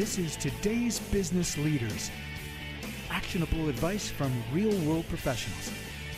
This 0.00 0.16
is 0.16 0.34
today's 0.34 0.98
business 0.98 1.58
leaders. 1.58 2.10
Actionable 3.10 3.68
advice 3.68 4.08
from 4.08 4.32
real 4.50 4.74
world 4.88 5.06
professionals. 5.10 5.70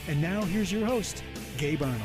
And 0.07 0.23
now 0.23 0.43
here's 0.43 0.71
your 0.71 0.87
host, 0.87 1.25
Gabe 1.59 1.83
Arnold. 1.83 2.01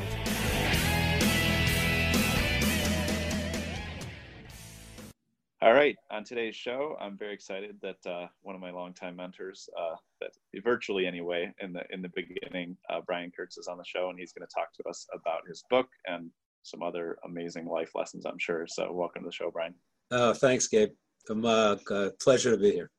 All 5.62 5.72
right, 5.72 5.94
on 6.10 6.24
today's 6.24 6.56
show, 6.56 6.96
I'm 7.00 7.16
very 7.16 7.32
excited 7.32 7.76
that 7.80 8.04
uh, 8.04 8.26
one 8.42 8.56
of 8.56 8.60
my 8.60 8.72
longtime 8.72 9.14
mentors, 9.14 9.68
uh, 9.78 9.94
that 10.20 10.32
virtually 10.64 11.06
anyway, 11.06 11.54
in 11.60 11.72
the 11.72 11.84
in 11.90 12.02
the 12.02 12.08
beginning, 12.08 12.76
uh, 12.90 13.02
Brian 13.06 13.30
Kurtz 13.30 13.56
is 13.56 13.68
on 13.68 13.78
the 13.78 13.84
show, 13.84 14.10
and 14.10 14.18
he's 14.18 14.32
going 14.32 14.44
to 14.44 14.52
talk 14.52 14.72
to 14.72 14.88
us 14.88 15.06
about 15.14 15.46
his 15.46 15.62
book 15.70 15.86
and 16.08 16.28
some 16.64 16.82
other 16.82 17.18
amazing 17.24 17.68
life 17.68 17.92
lessons, 17.94 18.26
I'm 18.26 18.38
sure. 18.38 18.66
So, 18.66 18.90
welcome 18.90 19.22
to 19.22 19.28
the 19.28 19.32
show, 19.32 19.52
Brian. 19.52 19.76
Oh, 20.10 20.34
thanks, 20.34 20.66
Gabe. 20.66 20.90
I'm 21.30 21.44
uh, 21.44 21.76
pleasure 22.20 22.50
to 22.50 22.56
be 22.56 22.72
here. 22.72 22.90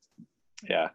Yeah. 0.70 0.90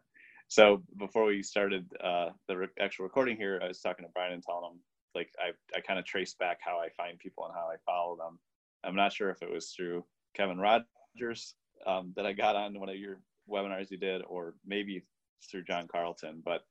So 0.48 0.82
before 0.98 1.24
we 1.24 1.42
started 1.42 1.86
uh, 2.02 2.30
the 2.48 2.56
re- 2.56 2.68
actual 2.80 3.04
recording 3.04 3.36
here, 3.36 3.60
I 3.62 3.68
was 3.68 3.80
talking 3.80 4.04
to 4.04 4.10
Brian 4.14 4.32
and 4.32 4.42
telling 4.42 4.70
him 4.70 4.80
like 5.14 5.30
I 5.38 5.52
I 5.76 5.80
kind 5.80 5.98
of 5.98 6.04
traced 6.04 6.38
back 6.38 6.58
how 6.60 6.78
I 6.78 6.88
find 6.96 7.18
people 7.18 7.44
and 7.44 7.54
how 7.54 7.68
I 7.68 7.76
follow 7.86 8.16
them. 8.16 8.38
I'm 8.84 8.96
not 8.96 9.12
sure 9.12 9.30
if 9.30 9.42
it 9.42 9.50
was 9.50 9.70
through 9.70 10.04
Kevin 10.36 10.58
Rogers 10.58 11.54
um, 11.86 12.12
that 12.16 12.26
I 12.26 12.32
got 12.32 12.56
on 12.56 12.78
one 12.78 12.88
of 12.88 12.96
your 12.96 13.20
webinars 13.50 13.90
you 13.90 13.96
did, 13.96 14.22
or 14.28 14.54
maybe 14.66 15.02
through 15.50 15.64
John 15.64 15.88
Carlton. 15.90 16.42
But 16.44 16.62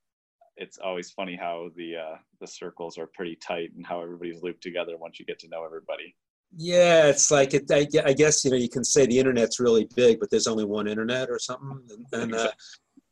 it's 0.57 0.77
always 0.77 1.11
funny 1.11 1.35
how 1.35 1.69
the 1.75 1.95
uh, 1.95 2.17
the 2.39 2.47
circles 2.47 2.97
are 2.97 3.07
pretty 3.07 3.35
tight 3.35 3.71
and 3.75 3.85
how 3.85 4.01
everybody's 4.01 4.43
looped 4.43 4.63
together 4.63 4.97
once 4.97 5.19
you 5.19 5.25
get 5.25 5.39
to 5.39 5.49
know 5.49 5.65
everybody. 5.65 6.15
Yeah, 6.55 7.07
it's 7.07 7.31
like 7.31 7.53
it. 7.53 7.71
I, 7.71 7.87
I, 8.05 8.13
guess 8.13 8.45
you 8.45 8.51
know 8.51 8.57
you 8.57 8.69
can 8.69 8.83
say 8.83 9.05
the 9.05 9.17
internet's 9.17 9.59
really 9.59 9.87
big, 9.95 10.19
but 10.19 10.29
there's 10.29 10.47
only 10.47 10.65
one 10.65 10.87
internet 10.87 11.29
or 11.29 11.39
something. 11.39 11.79
And, 11.89 12.21
and 12.21 12.35
uh, 12.35 12.51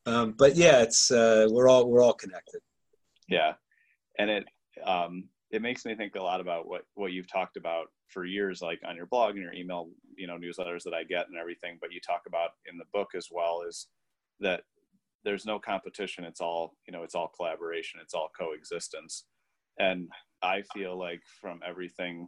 um, 0.06 0.36
but 0.38 0.56
yeah, 0.56 0.82
it's 0.82 1.10
uh, 1.12 1.48
we're 1.50 1.68
all 1.68 1.90
we're 1.90 2.04
all 2.04 2.14
connected. 2.14 2.62
Yeah, 3.28 3.54
and 4.20 4.30
it 4.30 4.46
um, 4.86 5.26
it 5.52 5.62
makes 5.62 5.86
me 5.86 5.96
think 5.96 6.16
a 6.16 6.22
lot 6.22 6.40
about 6.40 6.68
what 6.68 6.84
what 6.94 7.14
you've 7.14 7.32
talked 7.32 7.58
about 7.58 7.88
for 8.08 8.26
years, 8.26 8.62
like 8.62 8.80
on 8.86 8.96
your 8.96 9.08
blog 9.08 9.32
and 9.32 9.44
your 9.44 9.54
email, 9.54 9.90
you 10.16 10.28
know, 10.28 10.38
newsletters 10.38 10.84
that 10.84 10.94
I 10.94 11.04
get 11.04 11.28
and 11.28 11.38
everything. 11.38 11.78
But 11.80 11.92
you 11.92 12.00
talk 12.00 12.24
about 12.28 12.52
in 12.72 12.78
the 12.78 12.86
book 12.94 13.10
as 13.16 13.30
well 13.32 13.64
is 13.68 13.88
that 14.40 14.62
there's 15.24 15.46
no 15.46 15.60
competition. 15.60 16.26
It's 16.26 16.42
all 16.42 16.76
you 16.88 16.94
know. 16.94 17.04
It's 17.04 17.16
all 17.16 17.32
collaboration. 17.36 18.00
It's 18.02 18.14
all 18.14 18.30
coexistence. 18.40 19.26
And 19.80 20.10
I 20.44 20.64
feel 20.74 20.98
like 20.98 21.22
from 21.40 21.62
everything 21.66 22.28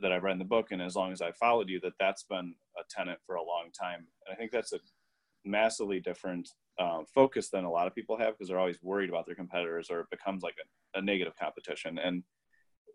that 0.00 0.12
I've 0.12 0.22
read 0.22 0.32
in 0.32 0.38
the 0.38 0.44
book, 0.44 0.68
and 0.70 0.82
as 0.82 0.96
long 0.96 1.12
as 1.12 1.22
I 1.22 1.32
followed 1.32 1.68
you, 1.68 1.80
that 1.80 1.92
that's 1.98 2.24
been 2.24 2.54
a 2.78 2.82
tenant 2.88 3.18
for 3.26 3.36
a 3.36 3.42
long 3.42 3.70
time. 3.78 4.06
And 4.26 4.32
I 4.32 4.36
think 4.36 4.50
that's 4.50 4.72
a 4.72 4.78
massively 5.44 6.00
different 6.00 6.48
uh, 6.78 7.00
focus 7.14 7.50
than 7.50 7.64
a 7.64 7.70
lot 7.70 7.86
of 7.86 7.94
people 7.94 8.16
have 8.18 8.34
because 8.34 8.48
they're 8.48 8.58
always 8.58 8.82
worried 8.82 9.10
about 9.10 9.26
their 9.26 9.34
competitors, 9.34 9.88
or 9.90 10.00
it 10.00 10.10
becomes 10.10 10.42
like 10.42 10.56
a, 10.94 10.98
a 10.98 11.02
negative 11.02 11.34
competition. 11.38 11.98
And 11.98 12.22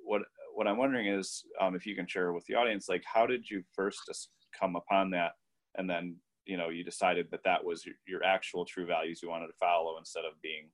what 0.03 0.21
what 0.53 0.67
I'm 0.67 0.77
wondering 0.77 1.07
is 1.07 1.43
um, 1.59 1.75
if 1.75 1.85
you 1.85 1.95
can 1.95 2.07
share 2.07 2.31
with 2.31 2.45
the 2.45 2.55
audience, 2.55 2.87
like 2.87 3.03
how 3.05 3.25
did 3.25 3.49
you 3.49 3.63
first 3.73 3.99
just 4.07 4.29
come 4.57 4.75
upon 4.75 5.09
that, 5.11 5.33
and 5.77 5.89
then 5.89 6.17
you 6.45 6.57
know 6.57 6.69
you 6.69 6.83
decided 6.83 7.27
that 7.31 7.43
that 7.43 7.63
was 7.63 7.85
your, 7.85 7.95
your 8.07 8.23
actual 8.23 8.65
true 8.65 8.85
values 8.85 9.21
you 9.21 9.29
wanted 9.29 9.47
to 9.47 9.53
follow 9.59 9.97
instead 9.97 10.25
of 10.25 10.41
being 10.41 10.69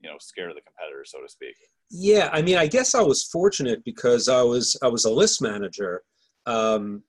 you 0.00 0.08
know 0.08 0.16
scared 0.20 0.50
of 0.50 0.56
the 0.56 0.62
competitor 0.62 1.04
so 1.04 1.20
to 1.20 1.28
speak. 1.28 1.54
Yeah 1.90 2.28
i 2.32 2.42
mean 2.42 2.56
i 2.56 2.66
guess 2.66 2.94
i 2.94 3.02
was 3.02 3.24
fortunate 3.24 3.84
because 3.84 4.28
i 4.28 4.42
was 4.42 4.76
i 4.82 4.88
was 4.88 5.04
a 5.04 5.10
list 5.10 5.42
manager. 5.42 6.02
Um, 6.46 7.02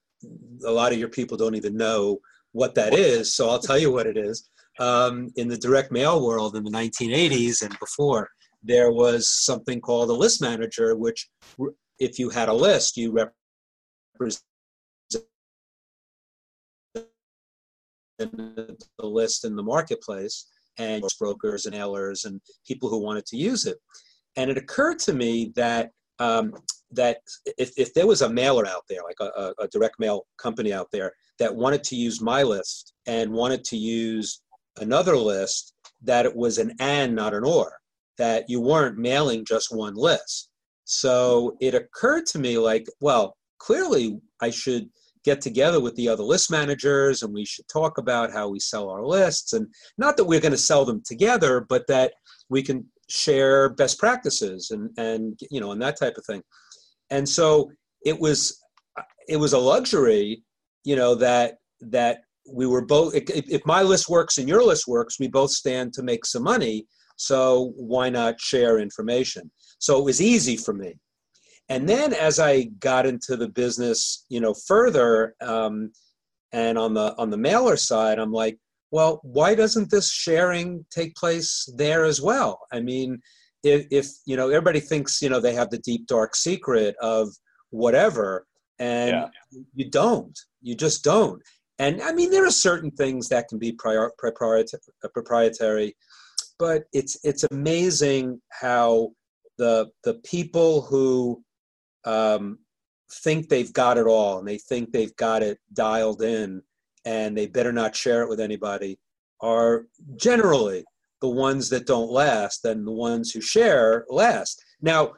a 0.65 0.71
lot 0.71 0.91
of 0.91 0.99
your 0.99 1.07
people 1.07 1.37
don't 1.37 1.55
even 1.55 1.77
know 1.77 2.19
what 2.51 2.75
that 2.75 2.93
is 2.93 3.33
so 3.33 3.49
i'll 3.49 3.59
tell 3.59 3.77
you 3.77 3.91
what 3.91 4.07
it 4.07 4.17
is. 4.17 4.49
Um, 4.79 5.29
in 5.35 5.49
the 5.49 5.57
direct 5.57 5.91
mail 5.91 6.25
world 6.25 6.55
in 6.55 6.63
the 6.63 6.71
1980s 6.71 7.63
and 7.63 7.77
before 7.79 8.29
there 8.63 8.91
was 8.91 9.27
something 9.45 9.81
called 9.81 10.09
a 10.09 10.13
list 10.13 10.41
manager 10.41 10.95
which 10.95 11.29
if 11.99 12.17
you 12.17 12.29
had 12.29 12.49
a 12.49 12.53
list 12.53 12.97
you 12.97 13.11
represent 13.11 14.41
the 18.17 18.85
list 18.99 19.45
in 19.45 19.55
the 19.55 19.63
marketplace 19.63 20.47
and 20.79 21.03
brokers 21.19 21.65
and 21.65 21.75
mailers 21.75 22.25
and 22.25 22.41
people 22.65 22.89
who 22.89 22.99
wanted 22.99 23.25
to 23.27 23.37
use 23.37 23.65
it. 23.65 23.77
And 24.35 24.49
it 24.49 24.57
occurred 24.57 24.99
to 24.99 25.13
me 25.13 25.51
that 25.55 25.91
um, 26.19 26.53
that 26.91 27.19
if, 27.57 27.71
if 27.77 27.93
there 27.93 28.07
was 28.07 28.21
a 28.21 28.29
mailer 28.29 28.65
out 28.65 28.83
there, 28.89 29.01
like 29.03 29.19
a, 29.21 29.53
a, 29.59 29.67
direct 29.69 29.99
mail 29.99 30.25
company 30.37 30.73
out 30.73 30.87
there 30.91 31.13
that 31.37 31.55
wanted 31.55 31.83
to 31.83 31.95
use 31.95 32.19
my 32.19 32.43
list 32.43 32.93
and 33.05 33.31
wanted 33.31 33.63
to 33.65 33.77
use 33.77 34.41
another 34.77 35.15
list, 35.15 35.73
that 36.01 36.25
it 36.25 36.35
was 36.35 36.57
an 36.57 36.73
and, 36.79 37.15
not 37.15 37.33
an 37.33 37.43
or, 37.43 37.73
that 38.17 38.49
you 38.49 38.59
weren't 38.59 38.97
mailing 38.97 39.45
just 39.45 39.73
one 39.73 39.93
list. 39.95 40.49
So 40.85 41.55
it 41.61 41.75
occurred 41.75 42.25
to 42.27 42.39
me 42.39 42.57
like, 42.57 42.87
well, 42.99 43.37
clearly 43.59 44.19
I 44.41 44.49
should 44.49 44.89
get 45.23 45.41
together 45.41 45.79
with 45.79 45.95
the 45.95 46.07
other 46.07 46.23
list 46.23 46.49
managers 46.49 47.21
and 47.23 47.33
we 47.33 47.45
should 47.45 47.67
talk 47.67 47.97
about 47.97 48.31
how 48.31 48.47
we 48.47 48.59
sell 48.59 48.89
our 48.89 49.05
lists. 49.05 49.53
And 49.53 49.67
not 49.97 50.17
that 50.17 50.25
we're 50.25 50.39
going 50.39 50.51
to 50.51 50.57
sell 50.57 50.85
them 50.85 51.01
together 51.05 51.65
but 51.67 51.87
that 51.87 52.13
we 52.49 52.63
can 52.63 52.85
share 53.09 53.69
best 53.69 53.97
practices 53.97 54.71
and 54.71 54.91
and 54.97 55.39
you 55.49 55.59
know 55.59 55.71
and 55.71 55.81
that 55.81 55.99
type 55.99 56.15
of 56.17 56.25
thing. 56.25 56.41
And 57.09 57.27
so 57.27 57.71
it 58.05 58.19
was 58.19 58.61
it 59.27 59.37
was 59.37 59.53
a 59.53 59.59
luxury 59.59 60.43
you 60.83 60.95
know 60.95 61.15
that 61.15 61.57
that 61.81 62.21
we 62.51 62.65
were 62.65 62.85
both 62.85 63.13
if, 63.15 63.61
my 63.65 63.81
list 63.81 64.09
works 64.09 64.37
and 64.37 64.47
your 64.47 64.63
list 64.63 64.87
works 64.87 65.19
we 65.19 65.27
both 65.27 65.51
stand 65.51 65.93
to 65.93 66.03
make 66.03 66.25
some 66.25 66.43
money. 66.43 66.85
So 67.17 67.73
why 67.75 68.09
not 68.09 68.39
share 68.39 68.79
information? 68.79 69.51
So 69.79 69.99
it 69.99 70.05
was 70.05 70.21
easy 70.21 70.55
for 70.55 70.73
me 70.73 70.95
and 71.69 71.87
then 71.87 72.13
as 72.13 72.39
I 72.39 72.63
got 72.79 73.05
into 73.05 73.37
the 73.37 73.47
business, 73.47 74.25
you 74.29 74.41
know, 74.41 74.53
further, 74.53 75.35
um, 75.41 75.91
and 76.51 76.79
on 76.79 76.95
the 76.95 77.15
on 77.17 77.29
the 77.29 77.37
mailer 77.37 77.77
side, 77.77 78.17
I'm 78.17 78.31
like, 78.31 78.57
well, 78.91 79.19
why 79.23 79.53
doesn't 79.53 79.91
this 79.91 80.11
sharing 80.11 80.83
take 80.89 81.15
place 81.15 81.71
there 81.77 82.05
as 82.05 82.19
well? 82.19 82.59
I 82.73 82.79
mean, 82.79 83.21
if, 83.63 83.85
if 83.91 84.07
you 84.25 84.35
know, 84.35 84.49
everybody 84.49 84.79
thinks 84.79 85.21
you 85.21 85.29
know 85.29 85.39
they 85.39 85.53
have 85.53 85.69
the 85.69 85.77
deep 85.77 86.07
dark 86.07 86.35
secret 86.35 86.95
of 87.01 87.29
whatever, 87.69 88.47
and 88.79 89.11
yeah. 89.11 89.27
you 89.75 89.89
don't. 89.91 90.37
You 90.61 90.75
just 90.75 91.03
don't. 91.03 91.41
And 91.77 92.01
I 92.01 92.13
mean, 92.13 92.31
there 92.31 92.45
are 92.45 92.51
certain 92.51 92.91
things 92.91 93.29
that 93.29 93.47
can 93.47 93.59
be 93.59 93.71
prior, 93.71 94.11
proprietary, 94.17 95.95
but 96.57 96.83
it's 96.93 97.19
it's 97.23 97.45
amazing 97.51 98.41
how 98.49 99.11
the 99.59 99.91
the 100.03 100.15
people 100.25 100.81
who 100.81 101.43
um, 102.05 102.59
think 103.11 103.49
they've 103.49 103.73
got 103.73 103.97
it 103.97 104.05
all 104.05 104.39
and 104.39 104.47
they 104.47 104.57
think 104.57 104.91
they've 104.91 105.15
got 105.15 105.41
it 105.41 105.57
dialed 105.73 106.21
in 106.21 106.61
and 107.05 107.37
they 107.37 107.47
better 107.47 107.71
not 107.71 107.95
share 107.95 108.21
it 108.21 108.29
with 108.29 108.39
anybody 108.39 108.99
are 109.41 109.85
generally 110.15 110.83
the 111.21 111.29
ones 111.29 111.69
that 111.69 111.87
don't 111.87 112.11
last 112.11 112.65
and 112.65 112.85
the 112.85 112.91
ones 112.91 113.31
who 113.31 113.41
share 113.41 114.05
last. 114.09 114.63
Now, 114.81 115.13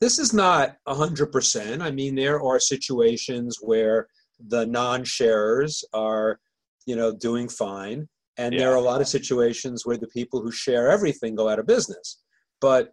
this 0.00 0.18
is 0.18 0.32
not 0.32 0.76
100%. 0.88 1.80
I 1.80 1.90
mean, 1.90 2.14
there 2.14 2.42
are 2.42 2.58
situations 2.58 3.58
where 3.60 4.08
the 4.48 4.66
non-sharers 4.66 5.84
are, 5.92 6.40
you 6.86 6.96
know, 6.96 7.12
doing 7.14 7.48
fine. 7.48 8.08
And 8.38 8.54
yeah. 8.54 8.60
there 8.60 8.72
are 8.72 8.76
a 8.76 8.82
lot 8.82 9.02
of 9.02 9.08
situations 9.08 9.84
where 9.84 9.98
the 9.98 10.08
people 10.08 10.40
who 10.40 10.50
share 10.50 10.90
everything 10.90 11.34
go 11.34 11.48
out 11.48 11.58
of 11.58 11.66
business. 11.66 12.22
But 12.60 12.92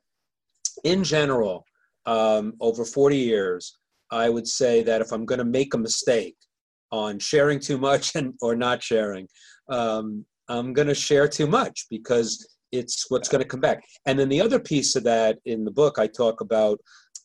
in 0.84 1.04
general, 1.04 1.66
um, 2.07 2.53
over 2.59 2.85
40 2.85 3.18
years, 3.18 3.78
I 4.12 4.29
would 4.29 4.47
say 4.47 4.81
that 4.84 5.01
if 5.01 5.12
I'm 5.12 5.25
going 5.25 5.40
to 5.40 5.45
make 5.45 5.73
a 5.73 5.78
mistake 5.78 6.38
on 6.92 7.19
sharing 7.19 7.59
too 7.59 7.77
much 7.77 8.15
and 8.15 8.33
or 8.42 8.56
not 8.56 8.81
sharing, 8.81 9.27
um, 9.69 10.25
I'm 10.50 10.74
going 10.74 10.88
to 10.88 10.95
share 10.95 11.27
too 11.27 11.45
much 11.45 11.86
because 11.92 12.48
it's 12.71 13.06
what's 13.09 13.30
going 13.30 13.44
to 13.44 13.48
come 13.48 13.59
back. 13.59 13.83
And 14.06 14.18
then 14.18 14.30
the 14.30 14.42
other 14.42 14.59
piece 14.59 14.95
of 14.95 15.04
that 15.04 15.38
in 15.45 15.65
the 15.65 15.71
book, 15.71 16.00
I 16.00 16.07
talk 16.07 16.42
about 16.42 16.80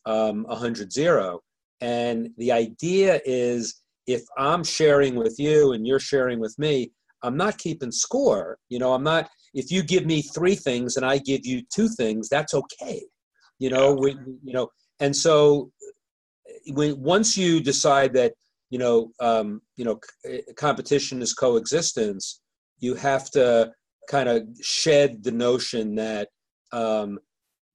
um, 0.05 0.43
100 0.43 0.91
zero. 0.91 1.39
And 1.79 2.29
the 2.37 2.51
idea 2.51 3.21
is 3.25 3.81
if 4.07 4.23
I'm 4.37 4.63
sharing 4.63 5.15
with 5.15 5.35
you 5.39 5.71
and 5.71 5.87
you're 5.87 5.99
sharing 5.99 6.39
with 6.39 6.57
me, 6.59 6.91
I'm 7.23 7.37
not 7.37 7.57
keeping 7.57 7.91
score. 7.91 8.57
You 8.67 8.79
know, 8.79 8.93
I'm 8.93 9.03
not, 9.03 9.29
if 9.53 9.71
you 9.71 9.81
give 9.81 10.05
me 10.05 10.21
three 10.21 10.55
things 10.55 10.97
and 10.97 11.05
I 11.05 11.19
give 11.19 11.45
you 11.45 11.61
two 11.73 11.87
things, 11.87 12.27
that's 12.27 12.53
okay 12.53 13.03
you 13.59 13.69
know 13.69 13.93
we, 13.93 14.11
you 14.43 14.53
know 14.53 14.69
and 14.99 15.15
so 15.15 15.71
when 16.71 16.99
once 17.01 17.37
you 17.37 17.61
decide 17.61 18.13
that 18.13 18.33
you 18.69 18.79
know 18.79 19.11
um, 19.19 19.61
you 19.75 19.85
know 19.85 19.99
competition 20.55 21.21
is 21.21 21.33
coexistence 21.33 22.41
you 22.79 22.95
have 22.95 23.29
to 23.31 23.71
kind 24.09 24.27
of 24.27 24.43
shed 24.61 25.23
the 25.23 25.31
notion 25.31 25.95
that 25.95 26.27
um, 26.71 27.19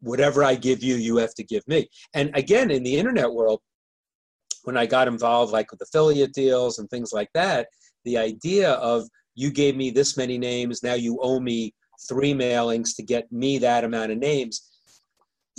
whatever 0.00 0.44
i 0.44 0.54
give 0.54 0.82
you 0.82 0.96
you 0.96 1.16
have 1.16 1.34
to 1.34 1.44
give 1.44 1.66
me. 1.66 1.88
And 2.14 2.30
again 2.34 2.70
in 2.70 2.82
the 2.82 2.96
internet 2.96 3.32
world 3.32 3.60
when 4.64 4.76
i 4.76 4.86
got 4.86 5.08
involved 5.08 5.52
like 5.52 5.70
with 5.70 5.80
affiliate 5.80 6.32
deals 6.32 6.78
and 6.78 6.88
things 6.90 7.12
like 7.12 7.30
that 7.34 7.68
the 8.04 8.18
idea 8.18 8.72
of 8.72 9.08
you 9.34 9.50
gave 9.50 9.76
me 9.76 9.90
this 9.90 10.16
many 10.16 10.36
names 10.36 10.82
now 10.82 10.94
you 10.94 11.18
owe 11.22 11.40
me 11.40 11.72
three 12.08 12.32
mailings 12.32 12.94
to 12.96 13.02
get 13.02 13.30
me 13.32 13.58
that 13.58 13.84
amount 13.84 14.12
of 14.12 14.18
names 14.18 14.67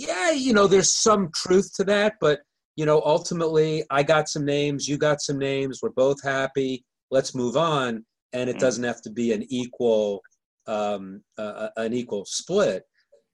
yeah 0.00 0.30
you 0.30 0.52
know 0.52 0.66
there's 0.66 0.92
some 0.92 1.28
truth 1.34 1.70
to 1.74 1.84
that 1.84 2.14
but 2.20 2.40
you 2.76 2.86
know 2.86 3.02
ultimately 3.04 3.84
i 3.90 4.02
got 4.02 4.28
some 4.28 4.44
names 4.44 4.88
you 4.88 4.96
got 4.96 5.20
some 5.20 5.38
names 5.38 5.80
we're 5.82 5.90
both 5.90 6.22
happy 6.22 6.82
let's 7.10 7.34
move 7.34 7.56
on 7.56 8.04
and 8.32 8.48
it 8.48 8.56
Mm. 8.56 8.60
doesn't 8.60 8.84
have 8.84 9.02
to 9.02 9.10
be 9.10 9.32
an 9.32 9.44
equal 9.50 10.22
um, 10.66 11.22
uh, 11.36 11.68
an 11.76 11.92
equal 11.92 12.24
split 12.24 12.84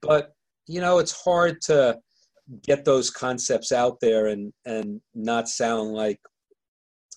but 0.01 0.33
you 0.67 0.81
know 0.81 0.99
it's 0.99 1.23
hard 1.23 1.61
to 1.61 1.97
get 2.65 2.83
those 2.83 3.09
concepts 3.09 3.71
out 3.71 3.97
there 4.01 4.27
and 4.27 4.51
and 4.65 4.99
not 5.13 5.47
sound 5.47 5.93
like 5.93 6.19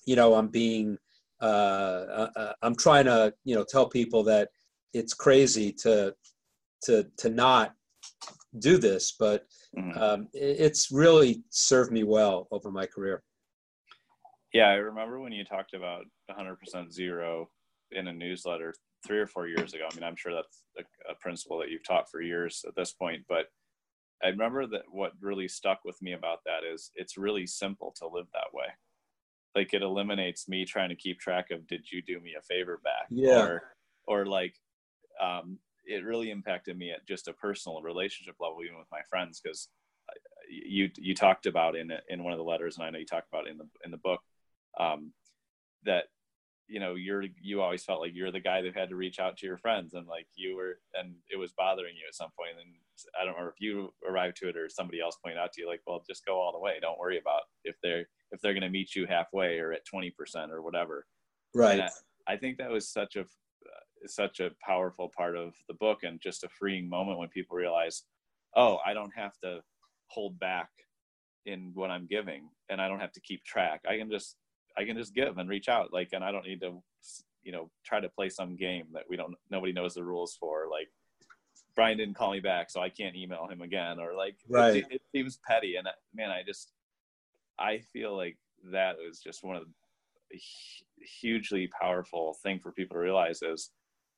you 0.07 0.15
know 0.17 0.35
i'm 0.35 0.49
being 0.49 0.97
uh, 1.43 2.01
uh, 2.21 2.31
uh, 2.37 2.53
i'm 2.63 2.77
trying 2.77 3.07
to 3.07 3.33
you 3.45 3.55
know 3.55 3.65
tell 3.69 3.89
people 3.89 4.23
that 4.25 4.49
it's 4.93 5.15
crazy 5.15 5.73
to 5.73 6.15
to 6.83 7.07
to 7.17 7.31
not 7.31 7.73
do 8.59 8.79
this 8.79 9.13
but 9.13 9.47
Mhm. 9.77 9.97
um, 9.97 10.29
it's 10.33 10.91
really 10.91 11.43
served 11.51 11.93
me 11.93 12.03
well 12.03 12.49
over 12.51 12.71
my 12.71 12.87
career 12.87 13.23
Yeah, 14.53 14.69
I 14.69 14.75
remember 14.75 15.21
when 15.21 15.33
you 15.33 15.45
talked 15.45 15.75
about 15.75 16.07
100% 16.29 16.93
zero 16.93 17.51
in 17.93 18.09
a 18.09 18.13
newsletter 18.13 18.75
three 19.07 19.19
or 19.19 19.27
four 19.29 19.47
years 19.47 19.75
ago. 19.75 19.87
I 19.91 19.95
mean, 19.95 20.03
I'm 20.03 20.17
sure 20.17 20.35
that's 20.35 20.65
a, 20.77 21.13
a 21.13 21.15
principle 21.15 21.57
that 21.59 21.71
you've 21.71 21.87
taught 21.87 22.11
for 22.11 22.21
years 22.21 22.65
at 22.67 22.75
this 22.75 22.93
point, 22.93 23.25
but 23.29 23.47
I 24.25 24.29
remember 24.29 24.67
that 24.67 24.83
what 24.91 25.13
really 25.21 25.47
stuck 25.49 25.85
with 25.85 26.03
me 26.03 26.13
about 26.15 26.41
that 26.45 26.65
is 26.65 26.91
it's 26.97 27.17
really 27.17 27.47
simple 27.47 27.95
to 27.99 28.09
live 28.09 28.27
that 28.33 28.53
way. 28.53 28.67
Like 29.55 29.73
it 29.73 29.83
eliminates 29.83 30.49
me 30.49 30.65
trying 30.65 30.91
to 30.91 30.97
keep 30.97 31.21
track 31.21 31.53
of 31.53 31.67
did 31.69 31.91
you 31.91 32.03
do 32.03 32.21
me 32.21 32.35
a 32.39 32.43
favor 32.43 32.81
back? 32.83 33.07
Yeah. 33.09 33.39
Or, 33.47 33.63
or 34.07 34.27
like, 34.27 34.57
um, 35.21 35.59
it 35.91 36.05
really 36.05 36.31
impacted 36.31 36.79
me 36.79 36.93
at 36.93 37.07
just 37.07 37.29
a 37.29 37.33
personal 37.33 37.83
relationship 37.83 38.37
level, 38.41 38.63
even 38.65 38.79
with 38.79 38.87
my 38.93 39.01
friends, 39.11 39.41
because 39.43 39.69
you 40.49 40.91
you 40.97 41.15
talked 41.15 41.47
about 41.47 41.77
in 41.77 41.93
in 42.09 42.23
one 42.23 42.33
of 42.33 42.39
the 42.39 42.45
letters, 42.45 42.77
and 42.77 42.87
I 42.87 42.91
know 42.91 42.99
you 42.99 43.07
talked 43.07 43.29
about 43.33 43.49
in 43.49 43.59
the 43.59 43.69
in 43.85 43.91
the 43.91 43.97
book 43.97 44.21
um, 44.79 45.13
that 45.85 46.05
you 46.69 46.79
know 46.79 46.95
you're 46.95 47.25
you 47.43 47.61
always 47.61 47.85
felt 47.85 48.01
like 48.01 48.13
you're 48.15 48.31
the 48.31 48.41
guy 48.41 48.63
that 48.63 48.77
had 48.77 48.89
to 48.91 48.97
reach 48.97 49.19
out 49.19 49.37
to 49.39 49.47
your 49.47 49.59
friends 49.59 49.95
and 49.95 50.07
like 50.07 50.27
you 50.37 50.55
were 50.57 50.79
and 50.95 51.15
it 51.29 51.37
was 51.37 51.53
bothering 51.53 51.97
you 51.97 52.05
at 52.07 52.15
some 52.15 52.31
point. 52.39 52.53
and 52.61 52.73
i 53.21 53.25
don't 53.25 53.35
remember 53.35 53.51
if 53.51 53.61
you 53.61 53.93
arrived 54.09 54.37
to 54.37 54.49
it 54.49 54.57
or 54.57 54.69
somebody 54.69 55.01
else 55.01 55.17
pointed 55.21 55.37
out 55.37 55.53
to 55.53 55.61
you 55.61 55.69
like 55.69 55.81
well 55.85 56.01
just 56.09 56.25
go 56.25 56.41
all 56.41 56.53
the 56.53 56.59
way 56.61 56.75
don't 56.81 56.99
worry 56.99 57.19
about 57.19 57.43
if 57.65 57.75
they're 57.83 58.07
if 58.31 58.41
they're 58.41 58.55
going 58.55 58.63
to 58.63 58.71
meet 58.71 58.95
you 58.95 59.05
halfway 59.05 59.59
or 59.59 59.73
at 59.73 59.81
20% 59.93 60.13
or 60.51 60.63
whatever 60.63 61.07
right 61.55 61.81
I, 61.81 62.35
I 62.35 62.37
think 62.37 62.59
that 62.59 62.71
was 62.71 62.89
such 62.89 63.17
a 63.17 63.25
uh, 64.05 64.09
such 64.09 64.41
a 64.41 64.51
powerful 64.67 65.11
part 65.17 65.37
of 65.37 65.55
the 65.69 65.75
book 65.75 66.01
and 66.03 66.21
just 66.21 66.45
a 66.45 66.49
freeing 66.49 66.89
moment 66.89 67.19
when 67.19 67.29
people 67.29 67.57
realize 67.57 68.03
oh 68.57 68.79
i 68.87 68.93
don't 68.93 69.13
have 69.15 69.39
to 69.43 69.61
hold 70.09 70.39
back 70.39 70.69
in 71.47 71.71
what 71.75 71.91
i'm 71.91 72.07
giving 72.07 72.49
and 72.69 72.81
i 72.81 72.89
don't 72.89 73.01
have 73.01 73.13
to 73.13 73.21
keep 73.21 73.43
track. 73.45 73.81
I 73.89 73.97
can 73.97 74.11
just 74.11 74.37
i 74.79 74.85
can 74.85 74.97
just 74.97 75.15
give 75.15 75.39
and 75.39 75.49
reach 75.49 75.69
out. 75.69 75.93
Like 75.93 76.11
and 76.13 76.23
i 76.25 76.31
don't 76.31 76.47
need 76.47 76.61
to 76.61 76.83
you 77.43 77.53
know 77.53 77.71
try 77.85 77.99
to 78.01 78.09
play 78.11 78.29
some 78.29 78.57
game 78.57 78.87
that 78.93 79.05
we 79.09 79.17
don't 79.17 79.35
nobody 79.51 79.73
knows 79.73 79.95
the 79.95 80.05
rules 80.05 80.37
for. 80.39 80.67
Like 80.71 80.89
brian 81.77 81.97
didn't 81.97 82.17
call 82.17 82.33
me 82.33 82.41
back 82.41 82.69
so 82.71 82.81
i 82.81 82.89
can't 82.89 83.17
email 83.17 83.47
him 83.49 83.63
again. 83.63 83.99
Or 83.99 84.15
like 84.15 84.37
Right. 84.49 84.77
it, 84.77 84.87
it 84.91 85.03
seems 85.15 85.39
petty. 85.47 85.77
And 85.77 85.87
uh, 85.87 85.93
man 86.15 86.31
i 86.31 86.43
just 86.47 86.73
i 87.59 87.79
feel 87.93 88.17
like 88.17 88.37
that 88.73 88.97
was 88.99 89.21
just 89.21 89.43
one 89.43 89.57
of 89.57 89.65
the 90.31 90.39
hugely 91.21 91.69
powerful 91.81 92.37
thing 92.43 92.59
for 92.61 92.73
people 92.73 92.95
to 92.97 93.01
realize 93.01 93.41
is 93.43 93.71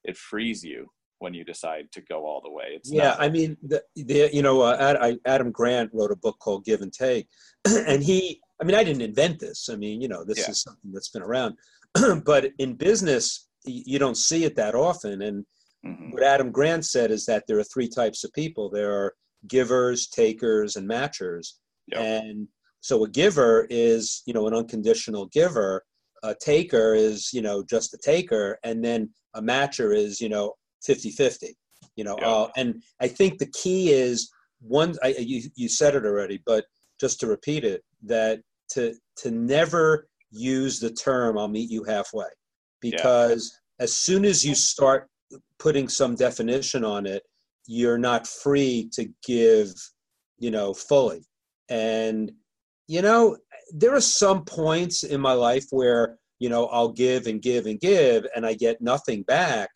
it 0.04 0.16
frees 0.16 0.62
you 0.64 0.90
when 1.18 1.32
you 1.34 1.44
decide 1.44 1.86
to 1.92 2.00
go 2.00 2.26
all 2.26 2.40
the 2.42 2.50
way. 2.50 2.68
It's 2.76 2.90
yeah 2.92 3.10
not, 3.10 3.20
i 3.20 3.28
mean 3.28 3.56
the, 3.62 3.82
the 3.94 4.28
you 4.32 4.42
know 4.42 4.62
uh, 4.62 4.76
Ad, 4.80 4.96
I, 5.00 5.18
adam 5.26 5.50
grant 5.52 5.90
wrote 5.92 6.10
a 6.10 6.16
book 6.16 6.36
called 6.40 6.64
give 6.64 6.80
and 6.82 6.92
take 6.92 7.28
and 7.64 8.02
he 8.02 8.40
i 8.60 8.64
mean 8.64 8.74
i 8.74 8.82
didn't 8.84 9.02
invent 9.02 9.38
this. 9.38 9.68
I 9.72 9.76
mean 9.76 10.00
you 10.02 10.08
know 10.08 10.24
this 10.24 10.38
Yeah. 10.38 10.50
is 10.50 10.62
something 10.62 10.90
that's 10.92 11.10
been 11.10 11.22
around. 11.22 11.54
But 12.24 12.50
in 12.58 12.74
business 12.74 13.48
you 13.64 13.98
don't 14.00 14.16
see 14.16 14.44
it 14.44 14.56
that 14.56 14.74
often. 14.74 15.22
And 15.22 15.46
Mhm. 15.84 16.12
what 16.12 16.22
adam 16.22 16.50
grant 16.52 16.84
said 16.84 17.10
is 17.10 17.24
that 17.26 17.42
there 17.46 17.58
are 17.58 17.64
three 17.72 17.88
types 17.88 18.22
of 18.24 18.32
people. 18.32 18.70
There 18.70 18.92
are 18.92 19.14
givers 19.48 20.06
takers 20.08 20.76
and 20.76 20.88
matchers. 20.88 21.46
Yep. 21.88 22.00
and 22.00 22.48
so 22.80 23.04
a 23.04 23.08
giver 23.08 23.66
is 23.70 24.22
you 24.26 24.34
know 24.34 24.46
an 24.48 24.54
unconditional 24.54 25.26
giver. 25.26 25.84
A 26.24 26.34
taker 26.34 26.94
is 26.94 27.32
you 27.32 27.42
know 27.42 27.62
just 27.74 27.94
a 27.94 27.98
taker. 27.98 28.58
And 28.64 28.84
then 28.84 29.10
a 29.34 29.42
matcher 29.42 29.96
is 29.96 30.20
you 30.20 30.28
know 30.28 30.54
50-50 30.88 31.50
you 31.96 32.04
know 32.04 32.16
Yeah. 32.20 32.28
uh, 32.28 32.48
and 32.56 32.82
i 33.00 33.08
think 33.08 33.38
the 33.38 33.50
key 33.62 33.90
is 33.92 34.30
one 34.60 34.94
I, 35.02 35.08
you, 35.18 35.42
you 35.56 35.68
said 35.68 35.94
it 35.94 36.04
already 36.04 36.40
but 36.46 36.64
just 37.00 37.20
to 37.20 37.26
repeat 37.26 37.64
it 37.64 37.82
that 38.04 38.40
to 38.70 38.94
to 39.18 39.30
never 39.30 40.06
use 40.30 40.78
the 40.80 40.90
term 40.90 41.38
i'll 41.38 41.48
meet 41.48 41.70
you 41.70 41.84
halfway 41.84 42.28
because 42.80 43.52
as 43.80 43.94
soon 43.94 44.24
as 44.24 44.44
you 44.44 44.54
start 44.54 45.08
putting 45.58 45.88
some 45.88 46.14
definition 46.14 46.84
on 46.84 47.06
it 47.06 47.22
you're 47.66 47.98
not 47.98 48.26
free 48.26 48.88
to 48.92 49.08
give 49.26 49.72
you 50.38 50.50
know 50.50 50.72
fully 50.74 51.24
and 51.68 52.32
you 52.88 53.02
know 53.02 53.36
there 53.72 53.94
are 53.94 54.00
some 54.00 54.44
points 54.44 55.02
in 55.04 55.20
my 55.20 55.32
life 55.32 55.64
where 55.70 56.18
you 56.42 56.48
know 56.48 56.66
i'll 56.66 56.92
give 56.92 57.28
and 57.28 57.40
give 57.40 57.66
and 57.66 57.78
give 57.78 58.26
and 58.34 58.44
i 58.44 58.52
get 58.52 58.80
nothing 58.80 59.22
back. 59.22 59.70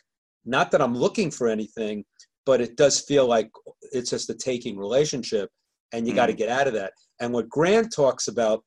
Not 0.45 0.71
that 0.71 0.83
i'm 0.83 0.97
looking 0.97 1.31
for 1.31 1.47
anything 1.49 2.05
but 2.45 2.61
it 2.61 2.77
does 2.77 3.01
feel 3.01 3.27
like 3.27 3.51
it's 3.93 4.11
just 4.11 4.31
a 4.31 4.35
taking 4.35 4.77
relationship 4.79 5.51
and 5.93 6.07
you 6.07 6.15
got 6.15 6.27
to 6.27 6.33
get 6.33 6.49
out 6.49 6.69
of 6.69 6.75
that. 6.75 6.93
And 7.21 7.33
what 7.33 7.49
grant 7.49 7.93
talks 7.93 8.29
about 8.29 8.65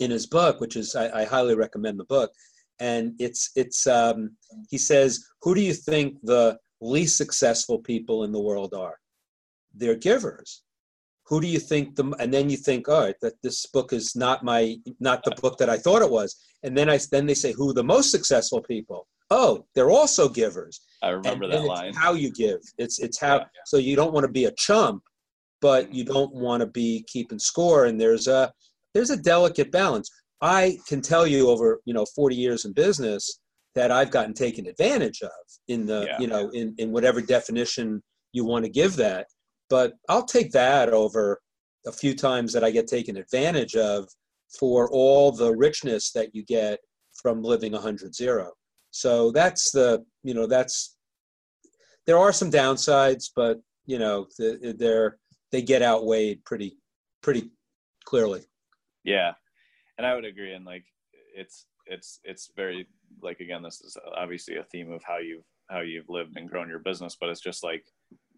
in 0.00 0.10
his 0.10 0.26
book 0.26 0.60
which 0.60 0.76
is 0.76 0.94
I, 0.94 1.20
I 1.20 1.24
highly 1.24 1.56
recommend 1.56 1.98
the 1.98 2.04
book 2.16 2.30
and 2.80 3.14
it's 3.18 3.50
it's 3.56 3.86
um, 3.86 4.36
he 4.70 4.78
says 4.78 5.24
who 5.42 5.54
do 5.54 5.60
you 5.60 5.74
think 5.74 6.18
the 6.22 6.56
least 6.80 7.16
successful 7.16 7.78
people 7.78 8.24
in 8.24 8.32
the 8.32 8.46
world 8.48 8.74
are? 8.74 8.96
They're 9.74 9.96
givers 10.10 10.62
who 11.28 11.40
do 11.40 11.46
you 11.46 11.58
think 11.60 11.94
the 11.96 12.04
and 12.18 12.32
then 12.32 12.48
you 12.50 12.56
think 12.56 12.88
all 12.88 13.02
right 13.04 13.14
that 13.22 13.34
this 13.42 13.66
book 13.66 13.92
is 13.92 14.16
not 14.16 14.42
my 14.42 14.76
not 15.00 15.22
the 15.24 15.34
book 15.42 15.58
that 15.58 15.68
i 15.70 15.76
thought 15.76 16.02
it 16.02 16.10
was. 16.10 16.36
And 16.64 16.76
then 16.76 16.88
i 16.90 16.98
then 17.12 17.26
they 17.26 17.34
say 17.34 17.52
who 17.52 17.70
are 17.70 17.74
the 17.74 17.84
most 17.84 18.10
successful 18.10 18.60
people? 18.62 19.06
Oh 19.30 19.66
they're 19.74 19.90
also 19.90 20.28
givers. 20.28 20.80
I 21.02 21.10
remember 21.10 21.44
and, 21.44 21.52
that 21.52 21.58
and 21.58 21.66
line. 21.66 21.88
it's 21.90 21.98
how 21.98 22.14
you 22.14 22.30
give. 22.32 22.60
It's 22.78 22.98
it's 22.98 23.18
how 23.20 23.36
Yeah. 23.38 23.44
so 23.66 23.76
you 23.76 23.94
don't 23.96 24.12
want 24.14 24.24
to 24.26 24.32
be 24.32 24.46
a 24.46 24.52
chump 24.56 25.02
but 25.60 25.92
you 25.92 26.04
don't 26.04 26.32
want 26.34 26.60
to 26.60 26.66
be 26.66 27.04
keeping 27.08 27.38
score 27.38 27.84
and 27.86 28.00
there's 28.00 28.26
a 28.26 28.50
there's 28.94 29.10
a 29.10 29.16
delicate 29.16 29.70
balance. 29.70 30.08
I 30.40 30.78
can 30.88 31.00
tell 31.02 31.26
you 31.26 31.48
over 31.50 31.80
you 31.84 31.94
know 31.94 32.06
40 32.14 32.36
years 32.36 32.64
in 32.64 32.72
business 32.72 33.40
that 33.74 33.90
i've 33.90 34.10
gotten 34.10 34.34
taken 34.34 34.66
advantage 34.66 35.20
of 35.22 35.30
in 35.68 35.84
the 35.86 36.06
Yeah. 36.08 36.18
you 36.20 36.26
know 36.26 36.48
in 36.50 36.74
in 36.78 36.90
whatever 36.90 37.20
definition 37.20 38.02
you 38.32 38.44
want 38.44 38.64
to 38.64 38.70
give 38.70 38.96
that 38.96 39.26
but 39.70 39.94
i'll 40.08 40.24
take 40.24 40.52
that 40.52 40.90
over 40.90 41.40
a 41.86 41.92
few 41.92 42.14
times 42.14 42.52
that 42.52 42.64
i 42.64 42.70
get 42.70 42.86
taken 42.86 43.16
advantage 43.16 43.76
of 43.76 44.08
for 44.58 44.90
all 44.90 45.30
the 45.30 45.54
richness 45.54 46.12
that 46.12 46.34
you 46.34 46.44
get 46.44 46.78
from 47.14 47.42
living 47.42 47.72
100 47.72 48.14
zero. 48.14 48.52
So 48.90 49.30
that's 49.30 49.70
the 49.72 50.04
you 50.22 50.34
know 50.34 50.46
that's 50.46 50.96
there 52.06 52.18
are 52.18 52.32
some 52.32 52.50
downsides 52.50 53.24
but 53.36 53.58
you 53.84 53.98
know 53.98 54.26
they're 54.38 55.18
they 55.52 55.62
get 55.62 55.82
outweighed 55.82 56.44
pretty 56.44 56.78
pretty 57.22 57.50
clearly. 58.04 58.42
Yeah. 59.04 59.32
And 59.98 60.06
i 60.06 60.14
would 60.14 60.24
agree. 60.24 60.54
And 60.54 60.64
like 60.64 60.84
it's 61.34 61.66
it's 61.86 62.20
it's 62.24 62.50
very 62.56 62.86
like 63.22 63.40
again 63.40 63.62
this 63.62 63.80
is 63.80 63.96
obviously 64.16 64.56
a 64.56 64.64
theme 64.64 64.92
of 64.92 65.02
how 65.04 65.18
you've 65.18 65.44
how 65.68 65.80
you've 65.80 66.08
lived 66.08 66.36
and 66.36 66.48
grown 66.48 66.68
your 66.68 66.78
business 66.78 67.16
but 67.18 67.28
it's 67.28 67.40
just 67.40 67.62
like 67.62 67.84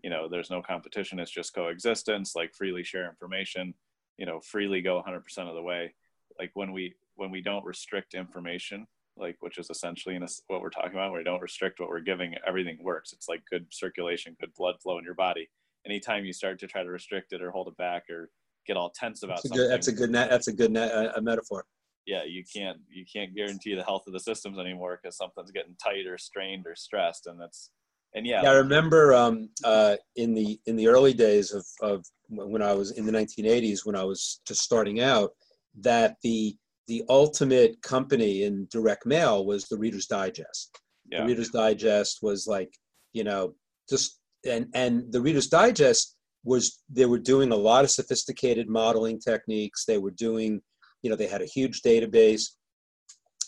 you 0.03 0.11
know 0.11 0.29
there's 0.29 0.51
no 0.51 0.63
competition 0.63 1.19
it's 1.19 1.31
just 1.31 1.55
coexistence 1.55 2.35
like 2.35 2.55
freely 2.55 2.83
share 2.83 3.09
information 3.09 3.75
you 4.21 4.27
know 4.27 4.39
freely 4.39 4.83
go 4.83 5.03
100% 5.05 5.49
of 5.49 5.55
the 5.55 5.63
way. 5.63 5.93
Like 6.39 6.51
when 6.55 6.71
we 6.73 6.95
when 7.17 7.31
we 7.31 7.41
don't 7.41 7.65
restrict 7.65 8.15
information 8.15 8.87
like 9.17 9.37
which 9.41 9.59
is 9.59 9.69
essentially 9.71 10.19
what 10.47 10.63
we're 10.63 10.71
talking 10.71 10.93
about 10.93 11.11
where 11.11 11.21
we 11.21 11.25
don't 11.25 11.43
restrict 11.43 11.81
what 11.81 11.89
we're 11.89 12.01
giving 12.01 12.35
everything 12.47 12.79
works. 12.83 13.13
It's 13.13 13.29
like 13.29 13.43
good 13.51 13.67
circulation 13.71 14.37
good 14.39 14.53
blood 14.57 14.77
flow 14.81 14.99
in 14.99 15.05
your 15.05 15.15
body. 15.15 15.49
Anytime 15.87 16.25
you 16.25 16.33
start 16.33 16.61
to 16.61 16.67
try 16.67 16.85
to 16.85 16.91
restrict 16.91 17.33
it 17.33 17.43
or 17.43 17.51
hold 17.51 17.69
it 17.69 17.77
back 17.77 18.05
or 18.11 18.31
get 18.67 18.77
all 18.77 18.91
tense 18.91 19.23
about 19.23 19.37
that's 19.37 19.47
a 19.47 19.49
something 19.49 19.65
good 19.65 19.73
that's 19.73 19.89
a 19.89 19.93
good 19.93 20.13
that's 20.13 20.49
a 20.49 20.53
good 20.53 20.77
uh, 20.77 21.13
a 21.17 21.23
metaphor. 21.23 21.65
Yeah 22.07 22.25
you 22.25 22.45
can't 22.55 22.79
you 22.91 23.05
can't 23.11 23.35
guarantee 23.35 23.75
the 23.75 23.83
health 23.83 24.05
of 24.07 24.13
the 24.13 24.21
systems 24.21 24.59
anymore 24.59 25.01
because 25.03 25.17
something's 25.17 25.51
getting 25.51 25.77
tight 25.83 26.07
or 26.07 26.19
strained 26.19 26.67
or 26.67 26.77
stressed 26.77 27.27
and 27.27 27.41
that's 27.41 27.71
and 28.15 28.27
yeah, 28.27 28.43
yeah 28.43 28.51
i 28.51 28.55
remember 28.55 29.15
um, 29.15 29.49
uh, 29.65 29.97
in 30.17 30.35
the 30.35 30.59
in 30.67 30.77
the 30.77 30.89
early 30.89 31.15
days 31.15 31.53
of, 31.53 31.65
of 31.83 32.05
when 32.29 32.63
i 32.63 32.73
was 32.73 32.93
in 32.93 33.07
the 33.07 33.13
1980s 33.13 33.85
when 33.85 33.97
i 33.97 34.05
was 34.05 34.41
just 34.47 34.63
starting 34.63 35.01
out 35.01 35.31
that 35.79 36.17
the 36.23 36.57
the 36.89 37.05
ultimate 37.09 37.81
company 37.83 38.43
in 38.43 38.67
direct 38.71 39.07
mail 39.07 39.47
was 39.47 39.65
the 39.67 39.79
reader's 39.79 40.07
digest 40.07 40.77
Yeah. 41.11 41.23
The 41.23 41.27
Reader's 41.27 41.51
Digest 41.51 42.19
was 42.23 42.47
like, 42.47 42.73
you 43.13 43.25
know, 43.25 43.55
just 43.89 44.21
and 44.47 44.67
and 44.75 45.13
the 45.13 45.21
Reader's 45.21 45.49
Digest 45.49 46.17
was 46.45 46.83
they 46.89 47.07
were 47.07 47.19
doing 47.19 47.53
a 47.53 47.57
lot 47.57 47.85
of 47.85 47.91
sophisticated 47.91 48.69
modeling 48.69 49.19
techniques. 49.19 49.85
They 49.85 49.99
were 49.99 50.13
doing, 50.13 50.61
you 51.03 51.11
know, 51.11 51.17
they 51.17 51.27
had 51.27 51.43
a 51.43 51.47
huge 51.47 51.83
database, 51.83 52.45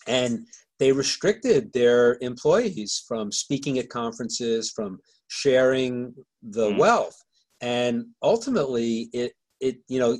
and 0.06 0.46
they 0.82 0.90
restricted 0.90 1.72
their 1.72 2.18
employees 2.20 3.04
from 3.06 3.30
speaking 3.30 3.78
at 3.78 3.88
conferences, 3.88 4.72
from 4.74 4.98
sharing 5.28 6.12
the 6.42 6.70
Mm. 6.72 6.76
wealth, 6.76 7.16
and 7.60 7.94
ultimately 8.20 9.08
it 9.12 9.32
it 9.60 9.76
you 9.86 10.00
know 10.00 10.12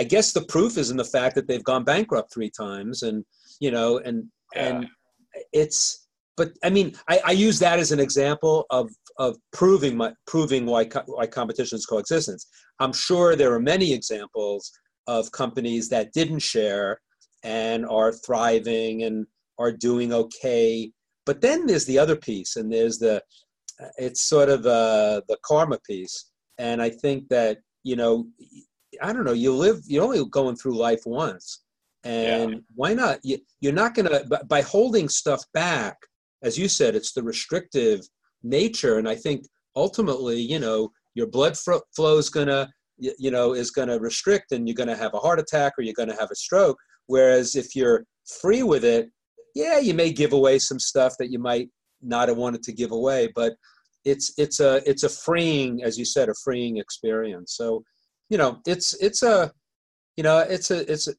I 0.00 0.04
guess 0.04 0.32
the 0.32 0.46
proof 0.54 0.78
is 0.78 0.90
in 0.90 0.96
the 0.96 1.10
fact 1.16 1.34
that 1.34 1.46
they've 1.48 1.70
gone 1.72 1.84
bankrupt 1.84 2.32
three 2.32 2.50
times, 2.64 3.02
and 3.02 3.26
you 3.60 3.70
know, 3.70 3.98
and 3.98 4.16
Yeah. 4.54 4.66
and 4.66 4.88
it's. 5.52 6.08
But 6.38 6.48
I 6.62 6.70
mean, 6.76 6.88
I, 7.12 7.16
I 7.30 7.32
use 7.32 7.58
that 7.60 7.78
as 7.78 7.92
an 7.92 8.00
example 8.08 8.64
of 8.70 8.86
of 9.18 9.36
proving 9.52 9.94
my 9.98 10.10
proving 10.32 10.64
why 10.64 10.82
co- 10.86 11.08
why 11.16 11.26
competition 11.26 11.76
is 11.76 11.84
coexistence. 11.92 12.42
I'm 12.82 12.94
sure 13.06 13.36
there 13.36 13.52
are 13.56 13.60
many 13.74 13.88
examples 13.92 14.62
of 15.06 15.30
companies 15.42 15.84
that 15.90 16.12
didn't 16.18 16.44
share 16.54 17.00
and 17.42 17.80
are 17.98 18.12
thriving 18.26 19.02
and 19.06 19.26
are 19.58 19.72
doing 19.72 20.12
okay. 20.12 20.90
But 21.24 21.40
then 21.40 21.66
there's 21.66 21.86
the 21.86 21.98
other 21.98 22.16
piece, 22.16 22.56
and 22.56 22.72
there's 22.72 22.98
the 22.98 23.22
it's 23.98 24.22
sort 24.22 24.48
of 24.48 24.64
uh, 24.66 25.22
the 25.28 25.36
karma 25.44 25.78
piece. 25.86 26.30
And 26.58 26.80
I 26.80 26.90
think 26.90 27.28
that 27.28 27.58
you 27.82 27.96
know, 27.96 28.26
I 29.02 29.12
don't 29.12 29.24
know. 29.24 29.32
You 29.32 29.54
live, 29.54 29.80
you're 29.86 30.04
only 30.04 30.24
going 30.30 30.56
through 30.56 30.76
life 30.76 31.02
once, 31.06 31.62
and 32.04 32.62
why 32.74 32.94
not? 32.94 33.18
You, 33.22 33.38
you're 33.60 33.72
not 33.72 33.94
gonna 33.94 34.22
by 34.48 34.62
holding 34.62 35.08
stuff 35.08 35.42
back, 35.52 35.96
as 36.42 36.56
you 36.56 36.68
said, 36.68 36.94
it's 36.94 37.12
the 37.12 37.22
restrictive 37.22 38.00
nature. 38.42 38.98
And 38.98 39.08
I 39.08 39.14
think 39.14 39.44
ultimately, 39.74 40.40
you 40.40 40.58
know, 40.58 40.90
your 41.14 41.26
blood 41.26 41.56
flow 41.56 42.18
is 42.18 42.30
gonna, 42.30 42.68
you 42.98 43.30
know, 43.30 43.54
is 43.54 43.70
gonna 43.70 43.98
restrict, 43.98 44.52
and 44.52 44.68
you're 44.68 44.74
gonna 44.74 44.96
have 44.96 45.14
a 45.14 45.18
heart 45.18 45.40
attack 45.40 45.72
or 45.78 45.82
you're 45.82 45.94
gonna 45.94 46.18
have 46.18 46.30
a 46.30 46.36
stroke. 46.36 46.78
Whereas 47.06 47.56
if 47.56 47.74
you're 47.74 48.04
free 48.40 48.62
with 48.62 48.84
it, 48.84 49.10
yeah, 49.56 49.78
you 49.78 49.94
may 49.94 50.12
give 50.12 50.34
away 50.34 50.58
some 50.58 50.78
stuff 50.78 51.14
that 51.18 51.30
you 51.30 51.38
might 51.38 51.70
not 52.02 52.28
have 52.28 52.36
wanted 52.36 52.62
to 52.64 52.72
give 52.72 52.92
away, 52.92 53.32
but 53.34 53.54
it's 54.04 54.34
it's 54.36 54.60
a 54.60 54.82
it's 54.88 55.02
a 55.02 55.08
freeing, 55.08 55.82
as 55.82 55.96
you 55.98 56.04
said, 56.04 56.28
a 56.28 56.34
freeing 56.44 56.76
experience. 56.76 57.54
So, 57.56 57.82
you 58.28 58.36
know, 58.36 58.60
it's 58.66 58.92
it's 59.00 59.22
a, 59.22 59.50
you 60.18 60.24
know, 60.24 60.40
it's 60.40 60.70
a 60.70 60.92
it's 60.92 61.08
a, 61.08 61.14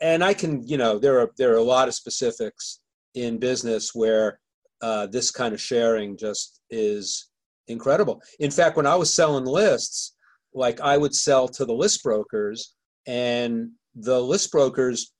and 0.00 0.22
I 0.22 0.32
can, 0.34 0.66
you 0.68 0.78
know, 0.78 1.00
there 1.00 1.18
are 1.20 1.32
there 1.36 1.52
are 1.52 1.58
a 1.58 1.72
lot 1.76 1.88
of 1.88 1.94
specifics 1.94 2.80
in 3.14 3.38
business 3.38 3.90
where 3.92 4.38
uh, 4.80 5.08
this 5.08 5.32
kind 5.32 5.52
of 5.52 5.60
sharing 5.60 6.16
just 6.16 6.60
is 6.70 7.28
incredible. 7.66 8.22
In 8.38 8.52
fact, 8.52 8.76
when 8.76 8.86
I 8.86 8.94
was 8.94 9.12
selling 9.12 9.46
lists, 9.46 10.14
like 10.54 10.80
I 10.80 10.96
would 10.96 11.14
sell 11.14 11.48
to 11.48 11.64
the 11.64 11.74
list 11.74 12.04
brokers, 12.04 12.76
and 13.08 13.70
the 13.96 14.22
list 14.22 14.52
brokers, 14.52 15.12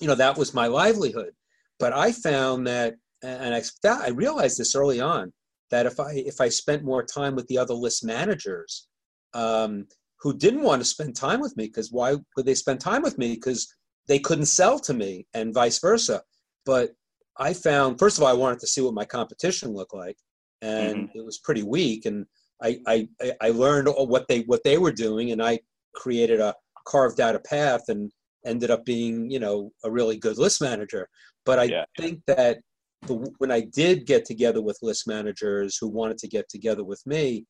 you 0.00 0.08
know, 0.08 0.14
that 0.14 0.36
was 0.38 0.54
my 0.54 0.66
livelihood. 0.66 1.32
But 1.78 1.92
I 1.92 2.12
found 2.12 2.66
that, 2.66 2.94
and 3.22 3.54
I 3.54 3.62
I 3.84 4.08
realized 4.08 4.58
this 4.58 4.74
early 4.74 5.00
on, 5.00 5.32
that 5.70 5.86
if 5.86 6.00
I 6.00 6.12
if 6.14 6.40
I 6.40 6.48
spent 6.48 6.84
more 6.84 7.02
time 7.02 7.34
with 7.36 7.46
the 7.46 7.58
other 7.58 7.74
list 7.74 8.04
managers, 8.04 8.88
um, 9.34 9.86
who 10.20 10.36
didn't 10.36 10.62
want 10.62 10.80
to 10.82 10.84
spend 10.84 11.16
time 11.16 11.40
with 11.40 11.56
me, 11.56 11.66
because 11.66 11.90
why 11.92 12.16
would 12.36 12.46
they 12.46 12.54
spend 12.54 12.80
time 12.80 13.02
with 13.02 13.16
me? 13.18 13.34
Because 13.34 13.72
they 14.08 14.18
couldn't 14.18 14.46
sell 14.46 14.78
to 14.80 14.94
me, 14.94 15.26
and 15.34 15.54
vice 15.54 15.78
versa. 15.78 16.22
But 16.66 16.90
I 17.38 17.54
found, 17.54 17.98
first 17.98 18.18
of 18.18 18.22
all, 18.24 18.28
I 18.28 18.34
wanted 18.34 18.60
to 18.60 18.66
see 18.66 18.80
what 18.82 18.94
my 18.94 19.04
competition 19.04 19.72
looked 19.72 19.94
like, 19.94 20.16
and 20.60 21.08
it 21.14 21.24
was 21.24 21.38
pretty 21.38 21.62
weak. 21.62 22.04
And 22.04 22.26
I, 22.62 22.78
I, 22.86 23.08
I- 23.22 23.36
I 23.40 23.50
learned 23.50 23.88
what 23.88 24.28
they 24.28 24.40
what 24.40 24.64
they 24.64 24.76
were 24.78 24.92
doing, 24.92 25.30
and 25.32 25.42
I 25.42 25.60
created 25.94 26.40
a 26.40 26.54
carved 26.86 27.20
out 27.20 27.34
a 27.36 27.40
path, 27.40 27.82
and 27.88 28.10
ended 28.44 28.70
up 28.70 28.84
being, 28.84 29.30
you 29.30 29.38
know, 29.38 29.72
a 29.84 29.90
really 29.90 30.16
good 30.16 30.38
list 30.38 30.60
manager. 30.60 31.08
But 31.44 31.58
I 31.58 31.68
Yeah. 31.68 31.84
think 31.98 32.20
that 32.26 32.58
the, 33.02 33.14
when 33.38 33.50
I 33.50 33.60
did 33.60 34.06
get 34.06 34.24
together 34.24 34.62
with 34.62 34.78
list 34.82 35.06
managers 35.06 35.76
who 35.80 35.88
wanted 35.88 36.18
to 36.18 36.28
get 36.28 36.48
together 36.48 36.84
with 36.84 37.02
me, 37.06 37.46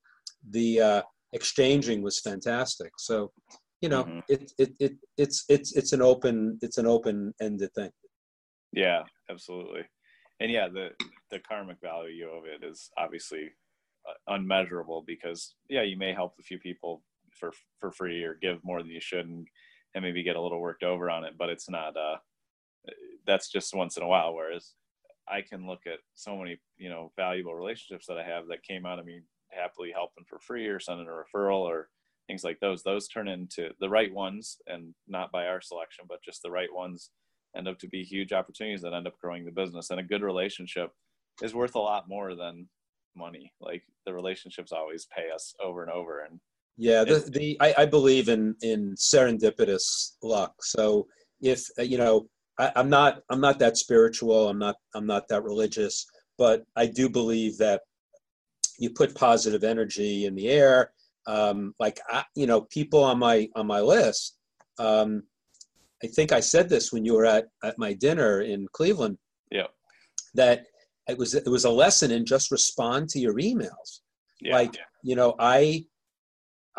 the 0.50 0.80
uh, 0.80 1.02
exchanging 1.32 2.02
was 2.02 2.20
fantastic. 2.20 2.92
So, 2.98 3.32
you 3.80 3.88
know, 3.88 4.04
Mhm. 4.04 4.22
it, 4.28 4.52
it, 4.58 4.72
it, 4.78 4.92
it's, 5.16 5.44
it's, 5.48 5.76
it's 5.76 5.92
an 5.92 6.02
open, 6.02 6.58
it's 6.62 6.78
an 6.78 6.86
open 6.86 7.34
ended 7.40 7.72
thing. 7.74 7.90
Yeah, 8.72 9.02
absolutely. 9.28 9.82
And 10.40 10.50
yeah, 10.50 10.68
the 10.68 10.90
the 11.30 11.40
karmic 11.40 11.76
value 11.82 12.28
of 12.28 12.44
it 12.46 12.64
is 12.64 12.90
obviously 12.96 13.50
uh, 14.08 14.34
unmeasurable 14.34 15.04
because 15.06 15.54
yeah, 15.68 15.82
you 15.82 15.96
may 15.98 16.14
help 16.14 16.34
a 16.38 16.42
few 16.42 16.58
people 16.58 17.02
for 17.32 17.52
for 17.78 17.92
free 17.92 18.22
or 18.24 18.38
give 18.40 18.64
more 18.64 18.80
than 18.80 18.90
you 18.90 19.00
should 19.00 19.26
and, 19.26 19.46
and 19.94 20.04
maybe 20.04 20.22
get 20.22 20.36
a 20.36 20.40
little 20.40 20.60
worked 20.60 20.82
over 20.82 21.10
on 21.10 21.24
it, 21.24 21.34
but 21.38 21.48
it's 21.48 21.68
not 21.68 21.96
uh 21.96 22.16
that's 23.26 23.50
just 23.50 23.74
once 23.74 23.96
in 23.96 24.02
a 24.02 24.08
while 24.08 24.34
whereas 24.34 24.72
I 25.30 25.42
can 25.42 25.66
look 25.66 25.86
at 25.86 26.00
so 26.14 26.36
many, 26.36 26.58
you 26.76 26.90
know, 26.90 27.12
valuable 27.16 27.54
relationships 27.54 28.06
that 28.06 28.18
I 28.18 28.24
have 28.24 28.48
that 28.48 28.64
came 28.64 28.84
out 28.84 28.98
of 28.98 29.06
me 29.06 29.20
happily 29.50 29.92
helping 29.92 30.24
for 30.28 30.38
free 30.40 30.66
or 30.66 30.80
sending 30.80 31.06
a 31.06 31.10
referral 31.10 31.60
or 31.60 31.88
things 32.26 32.42
like 32.42 32.58
those. 32.60 32.82
Those 32.82 33.08
turn 33.08 33.28
into 33.28 33.70
the 33.80 33.88
right 33.88 34.12
ones 34.12 34.58
and 34.66 34.94
not 35.06 35.30
by 35.30 35.46
our 35.46 35.60
selection, 35.60 36.06
but 36.08 36.22
just 36.22 36.42
the 36.42 36.50
right 36.50 36.72
ones 36.72 37.10
end 37.56 37.68
up 37.68 37.78
to 37.80 37.88
be 37.88 38.02
huge 38.02 38.32
opportunities 38.32 38.82
that 38.82 38.94
end 38.94 39.06
up 39.06 39.18
growing 39.20 39.44
the 39.44 39.52
business. 39.52 39.90
And 39.90 40.00
a 40.00 40.04
good 40.04 40.22
relationship 40.22 40.90
is 41.42 41.54
worth 41.54 41.74
a 41.74 41.80
lot 41.80 42.08
more 42.08 42.34
than 42.34 42.68
money. 43.16 43.52
Like 43.60 43.82
the 44.06 44.14
relationships 44.14 44.72
always 44.72 45.06
pay 45.14 45.30
us 45.34 45.54
over 45.62 45.82
and 45.82 45.92
over. 45.92 46.20
And 46.20 46.40
Yeah, 46.76 47.04
the, 47.04 47.18
the 47.30 47.56
I, 47.60 47.74
I 47.78 47.86
believe 47.86 48.28
in 48.28 48.54
in 48.62 48.94
serendipitous 48.94 50.12
luck. 50.22 50.54
So 50.62 51.06
if 51.40 51.66
uh, 51.78 51.82
you 51.82 51.98
know, 51.98 52.26
I, 52.58 52.72
I'm 52.76 52.88
not 52.88 53.22
I'm 53.30 53.40
not 53.40 53.58
that 53.58 53.76
spiritual. 53.76 54.48
I'm 54.48 54.58
not 54.58 54.76
I'm 54.94 55.06
not 55.06 55.28
that 55.28 55.44
religious, 55.44 56.06
but 56.38 56.64
I 56.76 56.86
do 56.86 57.08
believe 57.08 57.58
that 57.58 57.82
you 58.78 58.90
put 58.90 59.14
positive 59.14 59.62
energy 59.62 60.24
in 60.24 60.34
the 60.34 60.48
air. 60.48 60.92
Um, 61.26 61.74
like 61.78 62.00
I, 62.08 62.24
you 62.34 62.46
know, 62.46 62.62
people 62.62 63.04
on 63.04 63.18
my 63.18 63.48
on 63.54 63.66
my 63.66 63.80
list. 63.80 64.36
Um, 64.78 65.24
I 66.02 66.06
think 66.06 66.32
I 66.32 66.40
said 66.40 66.70
this 66.70 66.92
when 66.92 67.04
you 67.04 67.14
were 67.14 67.26
at 67.26 67.48
at 67.62 67.78
my 67.78 67.92
dinner 67.92 68.40
in 68.40 68.66
Cleveland. 68.72 69.18
Yeah. 69.50 69.66
That 70.34 70.64
it 71.10 71.18
was 71.18 71.34
it 71.34 71.46
was 71.46 71.64
a 71.64 71.70
lesson 71.70 72.10
in 72.10 72.24
just 72.24 72.50
respond 72.50 73.08
to 73.10 73.18
your 73.18 73.34
emails 73.34 74.00
yeah, 74.40 74.54
like 74.54 74.76
you 75.02 75.16
know 75.16 75.34
i 75.38 75.84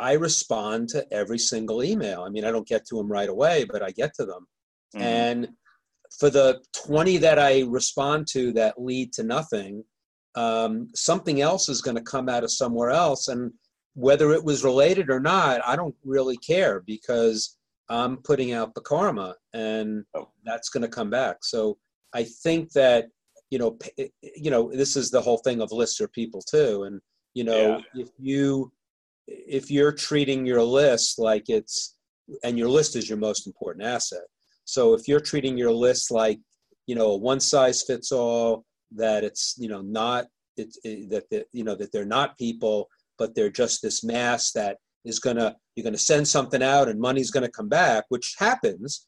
i 0.09 0.13
respond 0.13 0.89
to 0.89 0.99
every 1.13 1.37
single 1.51 1.79
email. 1.91 2.19
I 2.23 2.29
mean 2.29 2.45
i 2.45 2.51
don't 2.51 2.67
get 2.73 2.83
to 2.87 2.95
them 2.97 3.09
right 3.19 3.29
away 3.35 3.55
but 3.71 3.81
i 3.87 3.91
get 3.91 4.11
to 4.15 4.25
them. 4.31 4.43
Mhm. 4.95 5.01
and 5.01 5.39
for 6.19 6.29
the 6.29 6.47
20 6.85 7.17
that 7.25 7.39
i 7.39 7.53
respond 7.79 8.27
to 8.35 8.51
that 8.59 8.73
lead 8.89 9.07
to 9.13 9.23
nothing 9.23 9.83
um, 10.35 10.73
something 10.95 11.41
else 11.41 11.67
is 11.73 11.81
going 11.81 11.97
to 11.97 12.03
come 12.13 12.29
out 12.29 12.45
of 12.45 12.51
somewhere 12.53 12.89
else. 12.89 13.27
And 13.27 13.51
whether 13.95 14.31
it 14.31 14.41
was 14.49 14.63
related 14.63 15.09
or 15.09 15.19
not 15.19 15.59
i 15.71 15.75
don't 15.75 15.95
really 16.15 16.37
care 16.37 16.75
because 16.95 17.57
i'm 17.89 18.15
putting 18.29 18.53
out 18.53 18.73
the 18.73 18.85
karma 18.93 19.29
and 19.53 20.05
Oh. 20.15 20.29
that's 20.45 20.69
going 20.69 20.83
to 20.87 20.95
come 20.99 21.09
back. 21.09 21.37
So 21.53 21.59
i 22.13 22.23
think 22.43 22.71
that 22.81 23.01
you 23.51 23.59
know 23.59 23.77
you 24.45 24.49
know 24.53 24.63
this 24.81 24.93
is 25.01 25.07
the 25.11 25.21
whole 25.25 25.39
thing 25.45 25.59
of 25.61 25.71
lists 25.81 25.99
are 26.03 26.07
people 26.21 26.41
too. 26.55 26.73
And 26.87 26.95
you 27.37 27.43
know 27.49 27.81
if 28.03 28.09
you 28.29 28.71
if 29.27 29.69
you're 29.71 29.91
treating 29.91 30.45
your 30.45 30.63
list 30.63 31.19
like 31.19 31.49
it's 31.49 31.95
and 32.43 32.57
your 32.57 32.67
list 32.69 32.95
is 32.95 33.09
your 33.09 33.17
most 33.17 33.47
important 33.47 33.85
asset 33.85 34.23
so 34.65 34.93
if 34.93 35.07
you're 35.07 35.19
treating 35.19 35.57
your 35.57 35.71
list 35.71 36.11
like 36.11 36.39
you 36.87 36.95
know 36.95 37.11
a 37.11 37.17
one 37.17 37.39
size 37.39 37.83
fits 37.83 38.11
all 38.11 38.65
that 38.91 39.23
it's 39.23 39.55
you 39.57 39.69
know 39.69 39.81
not 39.81 40.25
it's 40.57 40.77
it, 40.83 41.09
that 41.09 41.29
that 41.29 41.45
you 41.51 41.63
know 41.63 41.75
that 41.75 41.91
they're 41.91 42.05
not 42.05 42.37
people 42.37 42.87
but 43.17 43.35
they're 43.35 43.49
just 43.49 43.81
this 43.81 44.03
mass 44.03 44.51
that 44.51 44.77
is 45.05 45.19
gonna 45.19 45.55
you're 45.75 45.83
gonna 45.83 45.97
send 45.97 46.27
something 46.27 46.63
out 46.63 46.89
and 46.89 46.99
money's 46.99 47.31
gonna 47.31 47.49
come 47.49 47.69
back 47.69 48.05
which 48.09 48.35
happens 48.37 49.07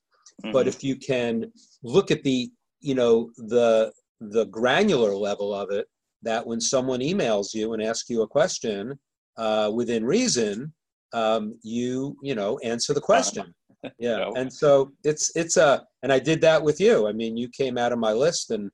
but 0.51 0.65
Mhm. 0.65 0.69
if 0.69 0.83
you 0.83 0.95
can 0.95 1.51
look 1.83 2.11
at 2.11 2.23
the 2.23 2.51
you 2.79 2.95
know 2.95 3.31
the 3.37 3.91
the 4.19 4.45
granular 4.45 5.15
level 5.15 5.53
of 5.53 5.69
it 5.71 5.87
that 6.21 6.45
when 6.47 6.61
someone 6.61 7.01
emails 7.01 7.53
you 7.53 7.73
and 7.73 7.83
asks 7.83 8.09
you 8.09 8.21
a 8.21 8.27
question 8.27 8.97
uh, 9.37 9.71
within 9.73 10.05
reason 10.05 10.73
um, 11.13 11.57
you 11.63 12.15
you 12.21 12.35
know 12.35 12.57
answer 12.59 12.93
the 12.93 13.01
question 13.01 13.53
yeah 13.99 14.19
Yep. 14.19 14.29
and 14.37 14.53
so 14.53 14.91
it's 15.03 15.31
it's 15.35 15.57
a 15.57 15.85
and 16.03 16.13
i 16.13 16.17
did 16.17 16.39
that 16.41 16.63
with 16.63 16.79
you 16.79 17.07
i 17.07 17.11
mean 17.11 17.35
you 17.35 17.49
came 17.49 17.77
out 17.77 17.91
of 17.91 17.99
my 17.99 18.13
list 18.13 18.51
and 18.51 18.71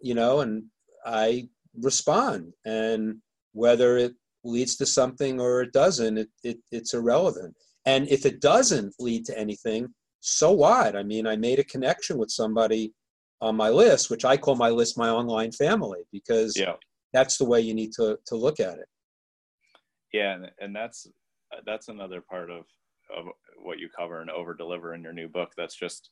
you 0.00 0.14
know 0.14 0.40
and 0.40 0.62
i 1.04 1.48
respond 1.82 2.52
and 2.64 3.16
whether 3.52 3.96
it 3.96 4.14
leads 4.44 4.76
to 4.76 4.86
something 4.86 5.40
or 5.40 5.62
it 5.62 5.72
doesn't 5.72 6.18
it, 6.18 6.28
it 6.44 6.58
it's 6.70 6.94
irrelevant 6.94 7.54
and 7.86 8.08
if 8.08 8.24
it 8.24 8.40
doesn't 8.40 8.94
lead 9.00 9.24
to 9.24 9.36
anything 9.36 9.88
so 10.20 10.52
what 10.52 10.94
i 10.94 11.02
mean 11.02 11.26
i 11.26 11.34
made 11.34 11.58
a 11.58 11.64
connection 11.64 12.16
with 12.16 12.30
somebody 12.30 12.92
on 13.40 13.56
my 13.56 13.68
list, 13.68 14.10
which 14.10 14.24
I 14.24 14.36
call 14.36 14.56
my 14.56 14.70
list 14.70 14.98
my 14.98 15.10
online 15.10 15.52
family 15.52 16.00
because 16.12 16.56
yeah. 16.56 16.74
that's 17.12 17.36
the 17.36 17.44
way 17.44 17.60
you 17.60 17.74
need 17.74 17.92
to 17.92 18.18
to 18.26 18.36
look 18.36 18.60
at 18.60 18.78
it. 18.78 18.86
Yeah, 20.12 20.34
and, 20.34 20.50
and 20.60 20.76
that's 20.76 21.06
that's 21.64 21.88
another 21.88 22.20
part 22.20 22.50
of 22.50 22.66
of 23.16 23.26
what 23.62 23.78
you 23.78 23.88
cover 23.88 24.20
and 24.20 24.30
over 24.30 24.54
deliver 24.54 24.94
in 24.94 25.02
your 25.02 25.12
new 25.12 25.28
book. 25.28 25.52
That's 25.56 25.76
just 25.76 26.10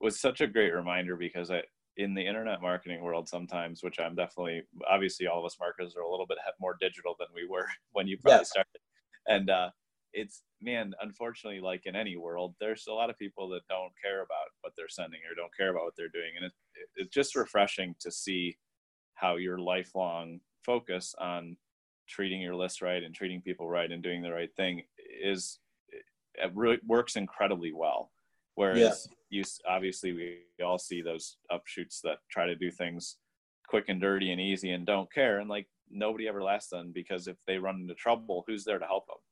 was 0.00 0.20
such 0.20 0.40
a 0.40 0.46
great 0.46 0.74
reminder 0.74 1.16
because 1.16 1.50
I 1.50 1.62
in 1.96 2.14
the 2.14 2.26
internet 2.26 2.62
marketing 2.62 3.02
world 3.02 3.28
sometimes, 3.28 3.82
which 3.82 3.98
I'm 3.98 4.14
definitely 4.14 4.62
obviously 4.88 5.26
all 5.26 5.40
of 5.40 5.44
us 5.44 5.56
marketers 5.58 5.96
are 5.96 6.02
a 6.02 6.10
little 6.10 6.26
bit 6.26 6.38
more 6.60 6.76
digital 6.80 7.16
than 7.18 7.28
we 7.34 7.46
were 7.46 7.66
when 7.92 8.06
you 8.06 8.16
probably 8.18 8.44
started, 8.44 8.80
and 9.26 9.50
uh, 9.50 9.70
it's 10.12 10.42
man, 10.60 10.94
unfortunately, 11.02 11.60
like 11.60 11.82
in 11.86 11.96
any 11.96 12.16
world, 12.16 12.54
there's 12.60 12.86
a 12.88 12.92
lot 12.92 13.10
of 13.10 13.18
people 13.18 13.48
that 13.50 13.66
don't 13.68 13.92
care 14.02 14.22
about 14.22 14.48
what 14.62 14.72
they're 14.76 14.88
sending 14.88 15.20
or 15.30 15.34
don't 15.34 15.54
care 15.56 15.70
about 15.70 15.84
what 15.84 15.94
they're 15.96 16.08
doing, 16.08 16.32
and 16.36 16.46
it, 16.46 16.52
it's 16.96 17.14
just 17.14 17.36
refreshing 17.36 17.94
to 18.00 18.10
see 18.10 18.56
how 19.14 19.36
your 19.36 19.58
lifelong 19.58 20.40
focus 20.64 21.14
on 21.18 21.56
treating 22.08 22.40
your 22.40 22.54
list 22.54 22.82
right 22.82 23.02
and 23.02 23.14
treating 23.14 23.40
people 23.40 23.68
right 23.68 23.90
and 23.90 24.02
doing 24.02 24.22
the 24.22 24.32
right 24.32 24.54
thing 24.56 24.82
is 25.22 25.58
it 26.34 26.52
really 26.54 26.78
works 26.86 27.16
incredibly 27.16 27.72
well. 27.72 28.10
Whereas 28.54 29.08
yeah. 29.30 29.38
you 29.38 29.44
obviously 29.68 30.12
we 30.12 30.38
all 30.64 30.78
see 30.78 31.02
those 31.02 31.36
upshoots 31.52 32.00
that 32.02 32.18
try 32.30 32.46
to 32.46 32.56
do 32.56 32.70
things 32.70 33.16
quick 33.68 33.84
and 33.88 34.00
dirty 34.00 34.32
and 34.32 34.40
easy 34.40 34.70
and 34.70 34.86
don't 34.86 35.12
care 35.12 35.40
and 35.40 35.48
like 35.48 35.66
nobody 35.90 36.26
ever 36.26 36.42
lasts 36.42 36.70
then 36.72 36.90
because 36.92 37.28
if 37.28 37.36
they 37.46 37.58
run 37.58 37.80
into 37.80 37.94
trouble, 37.94 38.44
who's 38.46 38.64
there 38.64 38.78
to 38.78 38.86
help 38.86 39.06
them? 39.06 39.16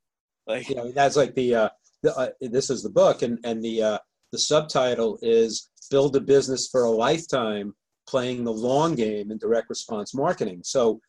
Like 0.48 0.68
yeah, 0.68 0.84
that's 0.94 1.16
like 1.16 1.34
the, 1.34 1.56
uh, 1.56 1.68
the 2.04 2.16
uh, 2.16 2.28
this 2.40 2.70
is 2.70 2.80
the 2.80 2.88
book 2.88 3.22
and 3.22 3.40
and 3.42 3.60
the 3.64 3.82
uh, 3.82 3.98
the 4.30 4.38
subtitle 4.38 5.18
is 5.20 5.70
build 5.90 6.14
a 6.14 6.20
business 6.20 6.68
for 6.68 6.84
a 6.84 6.90
lifetime 6.90 7.74
playing 8.06 8.44
the 8.44 8.52
long 8.52 8.94
game 8.94 9.32
in 9.32 9.38
direct 9.38 9.68
response 9.68 10.14
marketing. 10.14 10.60
So 10.62 11.00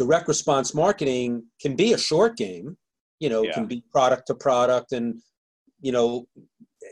direct 0.00 0.28
response 0.28 0.72
marketing 0.74 1.44
can 1.60 1.76
be 1.76 1.92
a 1.92 1.98
short 1.98 2.34
game 2.34 2.74
you 3.18 3.28
know 3.28 3.42
yeah. 3.42 3.52
can 3.52 3.66
be 3.66 3.84
product 3.92 4.26
to 4.26 4.34
product 4.34 4.92
and 4.92 5.20
you 5.82 5.92
know 5.92 6.26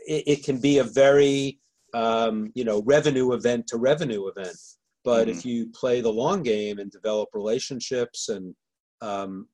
it, 0.07 0.23
it 0.27 0.43
can 0.43 0.61
be 0.61 0.77
a 0.77 0.83
very 0.83 1.59
um, 1.95 2.51
you 2.53 2.63
know 2.63 2.83
revenue 2.85 3.33
event 3.33 3.65
to 3.65 3.77
revenue 3.77 4.27
event 4.27 4.55
but 5.03 5.27
mm-hmm. 5.27 5.35
if 5.35 5.43
you 5.43 5.71
play 5.73 6.01
the 6.01 6.17
long 6.23 6.43
game 6.43 6.77
and 6.77 6.91
develop 6.91 7.29
relationships 7.33 8.29
and 8.29 8.53
um, 9.01 9.47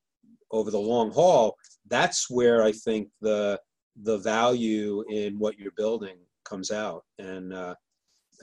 over 0.52 0.70
the 0.70 0.86
long 0.94 1.10
haul 1.12 1.56
that's 1.90 2.30
where 2.30 2.62
i 2.62 2.74
think 2.74 3.08
the 3.22 3.58
the 4.04 4.18
value 4.18 5.02
in 5.10 5.40
what 5.40 5.58
you're 5.58 5.72
building 5.78 6.18
comes 6.44 6.72
out 6.72 7.06
and 7.20 7.54
uh, 7.54 7.74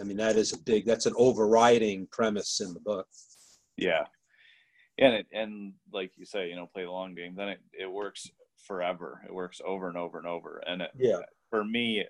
i 0.00 0.04
mean 0.04 0.16
that 0.16 0.36
is 0.36 0.54
a 0.54 0.58
big 0.60 0.86
that's 0.86 1.04
an 1.04 1.12
overriding 1.18 2.08
premise 2.10 2.60
in 2.60 2.72
the 2.72 2.80
book 2.80 3.06
yeah 3.76 4.04
and 5.02 5.14
it 5.14 5.26
and 5.32 5.72
like 5.92 6.12
you 6.16 6.24
say 6.24 6.48
you 6.48 6.56
know 6.56 6.66
play 6.66 6.84
the 6.84 6.90
long 6.90 7.14
game 7.14 7.34
then 7.36 7.48
it, 7.48 7.60
it 7.72 7.90
works 7.90 8.30
forever. 8.62 9.20
It 9.26 9.34
works 9.34 9.60
over 9.66 9.88
and 9.88 9.96
over 9.96 10.18
and 10.18 10.26
over. 10.26 10.62
And 10.66 10.82
it, 10.82 10.90
yeah. 10.96 11.18
for 11.50 11.64
me 11.64 12.04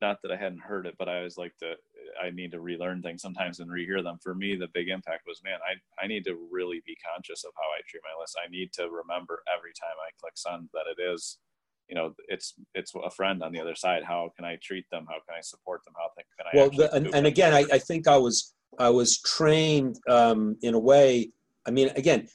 not 0.00 0.18
that 0.22 0.32
i 0.32 0.36
hadn't 0.36 0.60
heard 0.60 0.86
it 0.86 0.96
but 0.98 1.08
i 1.08 1.22
was 1.22 1.38
like 1.38 1.56
to 1.56 1.72
i 2.22 2.28
need 2.28 2.50
to 2.50 2.60
relearn 2.60 3.00
things 3.00 3.22
sometimes 3.22 3.60
and 3.60 3.70
rehear 3.70 4.02
them. 4.02 4.18
For 4.22 4.34
me 4.34 4.54
the 4.54 4.68
big 4.74 4.88
impact 4.88 5.22
was 5.26 5.40
man 5.44 5.58
i 5.66 6.04
i 6.04 6.06
need 6.06 6.24
to 6.24 6.36
really 6.50 6.82
be 6.84 6.96
conscious 7.14 7.44
of 7.44 7.52
how 7.56 7.62
i 7.62 7.80
treat 7.88 8.02
my 8.02 8.20
list. 8.20 8.36
I 8.44 8.50
need 8.50 8.72
to 8.74 8.82
remember 8.82 9.42
every 9.56 9.72
time 9.80 9.96
i 10.04 10.10
click 10.20 10.34
send 10.36 10.68
that 10.74 10.86
it 10.90 11.00
is 11.00 11.38
you 11.88 11.94
know 11.94 12.12
it's 12.28 12.54
it's 12.74 12.92
a 13.02 13.10
friend 13.10 13.42
on 13.42 13.52
the 13.52 13.60
other 13.60 13.74
side. 13.74 14.02
How 14.04 14.30
can 14.36 14.44
i 14.44 14.58
treat 14.62 14.84
them? 14.90 15.06
How 15.08 15.20
can 15.26 15.38
i 15.38 15.40
support 15.40 15.82
them? 15.84 15.94
How 15.96 16.10
can 16.16 16.46
i 16.52 16.56
well 16.56 16.70
the, 16.70 16.92
and, 16.94 17.14
and 17.14 17.26
again 17.26 17.54
I, 17.54 17.64
I 17.72 17.78
think 17.78 18.06
i 18.08 18.16
was 18.16 18.52
i 18.78 18.90
was 18.90 19.20
trained 19.20 19.96
um, 20.08 20.56
in 20.60 20.74
a 20.74 20.78
way 20.78 21.30
I 21.66 21.70
mean, 21.70 21.90
again, 21.96 22.28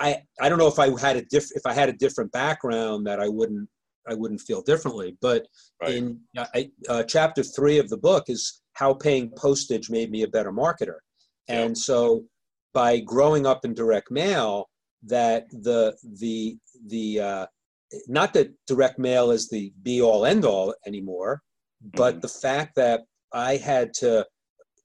I 0.00 0.22
I 0.40 0.48
don't 0.48 0.58
know 0.58 0.68
if 0.68 0.78
I 0.78 0.98
had 1.00 1.16
a 1.16 1.22
diff 1.22 1.46
if 1.54 1.62
I 1.66 1.72
had 1.72 1.88
a 1.88 1.94
different 1.94 2.32
background 2.32 3.06
that 3.06 3.20
I 3.20 3.28
wouldn't 3.28 3.68
I 4.08 4.14
wouldn't 4.14 4.40
feel 4.40 4.62
differently. 4.62 5.16
But 5.20 5.46
right. 5.80 5.94
in 5.94 6.20
I, 6.36 6.70
uh, 6.88 7.02
chapter 7.04 7.42
three 7.42 7.78
of 7.78 7.88
the 7.88 7.98
book 7.98 8.24
is 8.28 8.62
how 8.74 8.94
paying 8.94 9.30
postage 9.36 9.90
made 9.90 10.10
me 10.10 10.22
a 10.22 10.28
better 10.28 10.52
marketer, 10.52 10.98
and 11.48 11.76
so 11.76 12.24
by 12.72 13.00
growing 13.00 13.46
up 13.46 13.64
in 13.64 13.74
direct 13.74 14.10
mail, 14.10 14.68
that 15.04 15.46
the 15.50 15.96
the 16.20 16.56
the 16.86 17.20
uh, 17.20 17.46
not 18.08 18.32
that 18.34 18.50
direct 18.66 18.98
mail 18.98 19.30
is 19.30 19.48
the 19.48 19.72
be 19.82 20.00
all 20.00 20.24
end 20.24 20.44
all 20.44 20.74
anymore, 20.86 21.42
but 21.94 22.14
mm-hmm. 22.14 22.20
the 22.20 22.28
fact 22.28 22.74
that 22.76 23.02
I 23.32 23.56
had 23.56 23.94
to 23.94 24.26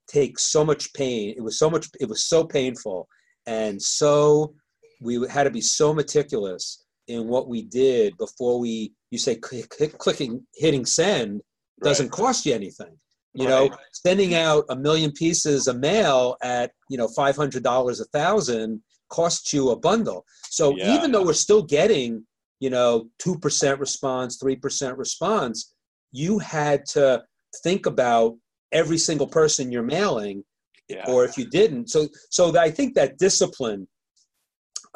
take 0.07 0.39
so 0.39 0.63
much 0.63 0.93
pain. 0.93 1.33
It 1.35 1.41
was 1.41 1.59
so 1.59 1.69
much. 1.69 1.87
It 1.99 2.07
was 2.07 2.25
so 2.25 2.43
painful 2.45 3.07
and 3.47 3.81
so 3.81 4.53
we 5.01 5.25
had 5.29 5.43
to 5.43 5.49
be 5.49 5.61
so 5.61 5.93
meticulous 5.93 6.85
in 7.07 7.27
what 7.27 7.47
we 7.47 7.63
did 7.63 8.17
before 8.17 8.59
we 8.59 8.91
you 9.11 9.17
say 9.17 9.35
click, 9.35 9.69
click, 9.69 9.97
clicking 9.97 10.45
hitting 10.55 10.85
send 10.85 11.41
doesn't 11.83 12.07
right. 12.07 12.11
cost 12.11 12.45
you 12.45 12.53
anything 12.53 12.97
you 13.33 13.47
right. 13.47 13.69
know 13.71 13.77
sending 13.93 14.33
out 14.35 14.65
a 14.69 14.75
million 14.75 15.11
pieces 15.11 15.67
of 15.67 15.79
mail 15.79 16.35
at 16.41 16.71
you 16.89 16.97
know 16.97 17.07
$500 17.07 18.01
a 18.01 18.03
thousand 18.05 18.81
costs 19.09 19.53
you 19.53 19.69
a 19.69 19.75
bundle 19.75 20.25
so 20.49 20.75
yeah. 20.75 20.95
even 20.95 21.11
though 21.11 21.23
we're 21.23 21.33
still 21.33 21.63
getting 21.63 22.25
you 22.59 22.69
know 22.69 23.07
2% 23.23 23.79
response 23.79 24.41
3% 24.41 24.97
response 24.97 25.73
you 26.11 26.39
had 26.39 26.85
to 26.85 27.23
think 27.63 27.85
about 27.85 28.35
every 28.71 28.97
single 28.97 29.27
person 29.27 29.71
you're 29.71 29.83
mailing 29.83 30.43
yeah. 30.89 31.03
or 31.07 31.25
if 31.25 31.37
you 31.37 31.45
didn't. 31.49 31.89
So, 31.89 32.07
so 32.29 32.57
I 32.57 32.71
think 32.71 32.95
that 32.95 33.17
discipline 33.17 33.87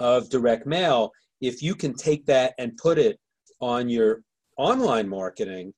of 0.01 0.29
direct 0.29 0.65
mail, 0.65 1.11
if 1.39 1.61
you 1.61 1.75
can 1.75 1.93
take 1.93 2.25
that 2.25 2.53
and 2.57 2.75
put 2.77 2.97
it 2.97 3.19
on 3.61 3.87
your 3.87 4.21
online 4.57 5.07
marketing, 5.07 5.73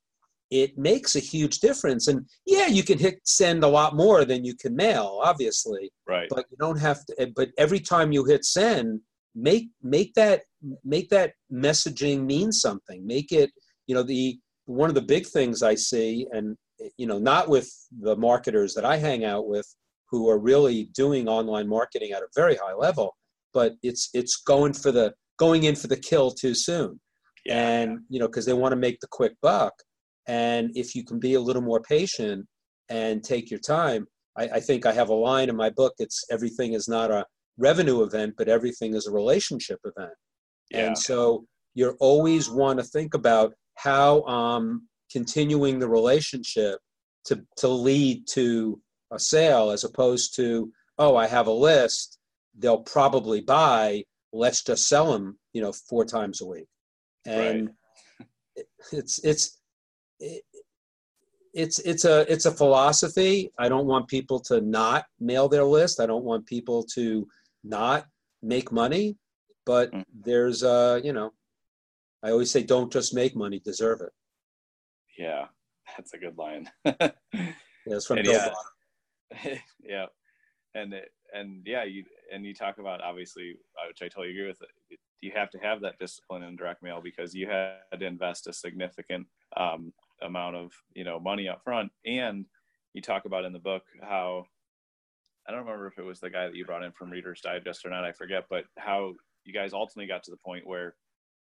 it 0.49 0.77
makes 0.77 1.15
a 1.15 1.19
huge 1.19 1.59
difference. 1.59 2.07
And 2.07 2.27
yeah, 2.45 2.67
you 2.67 2.83
can 2.83 2.97
hit 2.97 3.19
send 3.25 3.63
a 3.63 3.67
lot 3.67 3.95
more 3.95 4.23
than 4.23 4.45
you 4.45 4.55
can 4.55 4.75
mail, 4.75 5.19
obviously. 5.23 5.91
Right. 6.07 6.27
But 6.29 6.45
you 6.51 6.57
don't 6.59 6.79
have 6.79 7.05
to. 7.05 7.15
Eh, 7.19 7.27
but 7.35 7.49
every 7.57 7.79
time 7.79 8.11
you 8.11 8.23
hit 8.23 8.45
send, 8.45 9.01
make 9.35 9.69
make 9.81 10.13
that 10.13 10.41
make 10.83 11.09
that 11.09 11.33
messaging 11.51 12.25
mean 12.25 12.51
something. 12.51 13.05
Make 13.05 13.31
it. 13.31 13.51
You 13.87 13.95
know 13.95 14.03
the 14.03 14.39
one 14.65 14.89
of 14.89 14.95
the 14.95 15.01
big 15.01 15.25
things 15.25 15.63
I 15.63 15.75
see, 15.75 16.27
and 16.31 16.55
eh, 16.81 16.89
you 16.97 17.07
know, 17.07 17.19
not 17.19 17.49
with 17.49 17.69
the 17.99 18.15
marketers 18.15 18.73
that 18.75 18.85
I 18.85 18.97
hang 18.97 19.25
out 19.25 19.47
with, 19.47 19.67
who 20.09 20.29
are 20.29 20.37
really 20.37 20.85
doing 20.93 21.27
online 21.27 21.67
marketing 21.67 22.11
at 22.11 22.21
a 22.21 22.27
very 22.35 22.55
high 22.55 22.75
level, 22.75 23.15
but 23.53 23.73
it's 23.83 24.09
it's 24.13 24.37
going 24.37 24.73
for 24.73 24.91
the 24.91 25.13
going 25.37 25.63
in 25.63 25.75
for 25.75 25.87
the 25.87 25.97
kill 25.97 26.31
too 26.31 26.53
soon, 26.53 26.99
yeah. 27.45 27.67
and 27.67 27.99
you 28.09 28.19
know 28.19 28.27
because 28.27 28.45
they 28.45 28.53
want 28.53 28.71
to 28.71 28.77
make 28.77 28.99
the 28.99 29.07
quick 29.11 29.33
buck. 29.41 29.73
And 30.27 30.71
if 30.75 30.95
you 30.95 31.03
can 31.03 31.19
be 31.19 31.33
a 31.33 31.41
little 31.41 31.61
more 31.61 31.81
patient 31.81 32.45
and 32.89 33.23
take 33.23 33.51
your 33.51 33.59
time, 33.59 34.07
I, 34.37 34.43
I 34.43 34.59
think 34.61 34.85
I 34.85 34.93
have 34.93 35.09
a 35.09 35.13
line 35.13 35.49
in 35.49 35.55
my 35.55 35.69
book. 35.69 35.93
It's 35.99 36.23
everything 36.31 36.73
is 36.73 36.87
not 36.87 37.11
a 37.11 37.25
revenue 37.57 38.03
event, 38.03 38.35
but 38.37 38.47
everything 38.47 38.95
is 38.95 39.05
a 39.05 39.11
relationship 39.11 39.79
event. 39.83 40.13
Yeah. 40.71 40.87
And 40.87 40.97
so 40.97 41.45
you 41.75 41.89
are 41.89 41.97
always 41.99 42.49
want 42.49 42.79
to 42.79 42.85
think 42.85 43.13
about 43.13 43.53
how 43.75 44.23
um, 44.23 44.87
continuing 45.11 45.79
the 45.79 45.89
relationship 45.89 46.79
to, 47.25 47.43
to 47.57 47.67
lead 47.67 48.27
to 48.27 48.79
a 49.11 49.19
sale 49.19 49.69
as 49.69 49.83
opposed 49.83 50.35
to 50.35 50.71
oh 50.97 51.15
i 51.15 51.27
have 51.27 51.47
a 51.47 51.51
list 51.51 52.17
they'll 52.57 52.83
probably 52.83 53.41
buy 53.41 54.03
let's 54.31 54.63
just 54.63 54.87
sell 54.87 55.11
them 55.11 55.37
you 55.53 55.61
know 55.61 55.71
four 55.71 56.05
times 56.05 56.41
a 56.41 56.45
week. 56.45 56.67
And 57.25 57.69
right. 58.57 58.65
it's 58.91 59.23
it's 59.23 59.59
it's 61.53 61.79
it's 61.79 62.05
a 62.05 62.31
it's 62.31 62.45
a 62.45 62.51
philosophy. 62.51 63.51
I 63.57 63.69
don't 63.69 63.87
want 63.87 64.07
people 64.07 64.39
to 64.41 64.59
not 64.61 65.05
mail 65.19 65.47
their 65.47 65.63
list. 65.63 65.99
I 65.99 66.05
don't 66.05 66.25
want 66.25 66.45
people 66.45 66.83
to 66.95 67.27
not 67.63 68.05
make 68.41 68.71
money. 68.71 69.17
But 69.65 69.93
mm. 69.93 70.03
there's 70.13 70.63
a 70.63 70.99
you 71.03 71.13
know 71.13 71.31
i 72.21 72.31
always 72.31 72.51
say 72.51 72.63
don't 72.63 72.91
just 72.91 73.13
make 73.13 73.35
money 73.35 73.61
deserve 73.63 74.01
it. 74.01 74.11
Yeah 75.17 75.45
that's 75.95 76.13
a 76.13 76.17
good 76.17 76.37
line. 76.37 76.69
Yeah 77.85 77.95
it's 77.95 78.05
from 78.05 78.21
Bill 78.23 78.31
yeah, 79.43 79.57
yeah, 79.83 80.05
and 80.73 80.93
and 81.33 81.61
yeah, 81.65 81.83
you 81.83 82.03
and 82.31 82.45
you 82.45 82.53
talk 82.53 82.77
about 82.77 83.01
obviously, 83.01 83.55
uh, 83.77 83.87
which 83.87 84.01
I 84.01 84.07
totally 84.07 84.31
agree 84.31 84.47
with. 84.47 84.61
You 85.21 85.31
have 85.35 85.49
to 85.51 85.57
have 85.59 85.81
that 85.81 85.99
discipline 85.99 86.43
in 86.43 86.55
direct 86.55 86.83
mail 86.83 87.01
because 87.03 87.33
you 87.33 87.47
had 87.47 87.77
to 87.97 88.05
invest 88.05 88.47
a 88.47 88.53
significant 88.53 89.25
um, 89.57 89.93
amount 90.21 90.55
of 90.55 90.71
you 90.93 91.03
know 91.03 91.19
money 91.19 91.47
up 91.47 91.61
front, 91.63 91.91
and 92.05 92.45
you 92.93 93.01
talk 93.01 93.25
about 93.25 93.45
in 93.45 93.53
the 93.53 93.59
book 93.59 93.83
how 94.01 94.45
I 95.47 95.51
don't 95.51 95.61
remember 95.61 95.87
if 95.87 95.97
it 95.97 96.03
was 96.03 96.19
the 96.19 96.29
guy 96.29 96.45
that 96.45 96.55
you 96.55 96.65
brought 96.65 96.83
in 96.83 96.91
from 96.91 97.09
Reader's 97.09 97.41
Digest 97.41 97.85
or 97.85 97.89
not. 97.89 98.05
I 98.05 98.11
forget, 98.11 98.45
but 98.49 98.65
how 98.77 99.13
you 99.43 99.53
guys 99.53 99.73
ultimately 99.73 100.07
got 100.07 100.23
to 100.23 100.31
the 100.31 100.37
point 100.37 100.67
where 100.67 100.95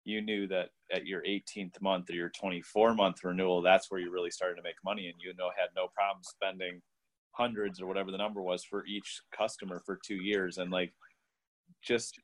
you 0.05 0.20
knew 0.20 0.46
that 0.46 0.68
at 0.92 1.07
your 1.07 1.22
18th 1.22 1.81
month 1.81 2.09
or 2.11 2.14
your 2.14 2.31
24 2.31 2.94
month 2.94 3.24
renewal, 3.24 3.61
that's 3.61 3.90
where 3.90 4.01
you 4.01 4.12
really 4.12 4.31
started 4.31 4.57
to 4.57 4.62
make 4.62 4.77
money, 4.85 5.09
and 5.09 5.16
you 5.20 5.33
know 5.38 5.51
had 5.57 5.68
no 5.74 5.88
problem 5.94 6.22
spending 6.22 6.81
hundreds 7.38 7.81
or 7.81 7.87
whatever 7.87 8.11
the 8.11 8.18
number 8.18 8.42
was 8.42 8.64
for 8.64 8.85
each 8.87 9.20
customer 9.37 9.81
for 9.87 9.98
two 10.05 10.16
years. 10.16 10.59
And 10.59 10.70
like 10.70 10.92
just 11.83 12.18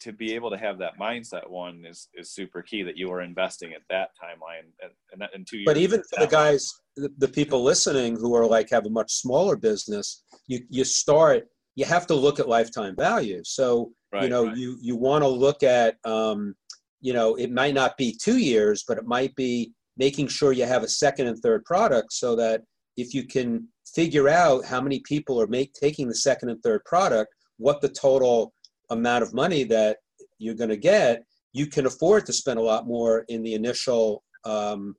to 0.00 0.12
be 0.12 0.34
able 0.34 0.50
to 0.50 0.56
have 0.56 0.78
that 0.78 0.98
mindset 1.00 1.48
one 1.48 1.84
is 1.88 2.08
is 2.14 2.32
super 2.32 2.62
key 2.62 2.82
that 2.82 2.96
you 2.96 3.10
are 3.12 3.22
investing 3.22 3.72
at 3.72 3.82
that 3.88 4.10
timeline 4.22 4.66
and, 4.82 4.90
and 5.12 5.20
that 5.20 5.30
in 5.34 5.44
two 5.44 5.58
years 5.58 5.66
but 5.66 5.76
even 5.76 6.02
for 6.02 6.20
the 6.20 6.26
guys 6.26 6.74
the, 6.96 7.08
the 7.18 7.28
people 7.28 7.62
listening 7.62 8.16
who 8.16 8.34
are 8.34 8.44
like 8.44 8.68
have 8.68 8.86
a 8.86 8.90
much 8.90 9.12
smaller 9.12 9.56
business 9.56 10.24
you 10.48 10.58
you 10.68 10.84
start 10.84 11.46
you 11.76 11.84
have 11.84 12.06
to 12.06 12.14
look 12.14 12.38
at 12.38 12.48
lifetime 12.48 12.94
value. 12.96 13.42
So 13.44 13.92
right, 14.12 14.24
you 14.24 14.28
know 14.28 14.46
right. 14.46 14.56
you 14.56 14.78
you 14.80 14.96
want 14.96 15.22
to 15.22 15.28
look 15.28 15.62
at 15.62 15.96
um 16.04 16.54
you 17.00 17.12
know 17.12 17.34
it 17.34 17.50
might 17.50 17.74
not 17.74 17.96
be 17.96 18.16
two 18.20 18.38
years 18.38 18.84
but 18.86 18.98
it 18.98 19.04
might 19.04 19.34
be 19.34 19.72
making 19.96 20.28
sure 20.28 20.52
you 20.52 20.64
have 20.64 20.82
a 20.82 20.88
second 20.88 21.26
and 21.26 21.38
third 21.38 21.64
product 21.64 22.12
so 22.12 22.34
that 22.36 22.62
if 22.96 23.14
you 23.14 23.26
can 23.26 23.68
figure 23.94 24.28
out 24.28 24.64
how 24.64 24.80
many 24.80 25.00
people 25.00 25.40
are 25.40 25.46
make, 25.46 25.72
taking 25.72 26.08
the 26.08 26.14
second 26.14 26.48
and 26.48 26.62
third 26.62 26.84
product, 26.84 27.32
what 27.58 27.80
the 27.80 27.88
total 27.88 28.52
amount 28.90 29.22
of 29.22 29.32
money 29.32 29.64
that 29.64 29.98
you're 30.38 30.54
going 30.54 30.70
to 30.70 30.76
get, 30.76 31.22
you 31.52 31.66
can 31.66 31.86
afford 31.86 32.26
to 32.26 32.32
spend 32.32 32.58
a 32.58 32.62
lot 32.62 32.86
more 32.86 33.24
in 33.28 33.42
the 33.42 33.54
initial 33.54 34.22
um, 34.44 34.94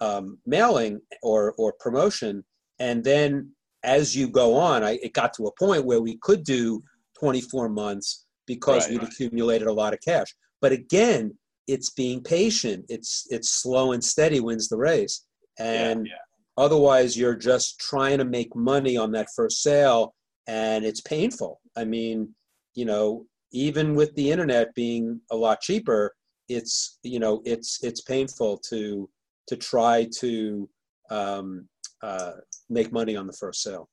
um, 0.00 0.38
mailing 0.46 1.00
or, 1.22 1.54
or 1.58 1.74
promotion. 1.78 2.44
And 2.78 3.04
then 3.04 3.52
as 3.84 4.16
you 4.16 4.28
go 4.28 4.56
on, 4.56 4.82
I, 4.82 4.98
it 5.02 5.12
got 5.12 5.34
to 5.34 5.46
a 5.46 5.54
point 5.58 5.84
where 5.84 6.00
we 6.00 6.18
could 6.22 6.44
do 6.44 6.82
24 7.18 7.68
months 7.68 8.26
because 8.46 8.88
right, 8.88 8.98
we'd 8.98 9.08
accumulated 9.08 9.68
a 9.68 9.72
lot 9.72 9.92
of 9.92 10.00
cash. 10.00 10.34
But 10.60 10.72
again, 10.72 11.36
it's 11.66 11.90
being 11.90 12.22
patient. 12.22 12.84
It's 12.88 13.26
it's 13.30 13.50
slow 13.50 13.92
and 13.92 14.02
steady 14.02 14.40
wins 14.40 14.68
the 14.68 14.76
race. 14.76 15.24
And 15.58 16.06
yeah, 16.06 16.12
yeah. 16.12 16.18
Otherwise, 16.60 17.16
you're 17.16 17.34
just 17.34 17.80
trying 17.80 18.18
to 18.18 18.24
make 18.26 18.54
money 18.54 18.94
on 18.94 19.10
that 19.12 19.28
first 19.34 19.62
sale, 19.62 20.14
and 20.46 20.84
it's 20.84 21.00
painful. 21.00 21.58
I 21.74 21.84
mean, 21.84 22.34
you 22.74 22.84
know, 22.84 23.24
even 23.50 23.94
with 23.94 24.14
the 24.14 24.30
internet 24.30 24.74
being 24.74 25.22
a 25.30 25.36
lot 25.36 25.62
cheaper, 25.62 26.14
it's 26.50 26.98
you 27.02 27.18
know, 27.18 27.40
it's 27.46 27.82
it's 27.82 28.02
painful 28.02 28.58
to 28.68 29.08
to 29.46 29.56
try 29.56 30.06
to 30.18 30.68
um, 31.10 31.66
uh, 32.02 32.32
make 32.68 32.92
money 32.92 33.16
on 33.16 33.26
the 33.26 33.32
first 33.32 33.62
sale. 33.62 33.88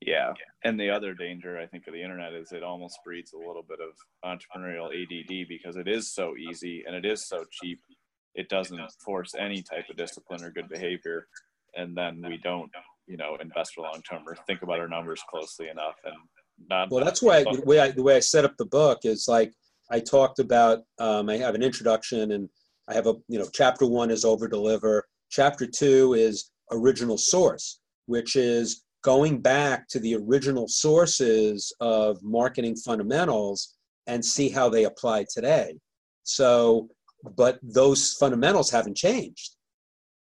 Yeah. 0.00 0.34
And 0.62 0.78
the 0.78 0.90
other 0.90 1.14
danger 1.14 1.58
I 1.58 1.66
think 1.66 1.88
of 1.88 1.94
the 1.94 2.02
internet 2.02 2.32
is 2.32 2.52
it 2.52 2.62
almost 2.62 3.00
breeds 3.04 3.32
a 3.32 3.38
little 3.38 3.64
bit 3.68 3.80
of 3.80 3.90
entrepreneurial 4.24 4.86
ADD 4.86 5.48
because 5.48 5.74
it 5.74 5.88
is 5.88 6.14
so 6.14 6.36
easy 6.36 6.84
and 6.86 6.94
it 6.94 7.04
is 7.04 7.26
so 7.26 7.44
cheap. 7.50 7.80
It 8.36 8.48
doesn't 8.48 8.80
force 9.04 9.34
any 9.36 9.62
type 9.62 9.90
of 9.90 9.96
discipline 9.96 10.44
or 10.44 10.52
good 10.52 10.68
behavior 10.68 11.26
and 11.76 11.96
then 11.96 12.22
we 12.26 12.38
don't 12.38 12.70
you 13.06 13.16
know 13.16 13.36
invest 13.40 13.72
for 13.74 13.82
long 13.82 14.02
term 14.08 14.22
or 14.26 14.36
think 14.46 14.62
about 14.62 14.78
our 14.78 14.88
numbers 14.88 15.22
closely 15.28 15.68
enough 15.68 15.96
and 16.04 16.14
not 16.68 16.90
well 16.90 17.04
that's 17.04 17.22
why 17.22 17.42
the 17.44 17.62
way 17.64 17.78
I, 17.78 17.90
the 17.90 18.02
way 18.02 18.16
I 18.16 18.20
set 18.20 18.44
up 18.44 18.56
the 18.58 18.66
book 18.66 19.00
is 19.04 19.26
like 19.28 19.52
I 19.90 20.00
talked 20.00 20.38
about 20.38 20.80
um, 20.98 21.28
I 21.28 21.36
have 21.38 21.54
an 21.54 21.62
introduction 21.62 22.32
and 22.32 22.48
I 22.88 22.94
have 22.94 23.06
a 23.06 23.14
you 23.28 23.38
know 23.38 23.48
chapter 23.52 23.86
one 23.86 24.10
is 24.10 24.24
over 24.24 24.48
deliver 24.48 25.06
chapter 25.30 25.66
two 25.66 26.14
is 26.14 26.50
original 26.70 27.16
source 27.16 27.80
which 28.06 28.36
is 28.36 28.84
going 29.02 29.40
back 29.40 29.86
to 29.88 30.00
the 30.00 30.14
original 30.14 30.66
sources 30.66 31.72
of 31.80 32.18
marketing 32.22 32.74
fundamentals 32.76 33.76
and 34.06 34.24
see 34.24 34.48
how 34.48 34.68
they 34.68 34.84
apply 34.84 35.24
today. 35.32 35.74
So 36.24 36.88
but 37.36 37.58
those 37.62 38.14
fundamentals 38.14 38.70
haven't 38.70 38.96
changed 38.96 39.56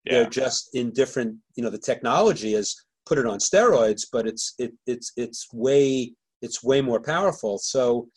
yeah. 0.09 0.21
They're 0.21 0.29
just 0.29 0.69
in 0.73 0.91
different, 0.91 1.35
you 1.55 1.63
know, 1.63 1.69
the 1.69 1.77
technology 1.77 2.53
has 2.53 2.75
put 3.05 3.17
it 3.17 3.25
on 3.25 3.39
steroids, 3.39 4.03
but 4.11 4.27
it's 4.27 4.53
it, 4.57 4.73
it's 4.85 5.11
it's 5.15 5.47
way 5.53 6.13
it's 6.41 6.63
way 6.63 6.81
more 6.81 7.01
powerful. 7.01 7.57
So 7.57 8.07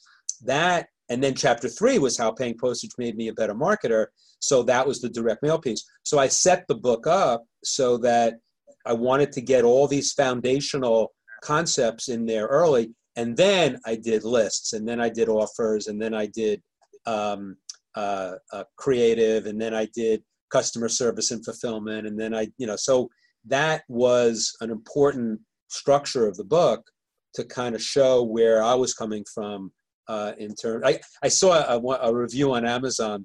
that 0.45 0.87
and 1.09 1.23
then 1.23 1.35
chapter 1.35 1.69
three 1.69 1.99
was 1.99 2.17
how 2.17 2.31
paying 2.33 2.57
postage 2.59 2.93
made 2.99 3.17
me 3.17 3.29
a 3.29 3.33
better 3.33 3.55
marketer. 3.55 4.07
So 4.39 4.63
that 4.65 4.87
was 4.87 5.01
the 5.01 5.09
direct 5.09 5.43
mail 5.43 5.59
piece. 5.59 5.85
So 6.03 6.19
I 6.19 6.29
set 6.29 6.67
the 6.67 6.75
book 6.75 7.07
up 7.07 7.45
so 7.65 7.99
that 7.99 8.35
I 8.87 8.93
wanted 8.95 9.33
to 9.33 9.41
get 9.41 9.65
all 9.65 9.87
these 9.87 10.13
foundational 10.13 11.13
concepts 11.43 12.09
in 12.09 12.27
there 12.27 12.47
early. 12.47 12.95
And 13.17 13.37
then 13.37 13.79
I 13.85 13.97
did 13.97 14.25
lists, 14.25 14.73
and 14.73 14.89
then 14.89 15.01
I 15.01 15.09
did 15.09 15.29
offers, 15.29 15.89
and 15.89 16.01
then 16.01 16.15
I 16.15 16.27
did 16.27 16.63
um, 17.07 17.57
uh, 17.97 18.35
uh, 18.53 18.65
creative, 18.77 19.47
and 19.47 19.61
then 19.61 19.75
I 19.75 19.89
did 19.95 20.23
customer 20.51 20.89
service 20.89 21.31
and 21.31 21.45
fulfillment. 21.45 22.07
And 22.07 22.19
then 22.19 22.35
i 22.35 22.49
you 22.59 22.67
know 22.67 22.77
so 22.77 23.11
that 23.47 23.83
was 23.89 24.55
an 24.61 24.71
important 24.71 25.41
structure 25.69 26.27
of 26.27 26.37
the 26.37 26.45
book 26.45 26.83
to 27.35 27.45
kind 27.45 27.75
of 27.75 27.83
show 27.83 28.23
where 28.23 28.63
i 28.63 28.75
was 28.75 28.93
coming 28.93 29.25
from 29.33 29.73
uh, 30.09 30.33
in 30.39 30.55
terms 30.57 30.83
I, 30.85 30.99
I 31.23 31.29
saw 31.29 31.53
a, 31.53 31.79
a 31.79 32.13
review 32.13 32.55
on 32.55 32.67
amazon 32.67 33.25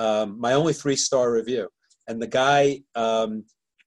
um, 0.00 0.40
my 0.40 0.54
only 0.54 0.72
three 0.72 0.96
star 0.96 1.32
review. 1.32 1.68
And 2.08 2.20
the 2.20 2.26
guy 2.26 2.80
um, 2.94 3.44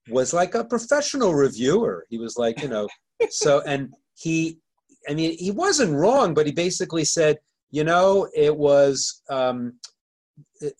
was 0.08 0.32
like 0.32 0.54
a 0.54 0.64
professional 0.64 1.34
reviewer. 1.34 2.06
He 2.08 2.18
was 2.18 2.36
like 2.36 2.62
you 2.62 2.68
know 2.68 2.88
so 3.30 3.62
and 3.66 3.92
he 4.16 4.58
i 5.08 5.14
mean 5.14 5.36
he 5.38 5.50
wasn't 5.50 5.92
wrong 5.92 6.34
but 6.34 6.46
he 6.46 6.52
basically 6.52 7.04
said 7.04 7.36
you 7.70 7.84
know 7.84 8.28
it 8.34 8.56
was 8.56 9.22
um, 9.28 9.74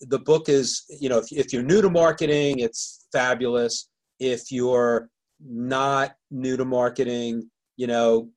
the 0.01 0.19
book 0.19 0.49
is 0.49 0.83
you 0.99 1.09
know 1.09 1.17
if, 1.17 1.31
if 1.31 1.53
you're 1.53 1.63
new 1.63 1.81
to 1.81 1.89
marketing 1.89 2.59
it's 2.59 3.07
fabulous. 3.11 3.89
If 4.19 4.51
you're 4.51 5.09
not 5.39 6.15
new 6.31 6.57
to 6.57 6.65
marketing 6.65 7.49
you 7.77 7.87
know 7.87 8.29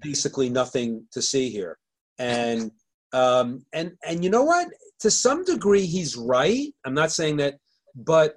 basically 0.00 0.48
nothing 0.48 1.04
to 1.12 1.22
see 1.22 1.50
here. 1.50 1.78
And 2.18 2.70
um 3.12 3.64
and 3.72 3.92
and 4.06 4.24
you 4.24 4.30
know 4.30 4.44
what? 4.44 4.68
To 5.00 5.10
some 5.10 5.44
degree 5.44 5.86
he's 5.86 6.16
right. 6.16 6.72
I'm 6.84 6.94
not 6.94 7.12
saying 7.12 7.36
that 7.38 7.58
but 7.94 8.36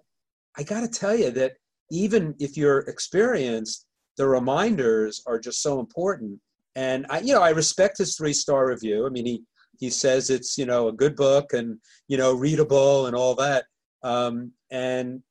i 0.57 0.63
got 0.63 0.81
to 0.81 0.88
tell 0.88 1.15
you 1.15 1.29
that 1.31 1.53
even 1.91 2.34
if 2.39 2.57
you're 2.57 2.79
experienced 2.79 3.86
the 4.17 4.27
reminders 4.27 5.21
are 5.27 5.39
just 5.39 5.62
so 5.62 5.79
important. 5.79 6.39
And 6.75 7.05
i 7.10 7.19
you 7.19 7.34
know 7.34 7.41
i 7.41 7.49
respect 7.49 7.97
his 7.97 8.15
three 8.15 8.34
star 8.34 8.67
review. 8.67 9.05
I 9.05 9.10
mean 9.10 9.25
he 9.25 9.43
he 9.81 9.89
says 9.89 10.29
it's 10.29 10.57
you 10.57 10.65
know 10.65 10.87
a 10.87 10.93
good 10.93 11.15
book 11.17 11.51
and 11.51 11.77
you 12.07 12.15
know 12.15 12.33
readable 12.33 13.07
and 13.07 13.15
all 13.15 13.35
that. 13.35 13.65
Um, 14.03 14.53
and 14.71 15.21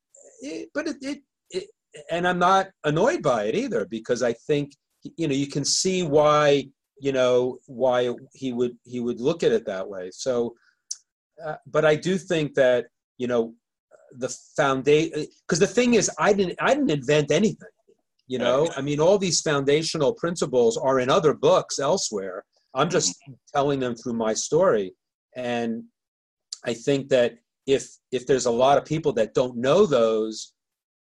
it, 0.42 0.68
but 0.74 0.86
it, 0.88 0.96
it, 1.00 1.22
it 1.50 1.66
and 2.10 2.26
i'm 2.28 2.38
not 2.38 2.68
annoyed 2.84 3.22
by 3.22 3.44
it 3.44 3.56
either 3.56 3.84
because 3.84 4.22
i 4.22 4.32
think 4.32 4.76
you 5.16 5.26
know 5.26 5.34
you 5.34 5.48
can 5.48 5.64
see 5.64 6.02
why 6.02 6.64
you 7.00 7.12
know 7.12 7.58
why 7.66 8.14
he 8.34 8.52
would 8.52 8.76
he 8.84 9.00
would 9.00 9.20
look 9.20 9.42
at 9.42 9.52
it 9.52 9.64
that 9.66 9.88
way. 9.88 10.10
So 10.12 10.54
uh, 11.44 11.56
but 11.66 11.84
i 11.84 11.94
do 11.94 12.18
think 12.18 12.54
that 12.54 12.86
you 13.18 13.28
know 13.28 13.54
the 14.18 14.28
foundation 14.56 15.26
because 15.46 15.60
the 15.60 15.74
thing 15.78 15.94
is 15.94 16.10
i 16.18 16.32
didn't 16.32 16.58
i 16.60 16.74
didn't 16.74 16.90
invent 16.90 17.30
anything 17.30 17.74
you 18.30 18.38
know? 18.38 18.70
I 18.76 18.80
mean 18.80 19.00
all 19.00 19.18
these 19.18 19.40
foundational 19.40 20.12
principles 20.14 20.76
are 20.76 21.00
in 21.00 21.10
other 21.10 21.34
books 21.34 21.80
elsewhere 21.80 22.44
I'm 22.74 22.90
just 22.90 23.16
telling 23.54 23.80
them 23.80 23.94
through 23.94 24.14
my 24.14 24.34
story. 24.34 24.94
And 25.36 25.84
I 26.64 26.74
think 26.74 27.08
that 27.08 27.34
if 27.66 27.88
if 28.10 28.26
there's 28.26 28.46
a 28.46 28.50
lot 28.50 28.78
of 28.78 28.84
people 28.84 29.12
that 29.14 29.34
don't 29.34 29.56
know 29.56 29.86
those 29.86 30.52